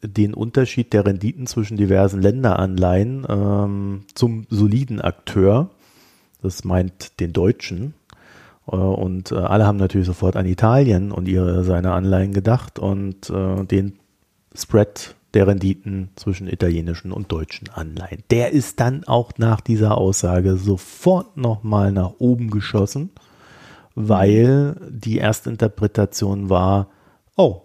den 0.01 0.33
Unterschied 0.33 0.93
der 0.93 1.05
Renditen 1.05 1.47
zwischen 1.47 1.77
diversen 1.77 2.21
Länderanleihen 2.21 3.25
ähm, 3.27 4.05
zum 4.13 4.45
soliden 4.49 5.01
Akteur. 5.01 5.71
Das 6.41 6.63
meint 6.63 7.19
den 7.19 7.33
Deutschen, 7.33 7.93
und 8.65 9.31
äh, 9.31 9.35
alle 9.35 9.65
haben 9.65 9.77
natürlich 9.77 10.07
sofort 10.07 10.35
an 10.35 10.45
Italien 10.45 11.11
und 11.11 11.27
ihre, 11.27 11.63
seine 11.63 11.91
Anleihen 11.91 12.33
gedacht 12.33 12.79
und 12.79 13.29
äh, 13.29 13.63
den 13.63 13.99
Spread 14.55 15.15
der 15.35 15.47
Renditen 15.47 16.09
zwischen 16.15 16.47
italienischen 16.47 17.11
und 17.11 17.31
deutschen 17.31 17.69
Anleihen. 17.69 18.23
Der 18.31 18.51
ist 18.53 18.79
dann 18.79 19.03
auch 19.03 19.33
nach 19.37 19.61
dieser 19.61 19.97
Aussage 19.97 20.55
sofort 20.55 21.35
nochmal 21.37 21.91
nach 21.91 22.13
oben 22.19 22.49
geschossen, 22.49 23.11
weil 23.95 24.77
die 24.89 25.19
Erstinterpretation 25.19 26.49
war, 26.49 26.87
oh, 27.35 27.63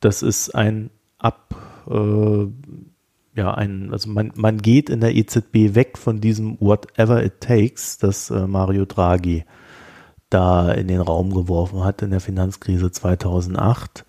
das 0.00 0.22
ist 0.22 0.54
ein 0.54 0.90
Ab, 1.18 1.54
äh, 1.88 2.46
ja, 3.36 3.54
ein, 3.54 3.90
also 3.90 4.10
man, 4.10 4.32
man 4.34 4.58
geht 4.58 4.90
in 4.90 5.00
der 5.00 5.14
EZB 5.16 5.74
weg 5.74 5.96
von 5.96 6.20
diesem 6.20 6.60
Whatever 6.60 7.24
it 7.24 7.40
takes, 7.40 7.96
das 7.98 8.30
äh, 8.30 8.46
Mario 8.46 8.84
Draghi 8.84 9.44
da 10.30 10.72
in 10.72 10.88
den 10.88 11.00
Raum 11.00 11.32
geworfen 11.32 11.84
hat 11.84 12.02
in 12.02 12.10
der 12.10 12.20
Finanzkrise 12.20 12.90
2008 12.90 14.04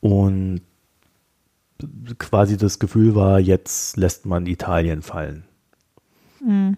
und 0.00 0.62
quasi 2.18 2.56
das 2.56 2.78
Gefühl 2.78 3.14
war, 3.14 3.38
jetzt 3.38 3.96
lässt 3.96 4.26
man 4.26 4.46
Italien 4.46 5.02
fallen. 5.02 5.44
Mhm. 6.44 6.76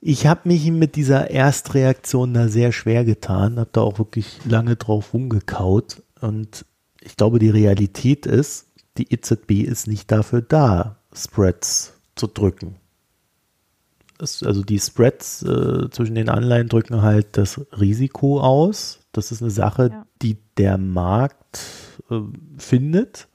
Ich 0.00 0.26
habe 0.26 0.48
mich 0.48 0.70
mit 0.70 0.96
dieser 0.96 1.30
Erstreaktion 1.30 2.32
da 2.32 2.48
sehr 2.48 2.72
schwer 2.72 3.04
getan, 3.04 3.58
habe 3.58 3.70
da 3.72 3.82
auch 3.82 3.98
wirklich 3.98 4.40
lange 4.46 4.76
drauf 4.76 5.12
rumgekaut 5.12 6.02
und 6.20 6.64
ich 7.02 7.16
glaube, 7.16 7.38
die 7.38 7.50
Realität 7.50 8.26
ist, 8.26 8.68
die 8.96 9.12
EZB 9.12 9.62
ist 9.62 9.86
nicht 9.86 10.10
dafür 10.10 10.40
da, 10.40 10.96
Spreads 11.12 11.94
zu 12.14 12.26
drücken 12.26 12.76
also 14.20 14.62
die 14.62 14.78
Spreads 14.78 15.42
äh, 15.42 15.90
zwischen 15.90 16.14
den 16.14 16.28
Anleihen 16.28 16.68
drücken 16.68 17.02
halt 17.02 17.36
das 17.36 17.60
Risiko 17.78 18.40
aus. 18.40 19.00
Das 19.12 19.32
ist 19.32 19.42
eine 19.42 19.50
Sache, 19.50 19.90
ja. 19.92 20.06
die 20.22 20.36
der 20.56 20.78
Markt 20.78 21.60
äh, 22.10 22.20
findet. 22.58 23.28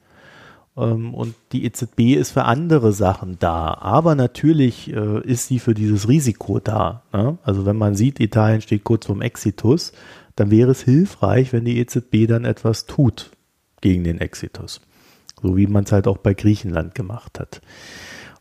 Ähm, 0.76 1.14
und 1.14 1.34
die 1.52 1.64
EZB 1.64 2.14
ist 2.14 2.32
für 2.32 2.44
andere 2.44 2.92
Sachen 2.92 3.38
da. 3.38 3.74
Aber 3.74 4.14
natürlich 4.14 4.92
äh, 4.92 5.20
ist 5.22 5.48
sie 5.48 5.58
für 5.58 5.74
dieses 5.74 6.08
Risiko 6.08 6.60
da. 6.60 7.02
Ne? 7.12 7.38
Also 7.42 7.66
wenn 7.66 7.76
man 7.76 7.94
sieht, 7.94 8.20
Italien 8.20 8.60
steht 8.60 8.84
kurz 8.84 9.06
vorm 9.06 9.22
Exitus, 9.22 9.92
dann 10.36 10.50
wäre 10.50 10.70
es 10.70 10.82
hilfreich, 10.82 11.52
wenn 11.52 11.64
die 11.64 11.78
EZB 11.78 12.26
dann 12.28 12.44
etwas 12.44 12.86
tut 12.86 13.30
gegen 13.80 14.04
den 14.04 14.20
Exitus. 14.20 14.80
So 15.42 15.56
wie 15.56 15.66
man 15.66 15.84
es 15.84 15.92
halt 15.92 16.06
auch 16.06 16.18
bei 16.18 16.34
Griechenland 16.34 16.94
gemacht 16.94 17.38
hat. 17.40 17.60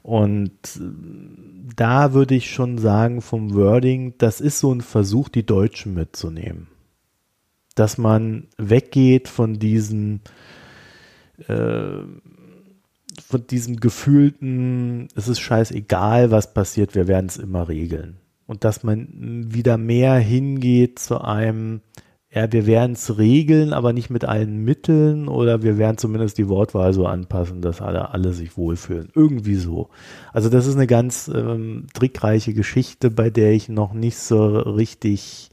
Und 0.05 0.51
da 1.75 2.13
würde 2.13 2.35
ich 2.35 2.51
schon 2.51 2.77
sagen, 2.77 3.23
vom 3.23 3.55
Wording, 3.55 4.13
das 4.19 4.39
ist 4.39 4.59
so 4.59 4.71
ein 4.71 4.81
Versuch, 4.81 5.29
die 5.29 5.47
Deutschen 5.47 5.95
mitzunehmen. 5.95 6.67
Dass 7.73 7.97
man 7.97 8.45
weggeht 8.55 9.27
von 9.27 9.57
diesem, 9.57 10.19
äh, 11.47 12.03
von 13.27 13.47
diesem 13.49 13.77
gefühlten, 13.77 15.07
es 15.15 15.27
ist 15.27 15.39
scheißegal, 15.39 16.29
was 16.29 16.53
passiert, 16.53 16.93
wir 16.93 17.07
werden 17.07 17.25
es 17.25 17.37
immer 17.37 17.67
regeln. 17.67 18.17
Und 18.45 18.63
dass 18.63 18.83
man 18.83 19.07
wieder 19.55 19.79
mehr 19.79 20.19
hingeht 20.19 20.99
zu 20.99 21.19
einem, 21.19 21.81
ja, 22.35 22.51
wir 22.51 22.65
werden 22.65 22.91
es 22.91 23.17
regeln, 23.17 23.71
aber 23.71 23.93
nicht 23.93 24.09
mit 24.09 24.25
allen 24.25 24.65
Mitteln 24.65 25.29
oder 25.29 25.63
wir 25.63 25.77
werden 25.77 25.97
zumindest 25.97 26.37
die 26.37 26.49
Wortwahl 26.49 26.91
so 26.91 27.07
anpassen, 27.07 27.61
dass 27.61 27.81
alle, 27.81 28.09
alle 28.13 28.33
sich 28.33 28.57
wohlfühlen. 28.57 29.09
Irgendwie 29.15 29.55
so. 29.55 29.87
Also 30.33 30.49
das 30.49 30.67
ist 30.67 30.75
eine 30.75 30.85
ganz 30.85 31.31
ähm, 31.33 31.87
trickreiche 31.93 32.53
Geschichte, 32.53 33.09
bei 33.09 33.29
der 33.29 33.53
ich 33.53 33.69
noch 33.69 33.93
nicht 33.93 34.17
so 34.17 34.59
richtig 34.59 35.49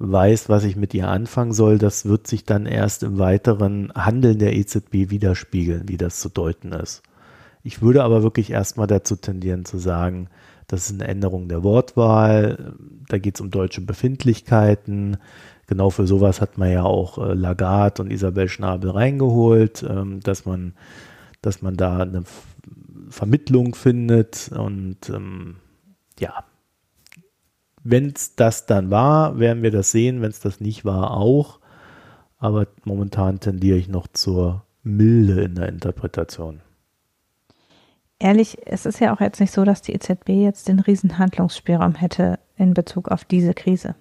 weiß, 0.00 0.48
was 0.48 0.64
ich 0.64 0.74
mit 0.74 0.92
ihr 0.92 1.08
anfangen 1.08 1.52
soll. 1.52 1.78
Das 1.78 2.04
wird 2.04 2.26
sich 2.26 2.44
dann 2.44 2.66
erst 2.66 3.04
im 3.04 3.18
weiteren 3.18 3.92
Handeln 3.94 4.40
der 4.40 4.56
EZB 4.56 5.10
widerspiegeln, 5.10 5.84
wie 5.86 5.98
das 5.98 6.18
zu 6.18 6.30
deuten 6.30 6.72
ist. 6.72 7.02
Ich 7.62 7.80
würde 7.80 8.02
aber 8.02 8.24
wirklich 8.24 8.50
erstmal 8.50 8.88
dazu 8.88 9.14
tendieren 9.14 9.64
zu 9.64 9.78
sagen, 9.78 10.30
das 10.66 10.90
ist 10.90 11.00
eine 11.00 11.08
Änderung 11.08 11.48
der 11.48 11.62
Wortwahl, 11.62 12.74
da 13.08 13.18
geht 13.18 13.36
es 13.36 13.40
um 13.40 13.50
deutsche 13.50 13.80
Befindlichkeiten, 13.80 15.16
genau 15.68 15.90
für 15.90 16.08
sowas 16.08 16.40
hat 16.40 16.58
man 16.58 16.72
ja 16.72 16.82
auch 16.82 17.18
äh, 17.18 17.34
Lagarde 17.34 18.02
und 18.02 18.10
Isabel 18.10 18.48
Schnabel 18.48 18.90
reingeholt, 18.90 19.84
ähm, 19.88 20.18
dass 20.20 20.44
man, 20.44 20.74
dass 21.40 21.62
man 21.62 21.76
da 21.76 21.98
eine 21.98 22.24
Vermittlung 23.08 23.76
findet 23.76 24.50
und 24.52 25.08
ähm, 25.08 25.56
ja, 26.18 26.44
wenn 27.84 28.10
es 28.10 28.34
das 28.34 28.66
dann 28.66 28.90
war, 28.90 29.38
werden 29.38 29.62
wir 29.62 29.70
das 29.70 29.92
sehen, 29.92 30.20
wenn 30.20 30.30
es 30.30 30.40
das 30.40 30.60
nicht 30.60 30.84
war, 30.84 31.12
auch. 31.12 31.60
Aber 32.38 32.66
momentan 32.84 33.40
tendiere 33.40 33.78
ich 33.78 33.88
noch 33.88 34.06
zur 34.08 34.64
Milde 34.82 35.42
in 35.42 35.54
der 35.54 35.68
Interpretation. 35.68 36.60
Ehrlich, 38.18 38.58
es 38.66 38.84
ist 38.84 39.00
ja 39.00 39.14
auch 39.14 39.20
jetzt 39.20 39.40
nicht 39.40 39.52
so, 39.52 39.64
dass 39.64 39.80
die 39.80 39.92
EZB 39.92 40.28
jetzt 40.28 40.68
den 40.68 40.80
riesen 40.80 41.18
Handlungsspielraum 41.18 41.94
hätte 41.94 42.38
in 42.56 42.74
Bezug 42.74 43.08
auf 43.08 43.24
diese 43.24 43.54
Krise. 43.54 43.94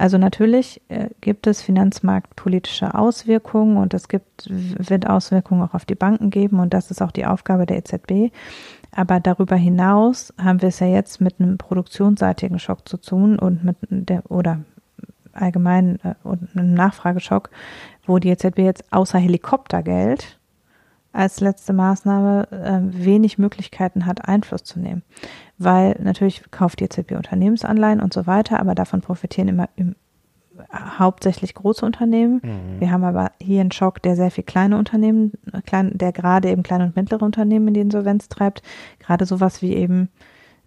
Also 0.00 0.16
natürlich 0.16 0.80
äh, 0.88 1.10
gibt 1.20 1.46
es 1.46 1.60
finanzmarktpolitische 1.60 2.94
Auswirkungen 2.94 3.76
und 3.76 3.92
es 3.92 4.08
gibt, 4.08 4.48
wird 4.48 5.06
Auswirkungen 5.06 5.60
auch 5.60 5.74
auf 5.74 5.84
die 5.84 5.94
Banken 5.94 6.30
geben 6.30 6.58
und 6.58 6.72
das 6.72 6.90
ist 6.90 7.02
auch 7.02 7.10
die 7.10 7.26
Aufgabe 7.26 7.66
der 7.66 7.76
EZB. 7.76 8.32
Aber 8.92 9.20
darüber 9.20 9.56
hinaus 9.56 10.32
haben 10.42 10.62
wir 10.62 10.70
es 10.70 10.80
ja 10.80 10.86
jetzt 10.86 11.20
mit 11.20 11.38
einem 11.38 11.58
produktionsseitigen 11.58 12.58
Schock 12.58 12.88
zu 12.88 12.96
tun 12.96 13.38
und 13.38 13.62
mit 13.62 13.76
der, 13.90 14.22
oder 14.30 14.60
allgemein 15.34 15.98
äh, 16.02 16.14
einem 16.54 16.72
Nachfrageschock, 16.72 17.50
wo 18.06 18.18
die 18.18 18.30
EZB 18.30 18.60
jetzt 18.60 18.90
außer 18.94 19.18
Helikoptergeld 19.18 20.40
als 21.12 21.40
letzte 21.40 21.74
Maßnahme 21.74 22.48
äh, 22.50 23.04
wenig 23.04 23.36
Möglichkeiten 23.36 24.06
hat, 24.06 24.26
Einfluss 24.26 24.64
zu 24.64 24.80
nehmen. 24.80 25.02
Weil 25.62 25.94
natürlich 26.02 26.50
kauft 26.50 26.80
die 26.80 26.84
EZB 26.84 27.12
Unternehmensanleihen 27.12 28.00
und 28.00 28.14
so 28.14 28.26
weiter, 28.26 28.58
aber 28.60 28.74
davon 28.74 29.02
profitieren 29.02 29.48
immer 29.48 29.68
im, 29.76 29.94
hauptsächlich 30.98 31.54
große 31.54 31.84
Unternehmen. 31.84 32.40
Mhm. 32.42 32.80
Wir 32.80 32.90
haben 32.90 33.04
aber 33.04 33.32
hier 33.40 33.60
einen 33.60 33.72
Schock, 33.72 34.00
der 34.02 34.16
sehr 34.16 34.30
viel 34.30 34.44
kleine 34.44 34.78
Unternehmen, 34.78 35.32
klein, 35.66 35.92
der 35.94 36.12
gerade 36.12 36.48
eben 36.48 36.62
kleine 36.62 36.84
und 36.84 36.96
mittlere 36.96 37.22
Unternehmen 37.22 37.68
in 37.68 37.74
die 37.74 37.80
Insolvenz 37.80 38.28
treibt. 38.28 38.62
Gerade 38.98 39.26
sowas 39.26 39.62
wie 39.62 39.74
eben 39.74 40.08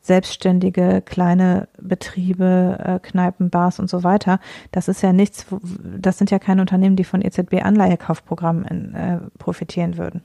selbstständige 0.01 1.01
kleine 1.01 1.69
Betriebe, 1.81 2.77
äh, 2.83 2.99
Kneipen, 2.99 3.49
Bars 3.49 3.79
und 3.79 3.89
so 3.89 4.03
weiter. 4.03 4.39
Das 4.71 4.89
ist 4.89 5.01
ja 5.01 5.13
nichts, 5.13 5.47
das 5.81 6.17
sind 6.17 6.29
ja 6.29 6.39
keine 6.39 6.61
Unternehmen, 6.61 6.97
die 6.97 7.05
von 7.05 7.21
EZB-Anleihekaufprogrammen 7.21 8.95
äh, 8.95 9.19
profitieren 9.39 9.97
würden. 9.97 10.21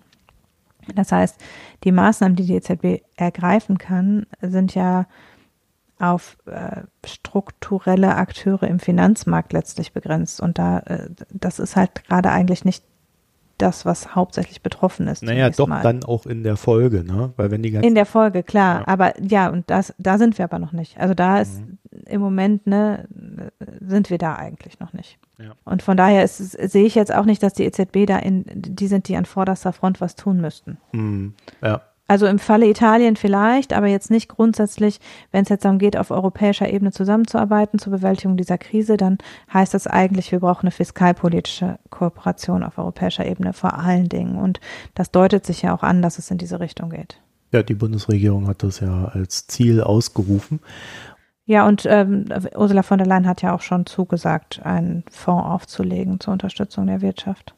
Das 0.95 1.13
heißt, 1.13 1.37
die 1.85 1.93
Maßnahmen, 1.93 2.37
die 2.37 2.47
die 2.47 2.55
EZB 2.55 3.03
ergreifen 3.17 3.79
kann, 3.79 4.27
sind 4.41 4.75
ja 4.75 5.07
auf 5.99 6.37
äh, 6.47 6.83
strukturelle 7.05 8.15
Akteure 8.15 8.65
im 8.65 8.79
Finanzmarkt 8.79 9.53
letztlich 9.53 9.93
begrenzt. 9.93 10.41
Und 10.41 10.59
da, 10.59 10.79
äh, 10.81 11.11
das 11.33 11.59
ist 11.59 11.77
halt 11.77 12.05
gerade 12.05 12.31
eigentlich 12.31 12.65
nicht 12.65 12.85
das, 13.59 13.85
was 13.85 14.15
hauptsächlich 14.15 14.63
betroffen 14.63 15.09
ist. 15.09 15.23
Naja, 15.23 15.51
doch 15.51 15.67
Mal. 15.67 15.83
dann 15.83 16.05
auch 16.05 16.27
in 16.27 16.45
der 16.45 16.57
Folge, 16.57 17.03
ne? 17.03 17.33
Weil 17.37 17.51
wenn 17.51 17.63
die 17.63 17.73
ganzen 17.73 17.89
In 17.89 17.97
der 17.97 18.07
Folge, 18.07 18.45
klar. 18.45 18.81
Ja. 18.81 18.89
Aber 18.89 19.21
ja, 19.21 19.49
und 19.49 19.69
das, 19.69 19.93
da 19.99 20.17
sind 20.19 20.39
wir 20.39 20.45
aber 20.45 20.61
noch 20.61 20.73
nicht. 20.73 20.99
Also 20.99 21.15
da 21.15 21.41
ist 21.41 21.61
mhm. 21.61 21.79
im 22.07 22.21
Moment, 22.21 22.67
ne, 22.69 23.09
sind 23.81 24.11
wir 24.11 24.19
da 24.19 24.37
eigentlich 24.37 24.79
noch 24.79 24.93
nicht. 24.93 25.19
Ja. 25.39 25.53
Und 25.65 25.83
von 25.83 25.97
daher 25.97 26.25
ist, 26.25 26.37
sehe 26.37 26.85
ich 26.85 26.95
jetzt 26.95 27.15
auch 27.15 27.25
nicht, 27.25 27.43
dass 27.43 27.55
die 27.55 27.65
EZB 27.65 28.07
da 28.07 28.19
in, 28.19 28.45
die 28.49 28.89
sind, 28.89 29.09
die 29.09 29.17
an 29.17 29.25
vorderster 29.25 29.73
Front 29.73 30.01
was 30.01 30.17
tun 30.17 30.41
müssten. 30.41 30.79
Mhm. 30.93 31.35
Ja. 31.63 31.83
Also 32.11 32.27
im 32.27 32.39
Falle 32.39 32.67
Italien 32.67 33.17
vielleicht, 33.17 33.75
aber 33.75 33.87
jetzt 33.87 34.11
nicht 34.11 34.29
grundsätzlich, 34.29 34.99
wenn 35.31 35.43
es 35.43 35.51
jetzt 35.51 35.67
darum 35.67 35.79
geht, 35.79 35.95
auf 35.95 36.11
europäischer 36.11 36.73
Ebene 36.73 36.91
zusammenzuarbeiten 36.91 37.79
zur 37.79 37.93
Bewältigung 37.93 38.39
dieser 38.39 38.57
Krise, 38.57 38.97
dann 38.97 39.19
heißt 39.53 39.75
das 39.75 39.87
eigentlich, 39.87 40.33
wir 40.33 40.41
brauchen 40.41 40.63
eine 40.63 40.71
fiskalpolitische 40.71 41.79
Kooperation 41.91 42.63
auf 42.63 42.79
europäischer 42.79 43.27
Ebene 43.27 43.53
vor 43.53 43.79
allen 43.79 44.09
Dingen. 44.09 44.37
Und 44.39 44.59
das 44.95 45.11
deutet 45.11 45.45
sich 45.45 45.61
ja 45.61 45.75
auch 45.75 45.83
an, 45.83 46.01
dass 46.01 46.19
es 46.19 46.31
in 46.31 46.39
diese 46.39 46.61
Richtung 46.61 46.89
geht. 46.89 47.21
Ja, 47.53 47.63
die 47.63 47.75
Bundesregierung 47.75 48.47
hat 48.47 48.63
das 48.63 48.81
ja 48.81 49.07
als 49.07 49.47
Ziel 49.47 49.83
ausgerufen. 49.83 50.61
Ja, 51.49 51.67
und 51.67 51.87
ähm, 51.89 52.27
Ursula 52.55 52.83
von 52.83 52.99
der 52.99 53.07
Leyen 53.07 53.27
hat 53.27 53.41
ja 53.41 53.55
auch 53.55 53.63
schon 53.63 53.87
zugesagt, 53.87 54.61
einen 54.65 55.03
Fonds 55.11 55.47
aufzulegen 55.47 56.21
zur 56.21 56.35
Unterstützung 56.35 56.87
der 56.87 57.01
Wirtschaft. 57.01 57.55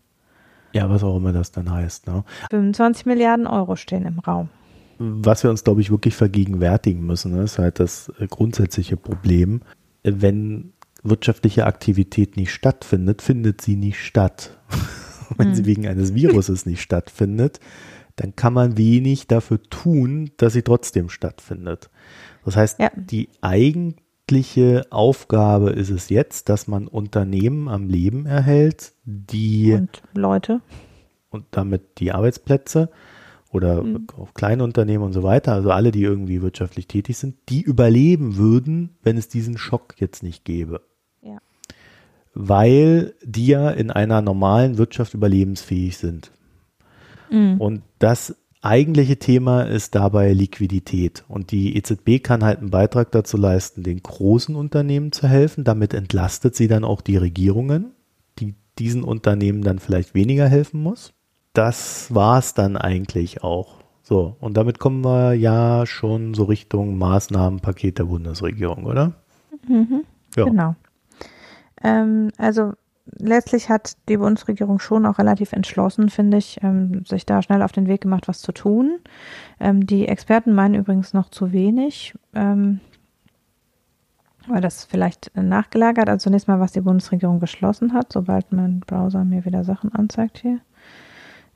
Ja, 0.72 0.88
was 0.88 1.02
auch 1.02 1.16
immer 1.16 1.32
das 1.32 1.50
dann 1.50 1.68
heißt. 1.68 2.06
Ne? 2.06 2.22
25 2.50 3.04
Milliarden 3.06 3.48
Euro 3.48 3.74
stehen 3.74 4.06
im 4.06 4.20
Raum. 4.20 4.48
Was 5.00 5.42
wir 5.42 5.50
uns, 5.50 5.64
glaube 5.64 5.80
ich, 5.80 5.90
wirklich 5.90 6.14
vergegenwärtigen 6.14 7.04
müssen, 7.04 7.36
ist 7.42 7.58
halt 7.58 7.80
das 7.80 8.12
äh, 8.20 8.28
grundsätzliche 8.28 8.96
Problem. 8.96 9.60
Wenn 10.04 10.72
wirtschaftliche 11.02 11.66
Aktivität 11.66 12.36
nicht 12.36 12.52
stattfindet, 12.52 13.22
findet 13.22 13.60
sie 13.60 13.74
nicht 13.74 13.98
statt. 13.98 14.56
Wenn 15.36 15.48
hm. 15.48 15.54
sie 15.56 15.66
wegen 15.66 15.88
eines 15.88 16.14
Viruses 16.14 16.64
nicht 16.64 16.80
stattfindet, 16.80 17.58
dann 18.14 18.36
kann 18.36 18.52
man 18.52 18.78
wenig 18.78 19.26
dafür 19.26 19.60
tun, 19.62 20.30
dass 20.36 20.52
sie 20.52 20.62
trotzdem 20.62 21.08
stattfindet. 21.08 21.90
Das 22.44 22.56
heißt, 22.56 22.80
ja. 22.80 22.90
die 22.94 23.28
eigentliche 23.40 24.86
Aufgabe 24.90 25.70
ist 25.70 25.90
es 25.90 26.08
jetzt, 26.08 26.48
dass 26.48 26.68
man 26.68 26.86
Unternehmen 26.86 27.68
am 27.68 27.88
Leben 27.88 28.26
erhält, 28.26 28.92
die 29.04 29.72
und 29.74 30.02
Leute 30.14 30.60
und 31.30 31.44
damit 31.50 31.98
die 31.98 32.12
Arbeitsplätze 32.12 32.90
oder 33.52 33.82
mhm. 33.82 34.06
auch 34.16 34.34
kleine 34.34 34.62
Unternehmen 34.62 35.04
und 35.04 35.12
so 35.12 35.22
weiter, 35.22 35.52
also 35.52 35.70
alle, 35.70 35.90
die 35.90 36.02
irgendwie 36.02 36.42
wirtschaftlich 36.42 36.86
tätig 36.86 37.18
sind, 37.18 37.36
die 37.48 37.62
überleben 37.62 38.36
würden, 38.36 38.96
wenn 39.02 39.16
es 39.16 39.28
diesen 39.28 39.58
Schock 39.58 39.94
jetzt 39.98 40.22
nicht 40.22 40.44
gäbe. 40.44 40.82
Ja. 41.22 41.38
Weil 42.32 43.14
die 43.22 43.46
ja 43.46 43.70
in 43.70 43.90
einer 43.90 44.22
normalen 44.22 44.78
Wirtschaft 44.78 45.14
überlebensfähig 45.14 45.98
sind. 45.98 46.30
Mhm. 47.30 47.60
Und 47.60 47.82
das 47.98 48.36
eigentliche 48.62 49.18
Thema 49.18 49.62
ist 49.62 49.94
dabei 49.94 50.32
Liquidität. 50.32 51.24
Und 51.28 51.50
die 51.50 51.76
EZB 51.76 52.22
kann 52.22 52.44
halt 52.44 52.58
einen 52.58 52.70
Beitrag 52.70 53.10
dazu 53.12 53.36
leisten, 53.36 53.82
den 53.82 54.02
großen 54.02 54.54
Unternehmen 54.54 55.12
zu 55.12 55.28
helfen. 55.28 55.64
Damit 55.64 55.94
entlastet 55.94 56.54
sie 56.54 56.68
dann 56.68 56.84
auch 56.84 57.00
die 57.00 57.16
Regierungen, 57.16 57.92
die 58.38 58.54
diesen 58.78 59.02
Unternehmen 59.02 59.62
dann 59.62 59.78
vielleicht 59.78 60.14
weniger 60.14 60.46
helfen 60.46 60.82
muss. 60.82 61.12
Das 61.52 62.14
war 62.14 62.38
es 62.38 62.54
dann 62.54 62.76
eigentlich 62.76 63.42
auch. 63.42 63.80
So, 64.02 64.36
und 64.40 64.56
damit 64.56 64.78
kommen 64.78 65.04
wir 65.04 65.34
ja 65.34 65.86
schon 65.86 66.34
so 66.34 66.44
Richtung 66.44 66.98
Maßnahmenpaket 66.98 67.98
der 67.98 68.04
Bundesregierung, 68.04 68.84
oder? 68.84 69.12
Mhm, 69.68 70.02
ja. 70.36 70.44
Genau. 70.44 70.74
Ähm, 71.82 72.30
also 72.36 72.72
letztlich 73.18 73.68
hat 73.68 73.96
die 74.08 74.16
Bundesregierung 74.16 74.78
schon 74.78 75.06
auch 75.06 75.18
relativ 75.18 75.52
entschlossen, 75.52 76.08
finde 76.08 76.38
ich, 76.38 76.58
ähm, 76.62 77.04
sich 77.04 77.26
da 77.26 77.42
schnell 77.42 77.62
auf 77.62 77.72
den 77.72 77.86
Weg 77.86 78.02
gemacht, 78.02 78.28
was 78.28 78.40
zu 78.40 78.52
tun. 78.52 78.98
Ähm, 79.58 79.86
die 79.86 80.08
Experten 80.08 80.52
meinen 80.52 80.74
übrigens 80.74 81.12
noch 81.12 81.28
zu 81.30 81.52
wenig. 81.52 82.14
Ähm, 82.34 82.80
weil 84.46 84.60
das 84.60 84.84
vielleicht 84.84 85.30
nachgelagert. 85.34 86.08
Also 86.08 86.24
zunächst 86.24 86.48
mal, 86.48 86.60
was 86.60 86.72
die 86.72 86.80
Bundesregierung 86.80 87.40
beschlossen 87.40 87.92
hat, 87.92 88.12
sobald 88.12 88.52
mein 88.52 88.80
Browser 88.80 89.24
mir 89.24 89.44
wieder 89.44 89.64
Sachen 89.64 89.92
anzeigt 89.94 90.38
hier. 90.38 90.60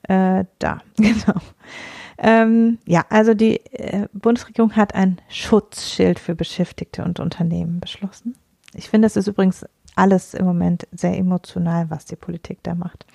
Äh, 0.03 0.45
da, 0.59 0.79
genau. 0.97 1.39
Ähm, 2.17 2.77
ja, 2.85 3.03
also 3.09 3.33
die 3.33 3.57
äh, 3.73 4.07
Bundesregierung 4.13 4.75
hat 4.75 4.95
ein 4.95 5.19
Schutzschild 5.27 6.19
für 6.19 6.35
Beschäftigte 6.35 7.03
und 7.03 7.19
Unternehmen 7.19 7.79
beschlossen. 7.79 8.35
Ich 8.73 8.89
finde, 8.89 9.07
es 9.07 9.15
ist 9.15 9.27
übrigens 9.27 9.65
alles 9.95 10.33
im 10.33 10.45
Moment 10.45 10.87
sehr 10.91 11.17
emotional, 11.17 11.89
was 11.89 12.05
die 12.05 12.15
Politik 12.15 12.59
da 12.63 12.75
macht. 12.75 13.05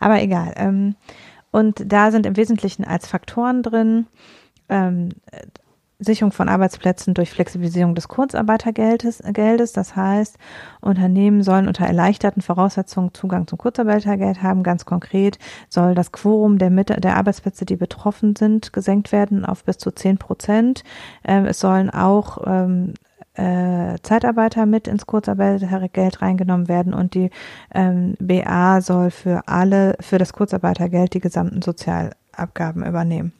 Aber 0.00 0.20
egal. 0.22 0.52
Ähm, 0.56 0.96
und 1.50 1.82
da 1.86 2.10
sind 2.10 2.26
im 2.26 2.36
Wesentlichen 2.36 2.84
als 2.84 3.06
Faktoren 3.06 3.62
drin 3.62 4.06
ähm, 4.68 5.10
Sicherung 6.04 6.32
von 6.32 6.48
Arbeitsplätzen 6.48 7.14
durch 7.14 7.30
Flexibilisierung 7.30 7.94
des 7.94 8.08
Kurzarbeitergeldes. 8.08 9.22
Geldes. 9.32 9.72
Das 9.72 9.96
heißt, 9.96 10.36
Unternehmen 10.80 11.42
sollen 11.42 11.68
unter 11.68 11.86
erleichterten 11.86 12.42
Voraussetzungen 12.42 13.14
Zugang 13.14 13.46
zum 13.46 13.58
Kurzarbeitergeld 13.58 14.42
haben. 14.42 14.62
Ganz 14.62 14.84
konkret 14.84 15.38
soll 15.68 15.94
das 15.94 16.12
Quorum 16.12 16.58
der, 16.58 16.70
Mit 16.70 16.88
der 16.88 17.16
Arbeitsplätze, 17.16 17.64
die 17.64 17.76
betroffen 17.76 18.36
sind, 18.36 18.72
gesenkt 18.72 19.12
werden 19.12 19.44
auf 19.44 19.64
bis 19.64 19.78
zu 19.78 19.92
zehn 19.92 20.18
Prozent. 20.18 20.82
Ähm, 21.24 21.46
es 21.46 21.60
sollen 21.60 21.90
auch 21.90 22.38
ähm, 22.46 22.94
äh, 23.34 23.96
Zeitarbeiter 24.02 24.66
mit 24.66 24.88
ins 24.88 25.06
Kurzarbeitergeld 25.06 26.20
reingenommen 26.20 26.68
werden 26.68 26.92
und 26.92 27.14
die 27.14 27.30
ähm, 27.74 28.14
BA 28.20 28.80
soll 28.80 29.10
für 29.10 29.48
alle, 29.48 29.96
für 30.00 30.18
das 30.18 30.32
Kurzarbeitergeld 30.32 31.14
die 31.14 31.20
gesamten 31.20 31.62
Sozialabgaben 31.62 32.84
übernehmen. 32.84 33.32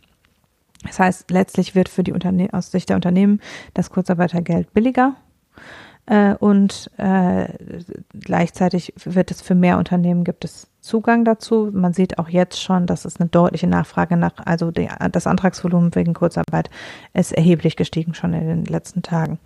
Das 0.85 0.99
heißt, 0.99 1.31
letztlich 1.31 1.75
wird 1.75 1.89
für 1.89 2.03
die 2.03 2.13
Unterne 2.13 2.49
aus 2.53 2.71
Sicht 2.71 2.89
der 2.89 2.97
Unternehmen 2.97 3.41
das 3.75 3.91
Kurzarbeitergeld 3.91 4.73
billiger 4.73 5.15
äh, 6.07 6.35
und 6.35 6.91
äh, 6.97 7.49
gleichzeitig 8.19 8.93
wird 9.05 9.31
es 9.31 9.43
für 9.43 9.55
mehr 9.55 9.79
Unternehmen 9.79 10.25
gibt 10.25 10.45
es 10.45 10.72
Zugang 10.83 11.25
dazu. 11.25 11.71
Man 11.73 11.95
sieht 11.95 12.19
auch 12.19 12.29
jetzt 12.29 12.61
schon, 12.61 12.87
dass 12.87 13.05
es 13.05 13.19
eine 13.19 13.29
deutliche 13.29 13.69
Nachfrage 13.69 14.17
nach, 14.17 14.33
also 14.45 14.71
die, 14.73 14.89
das 15.13 15.27
Antragsvolumen 15.27 15.95
wegen 15.95 16.13
Kurzarbeit 16.13 16.69
ist 17.15 17.33
erheblich 17.33 17.77
gestiegen 17.77 18.15
schon 18.15 18.35
in 18.35 18.49
den 18.49 18.65
letzten 18.65 19.03
Tagen. 19.03 19.39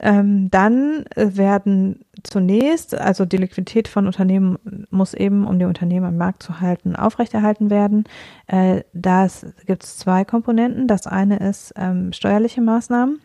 Ähm, 0.00 0.50
dann 0.50 1.04
werden 1.14 2.04
zunächst, 2.24 2.94
also 2.94 3.24
die 3.24 3.36
Liquidität 3.38 3.88
von 3.88 4.06
Unternehmen 4.06 4.58
muss 4.90 5.14
eben, 5.14 5.46
um 5.46 5.58
die 5.58 5.64
Unternehmen 5.64 6.06
am 6.06 6.16
Markt 6.18 6.42
zu 6.42 6.60
halten, 6.60 6.94
aufrechterhalten 6.94 7.70
werden. 7.70 8.04
Äh, 8.46 8.82
da 8.92 9.26
gibt 9.66 9.84
es 9.84 9.96
zwei 9.96 10.24
Komponenten. 10.24 10.88
Das 10.88 11.06
eine 11.06 11.38
ist 11.38 11.72
ähm, 11.76 12.12
steuerliche 12.12 12.60
Maßnahmen. 12.60 13.20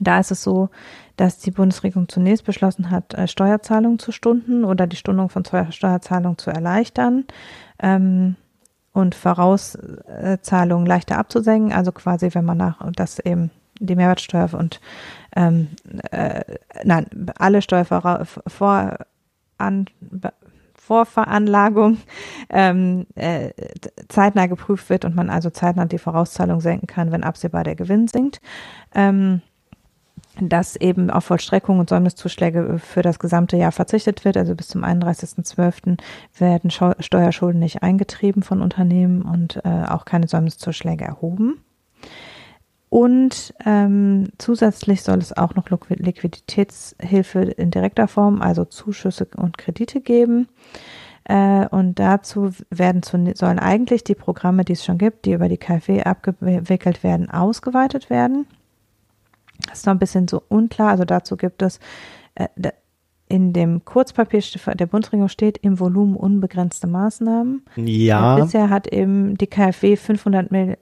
Da 0.00 0.18
ist 0.20 0.30
es 0.30 0.42
so, 0.42 0.70
dass 1.16 1.38
die 1.38 1.50
Bundesregierung 1.50 2.08
zunächst 2.08 2.44
beschlossen 2.44 2.90
hat, 2.90 3.14
äh, 3.14 3.28
Steuerzahlungen 3.28 3.98
zu 3.98 4.12
stunden 4.12 4.64
oder 4.64 4.86
die 4.86 4.96
Stundung 4.96 5.28
von 5.28 5.44
Steuerzahlungen 5.44 6.38
zu 6.38 6.50
erleichtern 6.50 7.24
ähm, 7.78 8.36
und 8.92 9.14
Vorauszahlungen 9.14 10.86
leichter 10.86 11.18
abzusenken. 11.18 11.72
Also 11.72 11.92
quasi, 11.92 12.30
wenn 12.32 12.44
man 12.44 12.58
nach, 12.58 12.80
das 12.92 13.18
eben 13.18 13.50
die 13.78 13.96
Mehrwertsteuer 13.96 14.54
und 14.54 14.80
ähm, 15.34 15.68
äh, 16.10 16.42
nein, 16.84 17.06
alle 17.36 17.62
Steuervor 17.62 18.26
an, 19.58 19.86
Vorveranlagung 20.82 21.98
ähm, 22.50 23.06
äh, 23.14 23.50
zeitnah 24.08 24.46
geprüft 24.46 24.90
wird 24.90 25.04
und 25.04 25.14
man 25.14 25.30
also 25.30 25.48
zeitnah 25.48 25.84
die 25.84 25.98
Vorauszahlung 25.98 26.60
senken 26.60 26.88
kann, 26.88 27.12
wenn 27.12 27.22
absehbar 27.22 27.62
der 27.62 27.76
Gewinn 27.76 28.08
sinkt. 28.08 28.40
Ähm, 28.92 29.42
dass 30.40 30.76
eben 30.76 31.10
auf 31.10 31.24
Vollstreckung 31.24 31.78
und 31.78 31.90
Säumniszuschläge 31.90 32.78
für 32.78 33.02
das 33.02 33.18
gesamte 33.18 33.56
Jahr 33.56 33.72
verzichtet 33.72 34.24
wird. 34.24 34.36
Also 34.36 34.54
bis 34.54 34.68
zum 34.68 34.84
31.12. 34.84 35.98
werden 36.38 36.70
Steuerschulden 36.70 37.60
nicht 37.60 37.82
eingetrieben 37.82 38.42
von 38.42 38.62
Unternehmen 38.62 39.22
und 39.22 39.60
äh, 39.64 39.84
auch 39.88 40.04
keine 40.04 40.28
Säumniszuschläge 40.28 41.04
erhoben. 41.04 41.62
Und 42.88 43.54
ähm, 43.64 44.28
zusätzlich 44.36 45.02
soll 45.02 45.18
es 45.18 45.34
auch 45.34 45.54
noch 45.54 45.70
Liquiditätshilfe 45.88 47.40
in 47.40 47.70
direkter 47.70 48.06
Form, 48.06 48.42
also 48.42 48.66
Zuschüsse 48.66 49.26
und 49.36 49.56
Kredite 49.56 50.02
geben. 50.02 50.48
Äh, 51.24 51.66
und 51.68 51.98
dazu 51.98 52.50
werden 52.68 53.02
zu, 53.02 53.32
sollen 53.34 53.58
eigentlich 53.58 54.04
die 54.04 54.14
Programme, 54.14 54.64
die 54.64 54.74
es 54.74 54.84
schon 54.84 54.98
gibt, 54.98 55.24
die 55.24 55.32
über 55.32 55.48
die 55.48 55.56
KfW 55.56 56.02
abgewickelt 56.02 57.02
werden, 57.02 57.30
ausgeweitet 57.30 58.10
werden. 58.10 58.46
Das 59.68 59.78
ist 59.78 59.86
noch 59.86 59.94
ein 59.94 59.98
bisschen 59.98 60.28
so 60.28 60.42
unklar. 60.48 60.90
Also 60.90 61.04
dazu 61.04 61.36
gibt 61.36 61.62
es 61.62 61.80
äh, 62.34 62.48
in 63.28 63.52
dem 63.52 63.84
Kurzpapier 63.84 64.42
der 64.74 64.86
Bundesregierung 64.86 65.28
steht 65.28 65.58
im 65.58 65.80
Volumen 65.80 66.16
unbegrenzte 66.16 66.86
Maßnahmen. 66.86 67.64
Ja. 67.76 68.36
Äh, 68.36 68.42
bisher 68.42 68.68
hat 68.68 68.88
eben 68.88 69.38
die 69.38 69.46
KfW 69.46 69.96
500 69.96 70.50
Millionen 70.50 70.76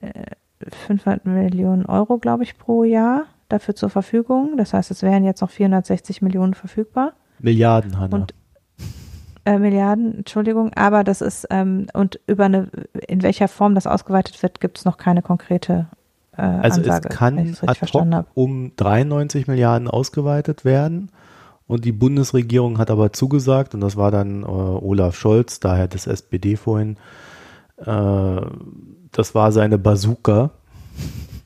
500 0.69 1.27
Millionen 1.27 1.87
Euro, 1.87 2.19
glaube 2.19 2.43
ich, 2.43 2.59
pro 2.59 2.85
Jahr 2.85 3.27
dafür 3.49 3.75
zur 3.75 3.91
Verfügung. 3.91 4.57
Das 4.57 4.75
heißt, 4.75 4.91
es 4.91 5.03
wären 5.03 5.25
jetzt 5.25 5.41
noch 5.41 5.51
460 5.51 6.23
Millionen 6.23 6.55
verfügbar. 6.55 7.15
Milliarden, 7.39 7.99
Hanna. 7.99 8.17
Und, 8.17 8.35
äh, 9.45 9.59
Milliarden, 9.59 10.19
Entschuldigung, 10.19 10.73
aber 10.75 11.03
das 11.05 11.23
ist, 11.23 11.47
ähm, 11.51 11.87
und 11.95 12.21
über 12.27 12.45
eine, 12.45 12.71
in 13.09 13.23
welcher 13.23 13.49
Form 13.49 13.75
das 13.75 13.87
ausgeweitet 13.87 14.43
wird, 14.43 14.61
gibt 14.61 14.79
es 14.79 14.85
noch 14.85 14.99
keine 14.99 15.23
konkrete 15.23 15.89
äh, 16.37 16.43
also 16.43 16.81
Ansage. 16.81 17.09
es 17.09 17.17
kann 17.17 17.57
ad 17.67 17.81
hoc 17.93 18.27
um 18.35 18.73
93 18.77 19.47
Milliarden 19.47 19.89
ausgeweitet 19.89 20.65
werden. 20.65 21.11
Und 21.67 21.85
die 21.85 21.93
Bundesregierung 21.93 22.79
hat 22.79 22.91
aber 22.91 23.13
zugesagt, 23.13 23.75
und 23.75 23.81
das 23.81 23.97
war 23.97 24.11
dann 24.11 24.43
äh, 24.43 24.47
Olaf 24.47 25.17
Scholz, 25.17 25.61
daher 25.61 25.87
das 25.87 26.09
SPD 26.09 26.57
vorhin, 26.57 26.97
äh, 27.79 28.41
das 29.13 29.35
war 29.35 29.53
seine 29.53 29.79
Bazooka. 29.79 30.51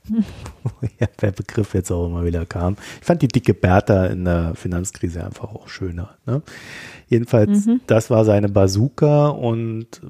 ja, 0.99 1.07
der 1.20 1.32
Begriff 1.32 1.74
jetzt 1.74 1.91
auch 1.91 2.07
immer 2.07 2.24
wieder 2.24 2.45
kam. 2.47 2.76
Ich 3.01 3.07
fand 3.07 3.22
die 3.22 3.28
dicke 3.28 3.55
Bertha 3.55 4.07
in 4.07 4.24
der 4.24 4.55
Finanzkrise 4.55 5.24
einfach 5.24 5.55
auch 5.55 5.68
schöner. 5.68 6.16
Ne? 6.26 6.43
Jedenfalls, 7.09 7.66
mhm. 7.66 7.80
das 7.87 8.11
war 8.11 8.24
seine 8.24 8.49
Bazooka 8.49 9.28
und 9.28 10.01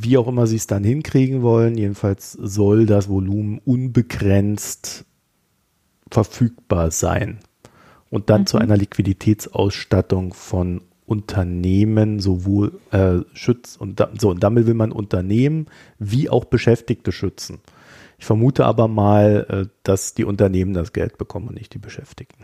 wie 0.00 0.18
auch 0.18 0.28
immer 0.28 0.46
sie 0.46 0.56
es 0.56 0.66
dann 0.66 0.84
hinkriegen 0.84 1.42
wollen, 1.42 1.76
jedenfalls 1.76 2.32
soll 2.32 2.86
das 2.86 3.08
Volumen 3.08 3.60
unbegrenzt 3.64 5.04
verfügbar 6.10 6.90
sein 6.90 7.38
und 8.10 8.30
dann 8.30 8.42
mhm. 8.42 8.46
zu 8.46 8.58
einer 8.58 8.76
Liquiditätsausstattung 8.76 10.32
von 10.34 10.82
Unternehmen 11.06 12.18
sowohl 12.20 12.80
äh, 12.90 13.18
schützt 13.32 13.80
und 13.80 14.00
da, 14.00 14.10
so 14.18 14.30
und 14.30 14.42
damit 14.42 14.66
will 14.66 14.74
man 14.74 14.92
Unternehmen 14.92 15.66
wie 15.98 16.28
auch 16.28 16.44
Beschäftigte 16.44 17.12
schützen. 17.12 17.60
Ich 18.18 18.24
vermute 18.24 18.64
aber 18.64 18.88
mal, 18.88 19.46
äh, 19.48 19.68
dass 19.82 20.14
die 20.14 20.24
Unternehmen 20.24 20.74
das 20.74 20.92
Geld 20.92 21.18
bekommen 21.18 21.48
und 21.48 21.54
nicht 21.54 21.74
die 21.74 21.78
Beschäftigten. 21.78 22.42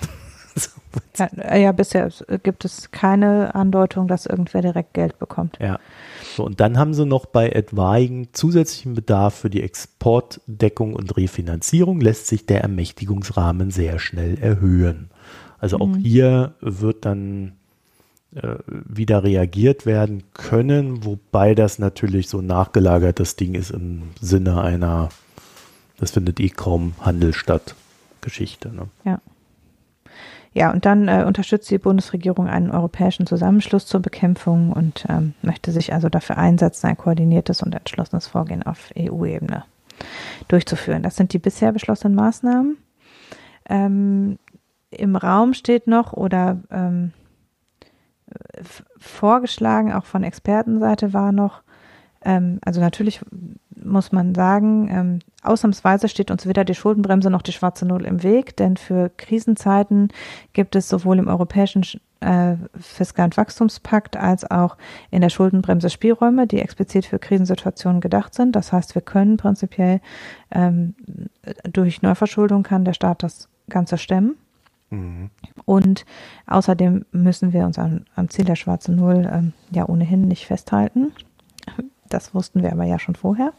ja, 1.18 1.26
äh, 1.38 1.62
ja, 1.62 1.72
bisher 1.72 2.10
gibt 2.42 2.64
es 2.64 2.90
keine 2.90 3.54
Andeutung, 3.54 4.08
dass 4.08 4.26
irgendwer 4.26 4.62
direkt 4.62 4.94
Geld 4.94 5.18
bekommt. 5.18 5.58
Ja. 5.60 5.78
So, 6.36 6.44
und 6.44 6.60
dann 6.60 6.78
haben 6.78 6.94
sie 6.94 7.06
noch 7.06 7.26
bei 7.26 7.50
etwaigen 7.50 8.28
zusätzlichen 8.32 8.94
Bedarf 8.94 9.34
für 9.34 9.50
die 9.50 9.62
Exportdeckung 9.62 10.94
und 10.94 11.16
Refinanzierung 11.16 12.00
lässt 12.00 12.26
sich 12.26 12.46
der 12.46 12.62
Ermächtigungsrahmen 12.62 13.70
sehr 13.70 13.98
schnell 13.98 14.38
erhöhen. 14.38 15.10
Also 15.58 15.78
auch 15.78 15.88
mhm. 15.88 15.98
hier 15.98 16.54
wird 16.60 17.04
dann 17.04 17.52
äh, 18.34 18.56
wieder 18.66 19.24
reagiert 19.24 19.86
werden 19.86 20.24
können, 20.34 21.04
wobei 21.04 21.54
das 21.54 21.78
natürlich 21.78 22.28
so 22.28 22.38
ein 22.38 22.46
nachgelagertes 22.46 23.36
Ding 23.36 23.54
ist 23.54 23.70
im 23.70 24.04
Sinne 24.20 24.62
einer, 24.62 25.10
das 25.98 26.12
findet 26.12 26.40
eh 26.40 26.48
kaum 26.48 26.94
Handel 27.00 27.34
statt, 27.34 27.74
Geschichte. 28.22 28.70
Ne? 28.70 28.88
Ja. 29.04 29.20
Ja, 30.54 30.70
und 30.70 30.84
dann 30.84 31.08
äh, 31.08 31.24
unterstützt 31.26 31.70
die 31.70 31.78
Bundesregierung 31.78 32.46
einen 32.46 32.70
europäischen 32.70 33.26
Zusammenschluss 33.26 33.86
zur 33.86 34.00
Bekämpfung 34.00 34.72
und 34.72 35.06
ähm, 35.08 35.34
möchte 35.40 35.72
sich 35.72 35.94
also 35.94 36.08
dafür 36.10 36.36
einsetzen, 36.36 36.88
ein 36.88 36.96
koordiniertes 36.96 37.62
und 37.62 37.74
entschlossenes 37.74 38.26
Vorgehen 38.26 38.62
auf 38.62 38.90
EU-Ebene 38.98 39.64
durchzuführen. 40.48 41.02
Das 41.02 41.16
sind 41.16 41.32
die 41.32 41.38
bisher 41.38 41.72
beschlossenen 41.72 42.14
Maßnahmen. 42.14 42.76
Ähm, 43.68 44.38
Im 44.90 45.16
Raum 45.16 45.54
steht 45.54 45.86
noch 45.86 46.12
oder 46.12 46.58
ähm, 46.70 47.12
vorgeschlagen, 48.98 49.92
auch 49.92 50.04
von 50.04 50.22
Expertenseite 50.22 51.12
war 51.12 51.32
noch, 51.32 51.62
ähm, 52.24 52.58
also 52.64 52.80
natürlich 52.80 53.20
muss 53.74 54.12
man 54.12 54.34
sagen, 54.34 54.88
ähm, 54.90 55.18
ausnahmsweise 55.42 56.08
steht 56.08 56.30
uns 56.30 56.46
weder 56.46 56.64
die 56.64 56.74
Schuldenbremse 56.74 57.30
noch 57.30 57.42
die 57.42 57.52
schwarze 57.52 57.84
Null 57.84 58.04
im 58.04 58.22
Weg, 58.22 58.56
denn 58.56 58.76
für 58.76 59.10
Krisenzeiten 59.16 60.08
gibt 60.52 60.76
es 60.76 60.88
sowohl 60.88 61.18
im 61.18 61.28
europäischen 61.28 61.84
äh, 62.20 62.56
Fiskal- 62.78 63.26
und 63.26 63.36
Wachstumspakt 63.36 64.16
als 64.16 64.48
auch 64.48 64.76
in 65.10 65.20
der 65.20 65.30
Schuldenbremse 65.30 65.90
Spielräume, 65.90 66.46
die 66.46 66.60
explizit 66.60 67.06
für 67.06 67.18
Krisensituationen 67.18 68.00
gedacht 68.00 68.34
sind. 68.34 68.54
Das 68.54 68.72
heißt, 68.72 68.94
wir 68.94 69.02
können 69.02 69.36
prinzipiell 69.36 70.00
ähm, 70.50 70.94
durch 71.70 72.02
Neuverschuldung 72.02 72.62
kann 72.62 72.84
der 72.84 72.94
Staat 72.94 73.22
das 73.22 73.48
Ganze 73.68 73.98
stemmen. 73.98 74.36
Mhm. 74.90 75.30
Und 75.64 76.04
außerdem 76.46 77.04
müssen 77.10 77.52
wir 77.52 77.64
uns 77.64 77.78
am, 77.78 78.04
am 78.14 78.28
Ziel 78.28 78.44
der 78.44 78.56
schwarzen 78.56 78.96
Null 78.96 79.28
ähm, 79.30 79.52
ja 79.70 79.88
ohnehin 79.88 80.28
nicht 80.28 80.46
festhalten. 80.46 81.12
Das 82.12 82.34
wussten 82.34 82.62
wir 82.62 82.72
aber 82.72 82.84
ja 82.84 82.98
schon 82.98 83.14
vorher. 83.14 83.52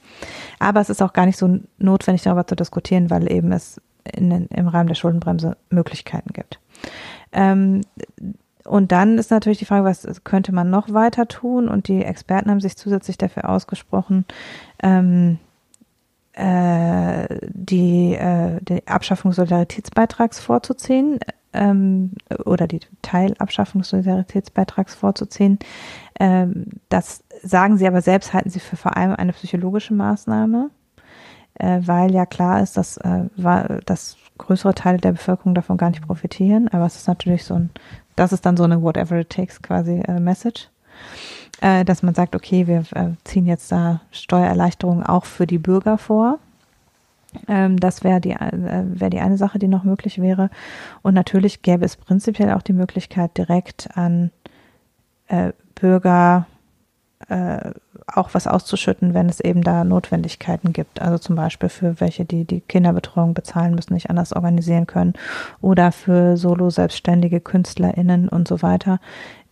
Aber 0.60 0.80
es 0.80 0.90
ist 0.90 1.02
auch 1.02 1.14
gar 1.14 1.26
nicht 1.26 1.38
so 1.38 1.60
notwendig, 1.78 2.24
darüber 2.24 2.46
zu 2.46 2.56
diskutieren, 2.56 3.10
weil 3.10 3.32
eben 3.32 3.52
es 3.52 3.82
in, 4.04 4.32
im 4.32 4.68
Rahmen 4.68 4.88
der 4.88 4.96
Schuldenbremse 4.96 5.58
Möglichkeiten 5.70 6.34
gibt. 6.34 6.60
Ähm, 7.32 7.82
und 8.66 8.92
dann 8.92 9.18
ist 9.18 9.32
natürlich 9.32 9.60
die 9.60 9.66
Frage, 9.66 9.86
was 9.86 10.08
könnte 10.24 10.54
man 10.54 10.70
noch 10.70 10.94
weiter 10.94 11.28
tun? 11.28 11.68
Und 11.68 11.88
die 11.88 12.04
Experten 12.04 12.50
haben 12.50 12.62
sich 12.62 12.78
zusätzlich 12.78 13.18
dafür 13.18 13.50
ausgesprochen, 13.50 14.26
ähm, 14.82 15.40
äh, 16.34 17.28
die, 17.50 18.16
äh, 18.16 18.60
die 18.62 18.88
Abschaffung 18.88 19.32
des 19.32 19.36
Solidaritätsbeitrags 19.36 20.40
vorzuziehen 20.40 21.20
ähm, 21.54 22.12
oder 22.46 22.68
die 22.68 22.80
Teilabschaffung 23.02 23.82
des 23.82 23.90
Solidaritätsbeitrags 23.90 24.96
vorzuziehen. 24.96 25.60
Ähm, 26.20 26.66
das 26.90 27.24
sagen 27.42 27.78
sie 27.78 27.88
aber 27.88 28.02
selbst, 28.02 28.34
halten 28.34 28.50
sie 28.50 28.60
für 28.60 28.76
vor 28.76 28.98
allem 28.98 29.16
eine 29.16 29.34
psychologische 29.34 29.94
Maßnahme, 29.94 30.70
äh, 31.56 31.80
weil 31.84 32.12
ja 32.14 32.26
klar 32.26 32.62
ist, 32.62 32.78
dass, 32.78 32.98
äh, 32.98 33.26
dass 33.86 34.18
größere 34.38 34.74
Teile 34.74 34.98
der 34.98 35.14
Bevölkerung 35.14 35.56
davon 35.56 35.78
gar 35.78 35.90
nicht 35.90 36.06
profitieren. 36.06 36.68
Aber 36.70 36.86
es 36.86 36.96
ist 36.96 37.08
natürlich 37.08 37.46
so 37.46 37.56
ein, 37.56 37.70
das 38.16 38.34
ist 38.34 38.46
dann 38.46 38.58
so 38.58 38.64
eine 38.64 38.82
Whatever 38.82 39.20
it 39.20 39.30
takes 39.30 39.62
quasi 39.62 40.02
äh, 40.08 40.20
Message 40.20 40.70
äh, 41.64 41.86
dass 41.86 42.04
man 42.04 42.14
sagt, 42.14 42.36
okay, 42.36 42.68
wir 42.68 42.84
äh, 42.94 43.12
ziehen 43.24 43.46
jetzt 43.46 43.72
da 43.72 44.02
Steuererleichterungen 44.12 45.06
auch 45.06 45.26
für 45.26 45.48
die 45.48 45.58
Bürger 45.58 45.98
vor. 45.98 46.40
Ähm, 47.48 47.78
das 47.80 48.04
wäre 48.04 48.22
die, 48.22 48.32
äh, 48.32 48.52
wär 48.52 49.10
die 49.10 49.20
eine 49.20 49.38
Sache, 49.38 49.60
die 49.60 49.68
noch 49.68 49.84
möglich 49.84 50.22
wäre. 50.22 50.50
Und 51.02 51.14
natürlich 51.14 51.62
gäbe 51.62 51.86
es 51.86 51.96
prinzipiell 51.96 52.52
auch 52.54 52.62
die 52.62 52.74
Möglichkeit, 52.74 53.38
direkt 53.38 53.90
an 53.96 54.32
äh, 55.28 55.54
Bürger 55.76 56.48
äh, 57.30 57.72
auch 58.08 58.34
was 58.34 58.48
auszuschütten, 58.48 59.14
wenn 59.14 59.30
es 59.30 59.40
eben 59.40 59.62
da 59.62 59.84
Notwendigkeiten 59.84 60.74
gibt. 60.74 61.02
Also 61.02 61.18
zum 61.18 61.36
Beispiel 61.36 61.70
für 61.70 62.00
welche, 62.02 62.26
die 62.26 62.46
die 62.46 62.62
Kinderbetreuung 62.62 63.34
bezahlen 63.34 63.76
müssen, 63.76 63.94
nicht 63.94 64.10
anders 64.10 64.34
organisieren 64.34 64.88
können. 64.88 65.14
Oder 65.62 65.92
für 65.92 66.36
solo-selbstständige 66.38 67.40
KünstlerInnen 67.40 68.28
und 68.28 68.48
so 68.48 68.62
weiter, 68.62 69.00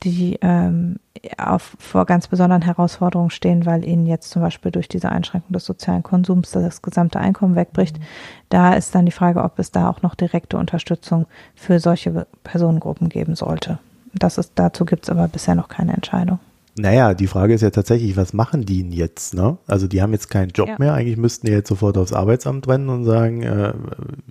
die 0.03 0.37
ähm, 0.41 0.97
auf, 1.37 1.75
vor 1.79 2.05
ganz 2.05 2.27
besonderen 2.27 2.63
Herausforderungen 2.63 3.29
stehen, 3.29 3.65
weil 3.65 3.85
ihnen 3.85 4.07
jetzt 4.07 4.31
zum 4.31 4.41
Beispiel 4.41 4.71
durch 4.71 4.87
diese 4.87 5.09
Einschränkung 5.09 5.53
des 5.53 5.65
sozialen 5.65 6.03
Konsums 6.03 6.51
das 6.51 6.81
gesamte 6.81 7.19
Einkommen 7.19 7.55
wegbricht. 7.55 7.99
Mhm. 7.99 8.03
Da 8.49 8.73
ist 8.73 8.95
dann 8.95 9.05
die 9.05 9.11
Frage, 9.11 9.43
ob 9.43 9.59
es 9.59 9.71
da 9.71 9.89
auch 9.89 10.01
noch 10.01 10.15
direkte 10.15 10.57
Unterstützung 10.57 11.27
für 11.55 11.79
solche 11.79 12.25
Personengruppen 12.43 13.09
geben 13.09 13.35
sollte. 13.35 13.79
Das 14.13 14.37
ist, 14.37 14.53
dazu 14.55 14.85
gibt 14.85 15.03
es 15.03 15.09
aber 15.09 15.27
bisher 15.27 15.55
noch 15.55 15.69
keine 15.69 15.93
Entscheidung. 15.93 16.39
Naja, 16.77 17.13
die 17.13 17.27
Frage 17.27 17.53
ist 17.53 17.61
ja 17.61 17.69
tatsächlich, 17.69 18.15
was 18.15 18.33
machen 18.33 18.65
die 18.65 18.81
denn 18.81 18.93
jetzt? 18.93 19.33
Ne? 19.33 19.57
Also 19.67 19.87
die 19.87 20.01
haben 20.01 20.13
jetzt 20.13 20.29
keinen 20.29 20.49
Job 20.49 20.69
ja. 20.69 20.75
mehr. 20.79 20.93
Eigentlich 20.93 21.17
müssten 21.17 21.45
die 21.47 21.51
jetzt 21.51 21.67
sofort 21.67 21.97
aufs 21.97 22.13
Arbeitsamt 22.13 22.67
rennen 22.67 22.89
und 22.89 23.03
sagen, 23.03 23.43
äh, 23.43 23.73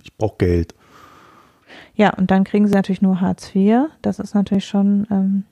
ich 0.03 0.15
brauche 0.17 0.37
Geld. 0.39 0.73
Ja, 1.95 2.13
und 2.15 2.31
dann 2.31 2.43
kriegen 2.43 2.67
sie 2.67 2.73
natürlich 2.73 3.01
nur 3.01 3.21
Hartz 3.21 3.53
IV. 3.55 3.89
Das 4.01 4.19
ist 4.19 4.33
natürlich 4.33 4.65
schon 4.65 5.07
ähm, 5.11 5.43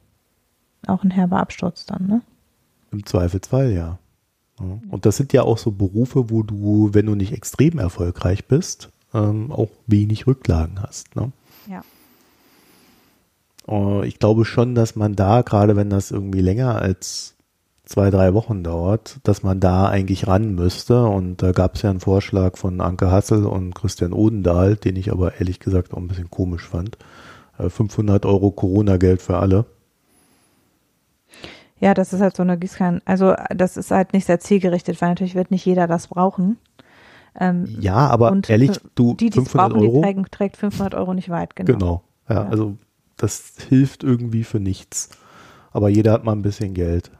auch 0.88 1.04
ein 1.04 1.12
herber 1.12 1.40
Absturz 1.40 1.86
dann, 1.86 2.08
ne? 2.08 2.22
Im 2.92 3.06
Zweifelsfall, 3.06 3.72
ja. 3.72 4.00
Und 4.60 5.06
das 5.06 5.16
sind 5.16 5.32
ja 5.32 5.44
auch 5.44 5.58
so 5.58 5.72
Berufe, 5.72 6.30
wo 6.30 6.44
du, 6.44 6.90
wenn 6.92 7.06
du 7.06 7.16
nicht 7.16 7.32
extrem 7.32 7.80
erfolgreich 7.80 8.46
bist, 8.46 8.90
ähm, 9.14 9.52
auch 9.52 9.70
wenig 9.88 10.28
Rücklagen 10.28 10.82
hast. 10.82 11.16
Ne? 11.16 11.32
Ja. 11.68 11.82
Uh, 13.68 14.04
ich 14.04 14.20
glaube 14.20 14.46
schon, 14.46 14.76
dass 14.76 14.96
man 14.96 15.16
da, 15.16 15.44
gerade 15.44 15.76
wenn 15.76 15.90
das 15.90 16.12
irgendwie 16.12 16.42
länger 16.42 16.82
als 16.82 17.36
zwei, 17.86 18.10
drei 18.10 18.34
Wochen 18.34 18.64
dauert, 18.64 19.18
dass 19.24 19.44
man 19.44 19.60
da 19.60 19.88
eigentlich 19.88 20.28
ran 20.28 20.56
müsste. 20.56 21.06
Und 21.06 21.42
da 21.42 21.52
gab 21.54 21.76
es 21.76 21.82
ja 21.82 21.90
einen 21.90 22.00
Vorschlag 22.00 22.58
von 22.58 22.82
Anke 22.82 23.12
Hassel 23.12 23.46
und 23.46 23.74
Christian 23.74 24.14
Odendahl, 24.14 24.76
den 24.76 24.96
ich 24.96 25.12
aber 25.12 25.36
ehrlich 25.36 25.60
gesagt 25.60 25.94
auch 25.94 25.98
ein 25.98 26.08
bisschen 26.08 26.30
komisch 26.30 26.68
fand. 26.68 26.98
500 27.58 28.24
äh, 28.24 28.28
Euro 28.28 28.52
Corona-Geld 28.52 29.22
für 29.22 29.38
alle. 29.38 29.66
Ja, 31.80 31.94
das 31.94 32.14
ist 32.14 32.22
halt 32.22 32.36
so 32.36 32.44
eine 32.44 32.58
Gießkanne. 32.58 33.02
Also 33.06 33.36
das 33.56 33.78
ist 33.78 33.92
halt 33.92 34.14
nicht 34.14 34.26
sehr 34.26 34.40
zielgerichtet, 34.40 35.02
weil 35.02 35.10
natürlich 35.10 35.36
wird 35.36 35.52
nicht 35.52 35.66
jeder 35.66 35.88
das 35.88 36.08
brauchen. 36.08 36.58
Ähm, 37.40 37.66
ja, 37.80 37.96
aber 37.96 38.36
ehrlich, 38.48 38.80
du 38.96 39.14
die, 39.14 39.32
500 39.32 39.72
brauchen, 39.72 39.82
Euro. 39.82 39.96
Die 39.98 40.02
trägen, 40.02 40.26
trägt 40.30 40.58
500 40.58 40.96
Euro 40.96 41.14
nicht 41.14 41.30
weit, 41.30 41.56
genau. 41.56 41.72
Genau, 41.72 42.04
ja, 42.28 42.36
ja, 42.36 42.50
also 42.50 42.76
das 43.18 43.54
hilft 43.70 44.04
irgendwie 44.04 44.44
für 44.44 44.60
nichts. 44.60 45.10
Aber 45.72 45.90
jeder 45.90 46.14
hat 46.14 46.24
mal 46.24 46.34
ein 46.34 46.42
bisschen 46.42 46.74
Geld. 46.74 47.12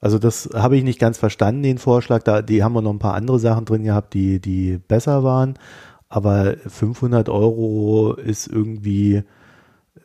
Also 0.00 0.18
das 0.18 0.50
habe 0.52 0.76
ich 0.76 0.84
nicht 0.84 0.98
ganz 0.98 1.16
verstanden, 1.16 1.62
den 1.62 1.78
Vorschlag. 1.78 2.22
Da, 2.24 2.42
die 2.42 2.62
haben 2.62 2.74
wir 2.74 2.82
noch 2.82 2.92
ein 2.92 2.98
paar 2.98 3.14
andere 3.14 3.38
Sachen 3.38 3.64
drin 3.64 3.84
gehabt, 3.84 4.14
die, 4.14 4.40
die 4.40 4.78
besser 4.78 5.22
waren. 5.22 5.54
Aber 6.08 6.56
500 6.66 7.28
Euro 7.28 8.14
ist 8.14 8.46
irgendwie, 8.46 9.22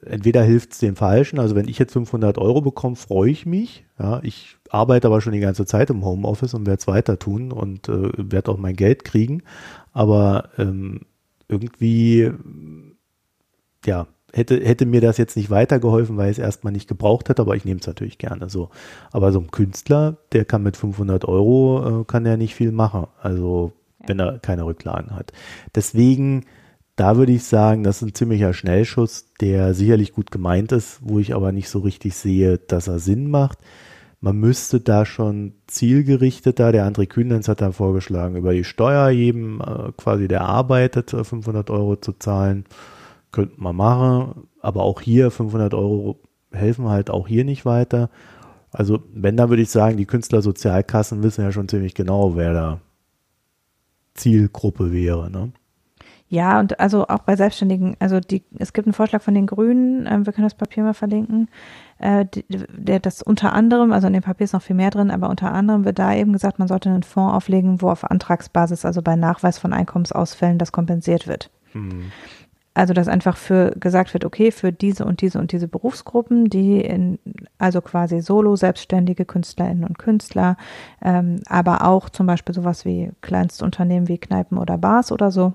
entweder 0.06 0.44
hilft 0.44 0.74
es 0.74 0.80
dem 0.80 0.96
Falschen. 0.96 1.40
Also 1.40 1.56
wenn 1.56 1.68
ich 1.68 1.80
jetzt 1.80 1.94
500 1.94 2.38
Euro 2.38 2.62
bekomme, 2.62 2.96
freue 2.96 3.32
ich 3.32 3.46
mich. 3.46 3.86
Ja, 4.00 4.20
ich 4.24 4.58
arbeite 4.70 5.08
aber 5.08 5.22
schon 5.22 5.34
die 5.34 5.40
ganze 5.40 5.66
Zeit 5.66 5.90
im 5.90 6.04
Homeoffice 6.04 6.54
und 6.54 6.66
werde 6.66 6.80
es 6.80 6.88
weiter 6.88 7.20
tun 7.20 7.52
und 7.52 7.90
äh, 7.90 8.12
werde 8.18 8.52
auch 8.52 8.58
mein 8.58 8.76
Geld 8.76 9.04
kriegen. 9.04 9.44
Aber 9.94 10.50
ähm, 10.58 11.02
irgendwie, 11.48 12.32
ja, 13.86 14.08
hätte, 14.34 14.60
hätte 14.64 14.86
mir 14.86 15.02
das 15.02 15.18
jetzt 15.18 15.38
nicht 15.38 15.50
weitergeholfen, 15.50 16.18
weil 16.18 16.32
ich 16.32 16.38
es 16.38 16.44
erstmal 16.44 16.74
nicht 16.74 16.88
gebraucht 16.88 17.30
hätte, 17.30 17.42
aber 17.42 17.56
ich 17.56 17.66
nehme 17.66 17.80
es 17.80 17.88
natürlich 17.88 18.18
gerne 18.18 18.50
so. 18.50 18.70
Aber 19.12 19.32
so 19.32 19.40
ein 19.40 19.52
Künstler, 19.52 20.18
der 20.34 20.46
kann 20.46 20.64
mit 20.64 20.78
500 20.78 21.26
Euro, 21.26 22.02
äh, 22.02 22.06
kann 22.06 22.26
er 22.26 22.38
nicht 22.38 22.56
viel 22.56 22.72
machen. 22.72 23.08
Also, 23.22 23.72
ja. 24.02 24.10
wenn 24.10 24.20
er 24.20 24.40
keine 24.40 24.66
Rücklagen 24.66 25.16
hat. 25.16 25.32
Deswegen, 25.76 26.46
da 26.98 27.16
würde 27.16 27.32
ich 27.32 27.44
sagen, 27.44 27.84
das 27.84 27.98
ist 27.98 28.02
ein 28.02 28.16
ziemlicher 28.16 28.54
Schnellschuss, 28.54 29.28
der 29.40 29.76
sicherlich 29.76 30.14
gut 30.14 30.32
gemeint 30.32 30.72
ist, 30.72 31.00
wo 31.02 31.20
ich 31.20 31.36
aber 31.36 31.52
nicht 31.52 31.70
so 31.70 31.80
richtig 31.80 32.16
sehe, 32.16 32.58
dass 32.58 32.88
er 32.88 32.98
Sinn 33.00 33.30
macht. 33.30 33.60
Man 34.20 34.38
müsste 34.38 34.82
da 34.82 35.06
schon 35.06 35.54
zielgerichteter, 35.68 36.72
der 36.72 36.92
André 36.92 37.06
Kühnens 37.06 37.48
hat 37.48 37.62
da 37.62 37.72
vorgeschlagen, 37.72 38.36
über 38.36 38.52
die 38.52 38.64
Steuer 38.64 39.10
jedem 39.10 39.62
äh, 39.62 39.92
quasi, 39.96 40.28
der 40.28 40.42
arbeitet, 40.42 41.12
500 41.12 41.70
Euro 41.70 41.98
zu 41.98 42.14
zahlen 42.14 42.66
könnte 43.32 43.62
man 43.62 43.76
machen, 43.76 44.48
aber 44.62 44.82
auch 44.82 45.00
hier 45.00 45.30
500 45.30 45.76
Euro 45.76 46.20
helfen 46.52 46.90
halt 46.90 47.12
auch 47.12 47.28
hier 47.28 47.46
nicht 47.46 47.64
weiter. 47.64 48.10
Also 48.72 49.04
wenn, 49.14 49.38
dann 49.38 49.50
würde 49.50 49.62
ich 49.62 49.70
sagen, 49.70 49.98
die 49.98 50.08
Künstlersozialkassen 50.08 51.22
wissen 51.22 51.44
ja 51.44 51.52
schon 51.52 51.68
ziemlich 51.68 51.94
genau, 51.94 52.36
wer 52.36 52.54
da 52.54 52.82
Zielgruppe 54.16 54.92
wäre. 54.92 55.30
Ne? 55.30 55.52
Ja, 56.30 56.60
und 56.60 56.80
also 56.80 57.08
auch 57.08 57.20
bei 57.20 57.38
Selbstständigen, 57.38 57.96
also 58.00 58.20
die, 58.20 58.44
es 58.60 58.74
gibt 58.74 58.86
einen 58.86 58.94
Vorschlag 58.94 59.22
von 59.22 59.34
den 59.34 59.48
Grünen, 59.48 60.06
äh, 60.06 60.26
wir 60.26 60.34
können 60.34 60.46
das 60.46 60.56
Papier 60.56 60.84
mal 60.84 60.94
verlinken, 60.94 61.48
äh, 62.00 62.26
die, 62.26 62.44
der 62.50 63.00
das 63.00 63.22
unter 63.22 63.54
anderem, 63.54 63.94
also 63.94 64.08
in 64.08 64.14
dem 64.14 64.24
Papier 64.24 64.44
ist 64.44 64.54
noch 64.54 64.62
viel 64.62 64.76
mehr 64.76 64.90
drin, 64.90 65.10
aber 65.10 65.30
unter 65.30 65.54
anderem 65.54 65.86
wird 65.86 66.00
da 66.00 66.14
eben 66.14 66.34
gesagt, 66.34 66.60
man 66.60 66.68
sollte 66.68 66.90
einen 66.90 67.04
Fonds 67.04 67.34
auflegen, 67.34 67.82
wo 67.82 67.90
auf 67.90 68.04
Antragsbasis, 68.04 68.84
also 68.84 69.02
bei 69.02 69.16
Nachweis 69.16 69.58
von 69.58 69.72
Einkommensausfällen, 69.72 70.58
das 70.58 70.74
kompensiert 70.74 71.28
wird. 71.28 71.50
Hm. 71.72 72.12
Also 72.74 72.94
dass 72.94 73.08
einfach 73.08 73.38
für 73.38 73.72
gesagt 73.80 74.14
wird, 74.14 74.24
okay, 74.24 74.52
für 74.52 74.72
diese 74.72 75.06
und 75.06 75.22
diese 75.22 75.40
und 75.40 75.52
diese 75.52 75.68
Berufsgruppen, 75.68 76.46
die 76.46 76.82
in, 76.82 77.18
also 77.58 77.82
quasi 77.82 78.20
solo 78.22 78.56
selbstständige 78.56 79.26
Künstlerinnen 79.26 79.84
und 79.84 79.98
Künstler, 79.98 80.58
ähm, 81.02 81.40
aber 81.48 81.88
auch 81.88 82.10
zum 82.10 82.28
Beispiel 82.28 82.54
sowas 82.54 82.86
wie 82.86 83.12
Kleinstunternehmen 83.22 84.10
wie 84.10 84.20
Kneipen 84.20 84.60
oder 84.60 84.78
Bars 84.78 85.12
oder 85.12 85.32
so, 85.32 85.54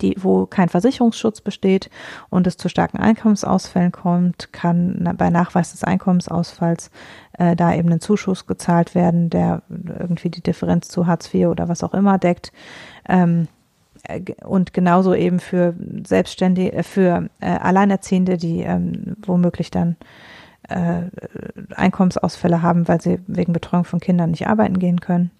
die, 0.00 0.16
wo 0.18 0.46
kein 0.46 0.68
Versicherungsschutz 0.68 1.40
besteht 1.40 1.90
und 2.30 2.46
es 2.46 2.56
zu 2.56 2.68
starken 2.68 2.98
Einkommensausfällen 2.98 3.92
kommt, 3.92 4.52
kann 4.52 5.14
bei 5.16 5.30
Nachweis 5.30 5.72
des 5.72 5.84
Einkommensausfalls 5.84 6.90
äh, 7.38 7.56
da 7.56 7.74
eben 7.74 7.90
ein 7.92 8.00
Zuschuss 8.00 8.46
gezahlt 8.46 8.94
werden, 8.94 9.30
der 9.30 9.62
irgendwie 9.68 10.30
die 10.30 10.42
Differenz 10.42 10.88
zu 10.88 11.06
Hartz 11.06 11.32
IV 11.32 11.48
oder 11.48 11.68
was 11.68 11.82
auch 11.82 11.94
immer 11.94 12.18
deckt. 12.18 12.52
Ähm, 13.08 13.48
äh, 14.04 14.20
und 14.44 14.72
genauso 14.72 15.14
eben 15.14 15.40
für 15.40 15.74
Selbstständige, 16.04 16.72
äh, 16.72 16.82
für 16.82 17.28
äh, 17.40 17.46
Alleinerziehende, 17.46 18.36
die 18.36 18.60
ähm, 18.60 19.16
womöglich 19.24 19.70
dann 19.70 19.96
äh, 20.68 21.02
Einkommensausfälle 21.74 22.62
haben, 22.62 22.86
weil 22.88 23.00
sie 23.00 23.18
wegen 23.26 23.52
Betreuung 23.52 23.84
von 23.84 24.00
Kindern 24.00 24.30
nicht 24.30 24.46
arbeiten 24.46 24.78
gehen 24.78 25.00
können. 25.00 25.30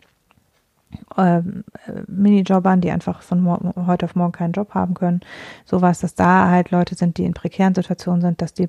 Ähm, 1.16 1.64
äh, 1.86 2.02
Minijobbern, 2.06 2.80
die 2.80 2.90
einfach 2.90 3.22
von 3.22 3.72
heute 3.86 4.06
auf 4.06 4.14
morgen 4.14 4.32
keinen 4.32 4.52
Job 4.52 4.74
haben 4.74 4.94
können. 4.94 5.20
Sowas, 5.64 6.00
dass 6.00 6.14
da 6.14 6.48
halt 6.48 6.70
Leute 6.70 6.94
sind, 6.94 7.18
die 7.18 7.24
in 7.24 7.34
prekären 7.34 7.74
Situationen 7.74 8.20
sind, 8.20 8.42
dass 8.42 8.54
die 8.54 8.68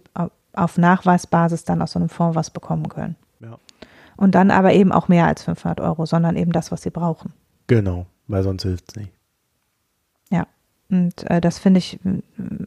auf 0.54 0.78
Nachweisbasis 0.78 1.64
dann 1.66 1.82
aus 1.82 1.94
so 1.94 2.00
einem 2.00 2.10
Fonds 2.10 2.36
was 2.36 2.50
bekommen 2.50 2.90
können. 2.90 3.16
Ja. 3.40 3.58
Und 4.18 4.36
dann 4.36 4.52
aber 4.52 4.74
eben 4.74 4.92
auch 4.92 5.08
mehr 5.08 5.28
als 5.28 5.44
500 5.44 5.82
Euro, 5.82 6.06
sondern 6.06 6.36
eben 6.36 6.52
das, 6.52 6.72
was 6.72 6.84
sie 6.84 6.92
brauchen. 6.92 7.34
Genau, 7.68 8.06
weil 8.28 8.44
sonst 8.44 8.64
hilft 8.64 8.90
es 8.90 8.96
nicht. 8.96 9.12
Und 10.94 11.30
äh, 11.30 11.42
das 11.42 11.58
finde 11.58 11.80
ich, 11.80 12.00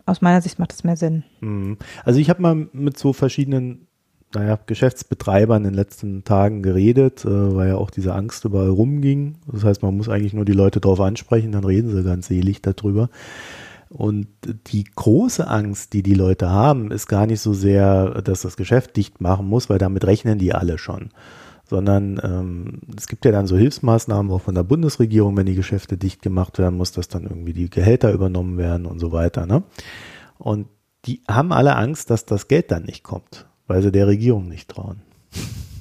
aus 0.04 0.20
meiner 0.20 0.40
Sicht 0.40 0.58
macht 0.58 0.72
das 0.72 0.82
mehr 0.82 0.96
Sinn. 0.96 1.22
Mhm. 1.40 1.78
Also 2.04 2.18
ich 2.18 2.28
habe 2.28 2.42
mal 2.42 2.54
mit 2.72 2.98
so 2.98 3.12
verschiedenen, 3.12 3.86
naja, 4.34 4.58
Geschäftsbetreibern 4.66 5.64
in 5.64 5.70
den 5.70 5.74
letzten 5.74 6.24
Tagen 6.24 6.62
geredet, 6.62 7.24
äh, 7.24 7.56
weil 7.56 7.68
ja 7.68 7.76
auch 7.76 7.90
diese 7.90 8.14
Angst 8.14 8.44
überall 8.44 8.68
rumging. 8.68 9.36
Das 9.50 9.64
heißt, 9.64 9.82
man 9.82 9.96
muss 9.96 10.08
eigentlich 10.08 10.34
nur 10.34 10.44
die 10.44 10.52
Leute 10.52 10.80
drauf 10.80 11.00
ansprechen, 11.00 11.52
dann 11.52 11.64
reden 11.64 11.90
sie 11.90 12.02
ganz 12.02 12.26
selig 12.26 12.62
darüber. 12.62 13.08
Und 13.88 14.26
die 14.66 14.84
große 14.84 15.46
Angst, 15.46 15.92
die 15.92 16.02
die 16.02 16.14
Leute 16.14 16.50
haben, 16.50 16.90
ist 16.90 17.06
gar 17.06 17.26
nicht 17.26 17.40
so 17.40 17.52
sehr, 17.52 18.20
dass 18.22 18.42
das 18.42 18.56
Geschäft 18.56 18.96
dicht 18.96 19.20
machen 19.20 19.46
muss, 19.46 19.70
weil 19.70 19.78
damit 19.78 20.04
rechnen 20.04 20.38
die 20.38 20.52
alle 20.52 20.76
schon 20.76 21.10
sondern 21.68 22.20
ähm, 22.22 22.80
es 22.96 23.08
gibt 23.08 23.24
ja 23.24 23.32
dann 23.32 23.46
so 23.46 23.56
Hilfsmaßnahmen 23.56 24.30
auch 24.30 24.40
von 24.40 24.54
der 24.54 24.62
Bundesregierung, 24.62 25.36
wenn 25.36 25.46
die 25.46 25.54
Geschäfte 25.54 25.96
dicht 25.96 26.22
gemacht 26.22 26.58
werden, 26.58 26.76
muss 26.76 26.92
das 26.92 27.08
dann 27.08 27.24
irgendwie 27.24 27.52
die 27.52 27.68
Gehälter 27.68 28.12
übernommen 28.12 28.56
werden 28.56 28.86
und 28.86 29.00
so 29.00 29.12
weiter. 29.12 29.46
Ne? 29.46 29.64
Und 30.38 30.68
die 31.06 31.22
haben 31.28 31.52
alle 31.52 31.76
Angst, 31.76 32.10
dass 32.10 32.24
das 32.24 32.48
Geld 32.48 32.70
dann 32.70 32.84
nicht 32.84 33.02
kommt, 33.02 33.46
weil 33.66 33.82
sie 33.82 33.92
der 33.92 34.06
Regierung 34.06 34.48
nicht 34.48 34.68
trauen. 34.68 35.02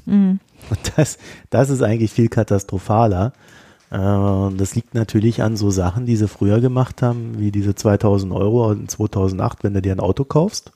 Mhm. 0.05 0.39
Und 0.69 0.93
das, 0.95 1.17
das 1.49 1.69
ist 1.69 1.81
eigentlich 1.81 2.11
viel 2.11 2.29
katastrophaler. 2.29 3.33
Äh, 3.91 3.97
das 3.97 4.75
liegt 4.75 4.93
natürlich 4.93 5.43
an 5.43 5.57
so 5.57 5.69
Sachen, 5.69 6.05
die 6.05 6.15
sie 6.15 6.27
früher 6.27 6.59
gemacht 6.59 7.01
haben, 7.01 7.37
wie 7.37 7.51
diese 7.51 7.75
2000 7.75 8.33
Euro 8.33 8.71
in 8.71 8.87
2008, 8.87 9.63
wenn 9.63 9.73
du 9.73 9.81
dir 9.81 9.91
ein 9.91 9.99
Auto 9.99 10.23
kaufst. 10.23 10.71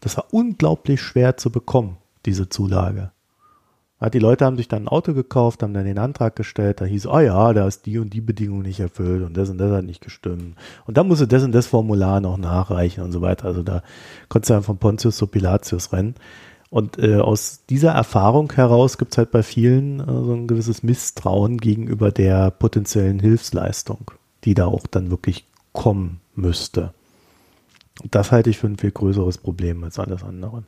Das 0.00 0.16
war 0.16 0.26
unglaublich 0.32 1.00
schwer 1.00 1.36
zu 1.36 1.50
bekommen, 1.50 1.96
diese 2.26 2.48
Zulage. 2.48 3.10
Die 4.10 4.18
Leute 4.18 4.44
haben 4.44 4.56
sich 4.56 4.68
dann 4.68 4.84
ein 4.84 4.88
Auto 4.88 5.14
gekauft, 5.14 5.62
haben 5.62 5.74
dann 5.74 5.84
den 5.84 5.98
Antrag 5.98 6.36
gestellt, 6.36 6.80
da 6.80 6.84
hieß, 6.84 7.06
oh 7.06 7.20
ja, 7.20 7.52
da 7.52 7.66
ist 7.66 7.86
die 7.86 7.98
und 7.98 8.10
die 8.10 8.20
Bedingung 8.20 8.62
nicht 8.62 8.80
erfüllt 8.80 9.22
und 9.22 9.36
das 9.36 9.50
und 9.50 9.58
das 9.58 9.72
hat 9.72 9.84
nicht 9.84 10.02
gestimmt. 10.02 10.56
Und 10.86 10.96
dann 10.96 11.08
musst 11.08 11.22
du 11.22 11.26
das 11.26 11.42
und 11.42 11.52
das 11.52 11.66
Formular 11.66 12.20
noch 12.20 12.36
nachreichen 12.36 13.02
und 13.04 13.12
so 13.12 13.20
weiter. 13.20 13.46
Also 13.46 13.62
da 13.62 13.82
konntest 14.28 14.50
du 14.50 14.54
dann 14.54 14.62
von 14.62 14.78
Pontius 14.78 15.16
zu 15.16 15.26
Pilatius 15.26 15.92
rennen. 15.92 16.14
Und 16.70 16.98
äh, 16.98 17.20
aus 17.20 17.64
dieser 17.70 17.92
Erfahrung 17.92 18.52
heraus 18.52 18.98
gibt 18.98 19.12
es 19.12 19.18
halt 19.18 19.30
bei 19.30 19.44
vielen 19.44 20.00
äh, 20.00 20.06
so 20.06 20.34
ein 20.34 20.48
gewisses 20.48 20.82
Misstrauen 20.82 21.58
gegenüber 21.58 22.10
der 22.10 22.50
potenziellen 22.50 23.20
Hilfsleistung, 23.20 24.10
die 24.44 24.54
da 24.54 24.66
auch 24.66 24.88
dann 24.88 25.10
wirklich 25.10 25.44
kommen 25.72 26.20
müsste. 26.34 26.92
Und 28.02 28.14
das 28.14 28.32
halte 28.32 28.50
ich 28.50 28.58
für 28.58 28.66
ein 28.66 28.76
viel 28.76 28.90
größeres 28.90 29.38
Problem 29.38 29.84
als 29.84 30.00
alles 30.00 30.24
andere. 30.24 30.64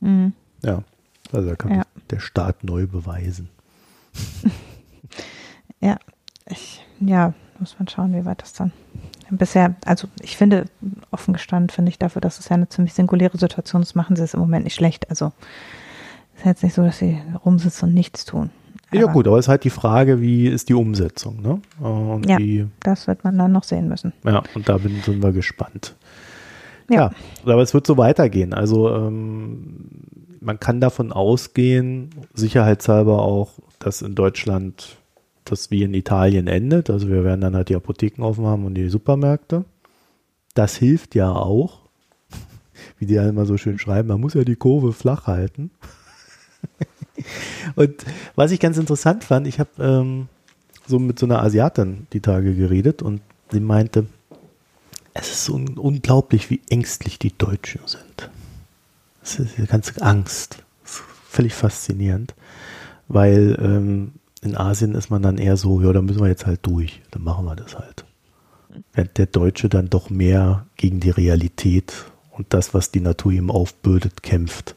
Mhm. 0.00 0.34
Ja. 0.62 0.82
Also 1.32 1.48
da 1.48 1.56
kann 1.56 1.74
ja. 1.74 1.82
der 2.10 2.20
Staat 2.20 2.64
neu 2.64 2.86
beweisen. 2.86 3.48
ja, 5.80 5.96
ich, 6.46 6.84
ja, 7.00 7.34
muss 7.58 7.76
man 7.78 7.88
schauen, 7.88 8.14
wie 8.14 8.24
weit 8.24 8.42
das 8.42 8.52
dann. 8.52 8.72
Bisher, 9.30 9.76
also 9.84 10.08
ich 10.20 10.36
finde, 10.36 10.64
offen 11.12 11.34
gestanden, 11.34 11.70
finde 11.70 11.90
ich 11.90 11.98
dafür, 11.98 12.20
dass 12.20 12.40
es 12.40 12.48
ja 12.48 12.56
eine 12.56 12.68
ziemlich 12.68 12.94
singuläre 12.94 13.38
Situation 13.38 13.80
ist, 13.82 13.94
machen 13.94 14.16
sie 14.16 14.24
es 14.24 14.34
im 14.34 14.40
Moment 14.40 14.64
nicht 14.64 14.74
schlecht. 14.74 15.08
Also 15.08 15.32
es 16.34 16.40
ist 16.40 16.46
jetzt 16.46 16.62
nicht 16.64 16.74
so, 16.74 16.82
dass 16.82 16.98
sie 16.98 17.20
rumsitzen 17.44 17.88
und 17.88 17.94
nichts 17.94 18.24
tun. 18.24 18.50
Aber, 18.90 19.00
ja 19.00 19.06
gut, 19.06 19.28
aber 19.28 19.38
es 19.38 19.44
ist 19.44 19.48
halt 19.48 19.62
die 19.62 19.70
Frage, 19.70 20.20
wie 20.20 20.48
ist 20.48 20.68
die 20.68 20.74
Umsetzung, 20.74 21.40
ne? 21.42 21.60
Und 21.78 22.28
ja, 22.28 22.38
wie, 22.38 22.66
das 22.80 23.06
wird 23.06 23.22
man 23.22 23.38
dann 23.38 23.52
noch 23.52 23.62
sehen 23.62 23.86
müssen. 23.86 24.12
Ja, 24.24 24.42
und 24.54 24.68
da 24.68 24.78
bin, 24.78 25.00
sind 25.02 25.22
wir 25.22 25.30
gespannt. 25.30 25.94
Ja. 26.88 27.12
ja, 27.44 27.52
aber 27.52 27.62
es 27.62 27.72
wird 27.72 27.86
so 27.86 27.96
weitergehen. 27.98 28.52
Also 28.52 28.92
ähm, 28.92 29.86
man 30.40 30.58
kann 30.58 30.80
davon 30.80 31.12
ausgehen, 31.12 32.10
sicherheitshalber 32.34 33.22
auch, 33.22 33.52
dass 33.78 34.02
in 34.02 34.14
Deutschland 34.14 34.96
das 35.44 35.70
wie 35.70 35.82
in 35.82 35.94
Italien 35.94 36.46
endet. 36.46 36.90
Also 36.90 37.08
wir 37.08 37.24
werden 37.24 37.40
dann 37.40 37.56
halt 37.56 37.68
die 37.68 37.76
Apotheken 37.76 38.22
offen 38.22 38.46
haben 38.46 38.64
und 38.64 38.74
die 38.74 38.88
Supermärkte. 38.88 39.64
Das 40.54 40.76
hilft 40.76 41.14
ja 41.14 41.32
auch. 41.32 41.80
wie 42.98 43.06
die 43.06 43.14
ja 43.14 43.28
immer 43.28 43.46
so 43.46 43.56
schön 43.56 43.78
schreiben, 43.78 44.08
man 44.08 44.20
muss 44.20 44.34
ja 44.34 44.44
die 44.44 44.56
Kurve 44.56 44.92
flach 44.92 45.26
halten. 45.26 45.70
und 47.76 48.04
was 48.34 48.50
ich 48.50 48.60
ganz 48.60 48.78
interessant 48.78 49.24
fand, 49.24 49.46
ich 49.46 49.58
habe 49.58 49.70
ähm, 49.78 50.28
so 50.86 50.98
mit 50.98 51.18
so 51.18 51.26
einer 51.26 51.42
Asiatin 51.42 52.06
die 52.12 52.20
Tage 52.20 52.54
geredet 52.54 53.02
und 53.02 53.20
sie 53.50 53.60
meinte, 53.60 54.06
es 55.14 55.30
ist 55.30 55.44
so 55.44 55.54
unglaublich, 55.54 56.50
wie 56.50 56.60
ängstlich 56.70 57.18
die 57.18 57.36
Deutschen 57.36 57.80
sind. 57.86 58.30
Eine 59.56 59.66
ganze 59.66 60.00
Angst. 60.02 60.62
völlig 60.82 61.54
faszinierend, 61.54 62.34
weil 63.08 63.56
ähm, 63.60 64.12
in 64.42 64.56
Asien 64.56 64.94
ist 64.94 65.10
man 65.10 65.22
dann 65.22 65.38
eher 65.38 65.56
so, 65.56 65.80
ja, 65.80 65.92
da 65.92 66.02
müssen 66.02 66.20
wir 66.20 66.28
jetzt 66.28 66.46
halt 66.46 66.60
durch, 66.62 67.02
dann 67.10 67.22
machen 67.22 67.44
wir 67.44 67.56
das 67.56 67.78
halt. 67.78 68.04
Während 68.92 69.18
der 69.18 69.26
Deutsche 69.26 69.68
dann 69.68 69.90
doch 69.90 70.10
mehr 70.10 70.66
gegen 70.76 71.00
die 71.00 71.10
Realität 71.10 71.92
und 72.30 72.52
das, 72.54 72.72
was 72.72 72.90
die 72.90 73.00
Natur 73.00 73.32
ihm 73.32 73.50
aufbürdet, 73.50 74.22
kämpft. 74.22 74.74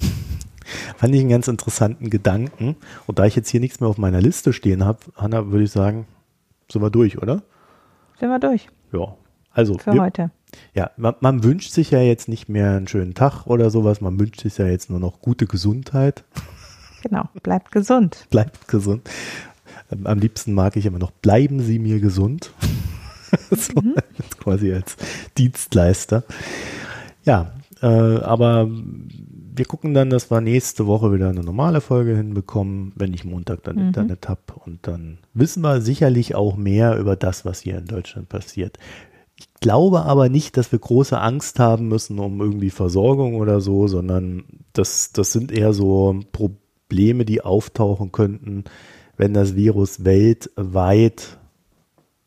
Fand 0.96 1.14
ich 1.14 1.20
einen 1.20 1.30
ganz 1.30 1.48
interessanten 1.48 2.10
Gedanken. 2.10 2.76
Und 3.06 3.18
da 3.18 3.26
ich 3.26 3.36
jetzt 3.36 3.50
hier 3.50 3.60
nichts 3.60 3.80
mehr 3.80 3.88
auf 3.88 3.98
meiner 3.98 4.20
Liste 4.20 4.52
stehen 4.52 4.84
habe, 4.84 5.00
Hanna, 5.14 5.50
würde 5.50 5.64
ich 5.64 5.70
sagen, 5.70 6.06
sind 6.70 6.82
wir 6.82 6.90
durch, 6.90 7.18
oder? 7.18 7.42
Sind 8.18 8.30
wir 8.30 8.38
durch. 8.38 8.68
Ja, 8.92 9.16
also 9.56 9.78
für 9.78 9.94
wir, 9.94 10.02
heute. 10.02 10.30
Ja, 10.74 10.90
man, 10.98 11.14
man, 11.20 11.42
wünscht 11.42 11.72
sich 11.72 11.90
ja 11.90 12.00
jetzt 12.00 12.28
nicht 12.28 12.48
mehr 12.48 12.76
einen 12.76 12.88
schönen 12.88 13.14
Tag 13.14 13.46
oder 13.46 13.70
sowas, 13.70 14.02
man 14.02 14.20
wünscht 14.20 14.42
sich 14.42 14.58
ja 14.58 14.66
jetzt 14.66 14.90
nur 14.90 15.00
noch 15.00 15.20
gute 15.20 15.46
Gesundheit. 15.46 16.24
Genau, 17.02 17.24
bleibt 17.42 17.72
gesund. 17.72 18.26
bleibt 18.30 18.68
gesund. 18.68 19.08
Ähm, 19.90 20.06
am 20.06 20.18
liebsten 20.18 20.52
mag 20.52 20.76
ich 20.76 20.84
immer 20.84 20.98
noch, 20.98 21.10
bleiben 21.10 21.60
Sie 21.60 21.78
mir 21.78 22.00
gesund. 22.00 22.52
so, 23.50 23.80
mhm. 23.80 23.94
quasi 24.38 24.74
als 24.74 24.96
Dienstleister. 25.38 26.24
Ja, 27.24 27.52
äh, 27.80 27.86
aber 27.86 28.68
wir 28.68 29.64
gucken 29.64 29.94
dann, 29.94 30.10
dass 30.10 30.30
wir 30.30 30.42
nächste 30.42 30.86
Woche 30.86 31.14
wieder 31.14 31.30
eine 31.30 31.40
normale 31.40 31.80
Folge 31.80 32.14
hinbekommen, 32.14 32.92
wenn 32.94 33.14
ich 33.14 33.24
Montag 33.24 33.64
dann 33.64 33.76
mhm. 33.76 33.86
Internet 33.86 34.28
habe. 34.28 34.40
Und 34.66 34.86
dann 34.86 35.16
wissen 35.32 35.62
wir 35.62 35.80
sicherlich 35.80 36.34
auch 36.34 36.56
mehr 36.56 36.98
über 36.98 37.16
das, 37.16 37.46
was 37.46 37.60
hier 37.60 37.78
in 37.78 37.86
Deutschland 37.86 38.28
passiert. 38.28 38.78
Ich 39.38 39.52
glaube 39.60 40.02
aber 40.02 40.28
nicht, 40.28 40.56
dass 40.56 40.72
wir 40.72 40.78
große 40.78 41.18
Angst 41.20 41.58
haben 41.58 41.88
müssen 41.88 42.18
um 42.18 42.40
irgendwie 42.40 42.70
Versorgung 42.70 43.36
oder 43.36 43.60
so, 43.60 43.86
sondern 43.86 44.44
das, 44.72 45.12
das 45.12 45.32
sind 45.32 45.52
eher 45.52 45.72
so 45.72 46.20
Probleme, 46.32 47.24
die 47.24 47.42
auftauchen 47.42 48.12
könnten, 48.12 48.64
wenn 49.16 49.34
das 49.34 49.54
Virus 49.54 50.04
weltweit 50.04 51.38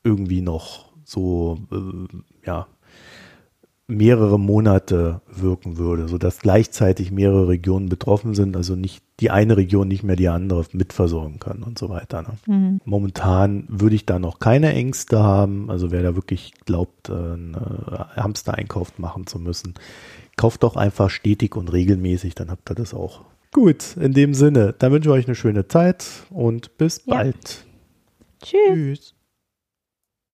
irgendwie 0.03 0.41
noch 0.41 0.89
so, 1.03 1.57
äh, 1.71 2.17
ja, 2.45 2.67
mehrere 3.89 4.39
Monate 4.39 5.21
wirken 5.31 5.77
würde, 5.77 6.07
sodass 6.07 6.39
gleichzeitig 6.39 7.11
mehrere 7.11 7.47
Regionen 7.47 7.89
betroffen 7.89 8.35
sind, 8.35 8.55
also 8.55 8.75
nicht 8.75 9.03
die 9.19 9.31
eine 9.31 9.57
Region 9.57 9.87
nicht 9.87 10.03
mehr 10.03 10.15
die 10.15 10.29
andere 10.29 10.63
mitversorgen 10.71 11.39
kann 11.39 11.63
und 11.63 11.79
so 11.79 11.89
weiter. 11.89 12.21
Ne? 12.21 12.29
Mhm. 12.45 12.81
Momentan 12.85 13.65
würde 13.67 13.95
ich 13.95 14.05
da 14.05 14.19
noch 14.19 14.39
keine 14.39 14.73
Ängste 14.73 15.19
haben, 15.19 15.69
also 15.69 15.91
wer 15.91 16.03
da 16.03 16.15
wirklich 16.15 16.53
glaubt, 16.65 17.09
einen 17.09 17.55
äh, 17.55 18.21
Hamster-Einkauf 18.21 18.97
machen 18.99 19.25
zu 19.27 19.39
müssen, 19.39 19.73
kauft 20.37 20.63
doch 20.63 20.75
einfach 20.75 21.09
stetig 21.09 21.55
und 21.55 21.73
regelmäßig, 21.73 22.35
dann 22.35 22.51
habt 22.51 22.69
ihr 22.69 22.75
das 22.75 22.93
auch. 22.93 23.21
Gut, 23.51 23.97
in 23.97 24.13
dem 24.13 24.35
Sinne, 24.35 24.75
dann 24.77 24.91
wünsche 24.91 25.09
ich 25.09 25.15
euch 25.15 25.25
eine 25.25 25.35
schöne 25.35 25.67
Zeit 25.67 26.05
und 26.29 26.77
bis 26.77 27.01
ja. 27.05 27.15
bald. 27.15 27.65
Tschüss. 28.43 28.59
Tschüss. 28.73 29.18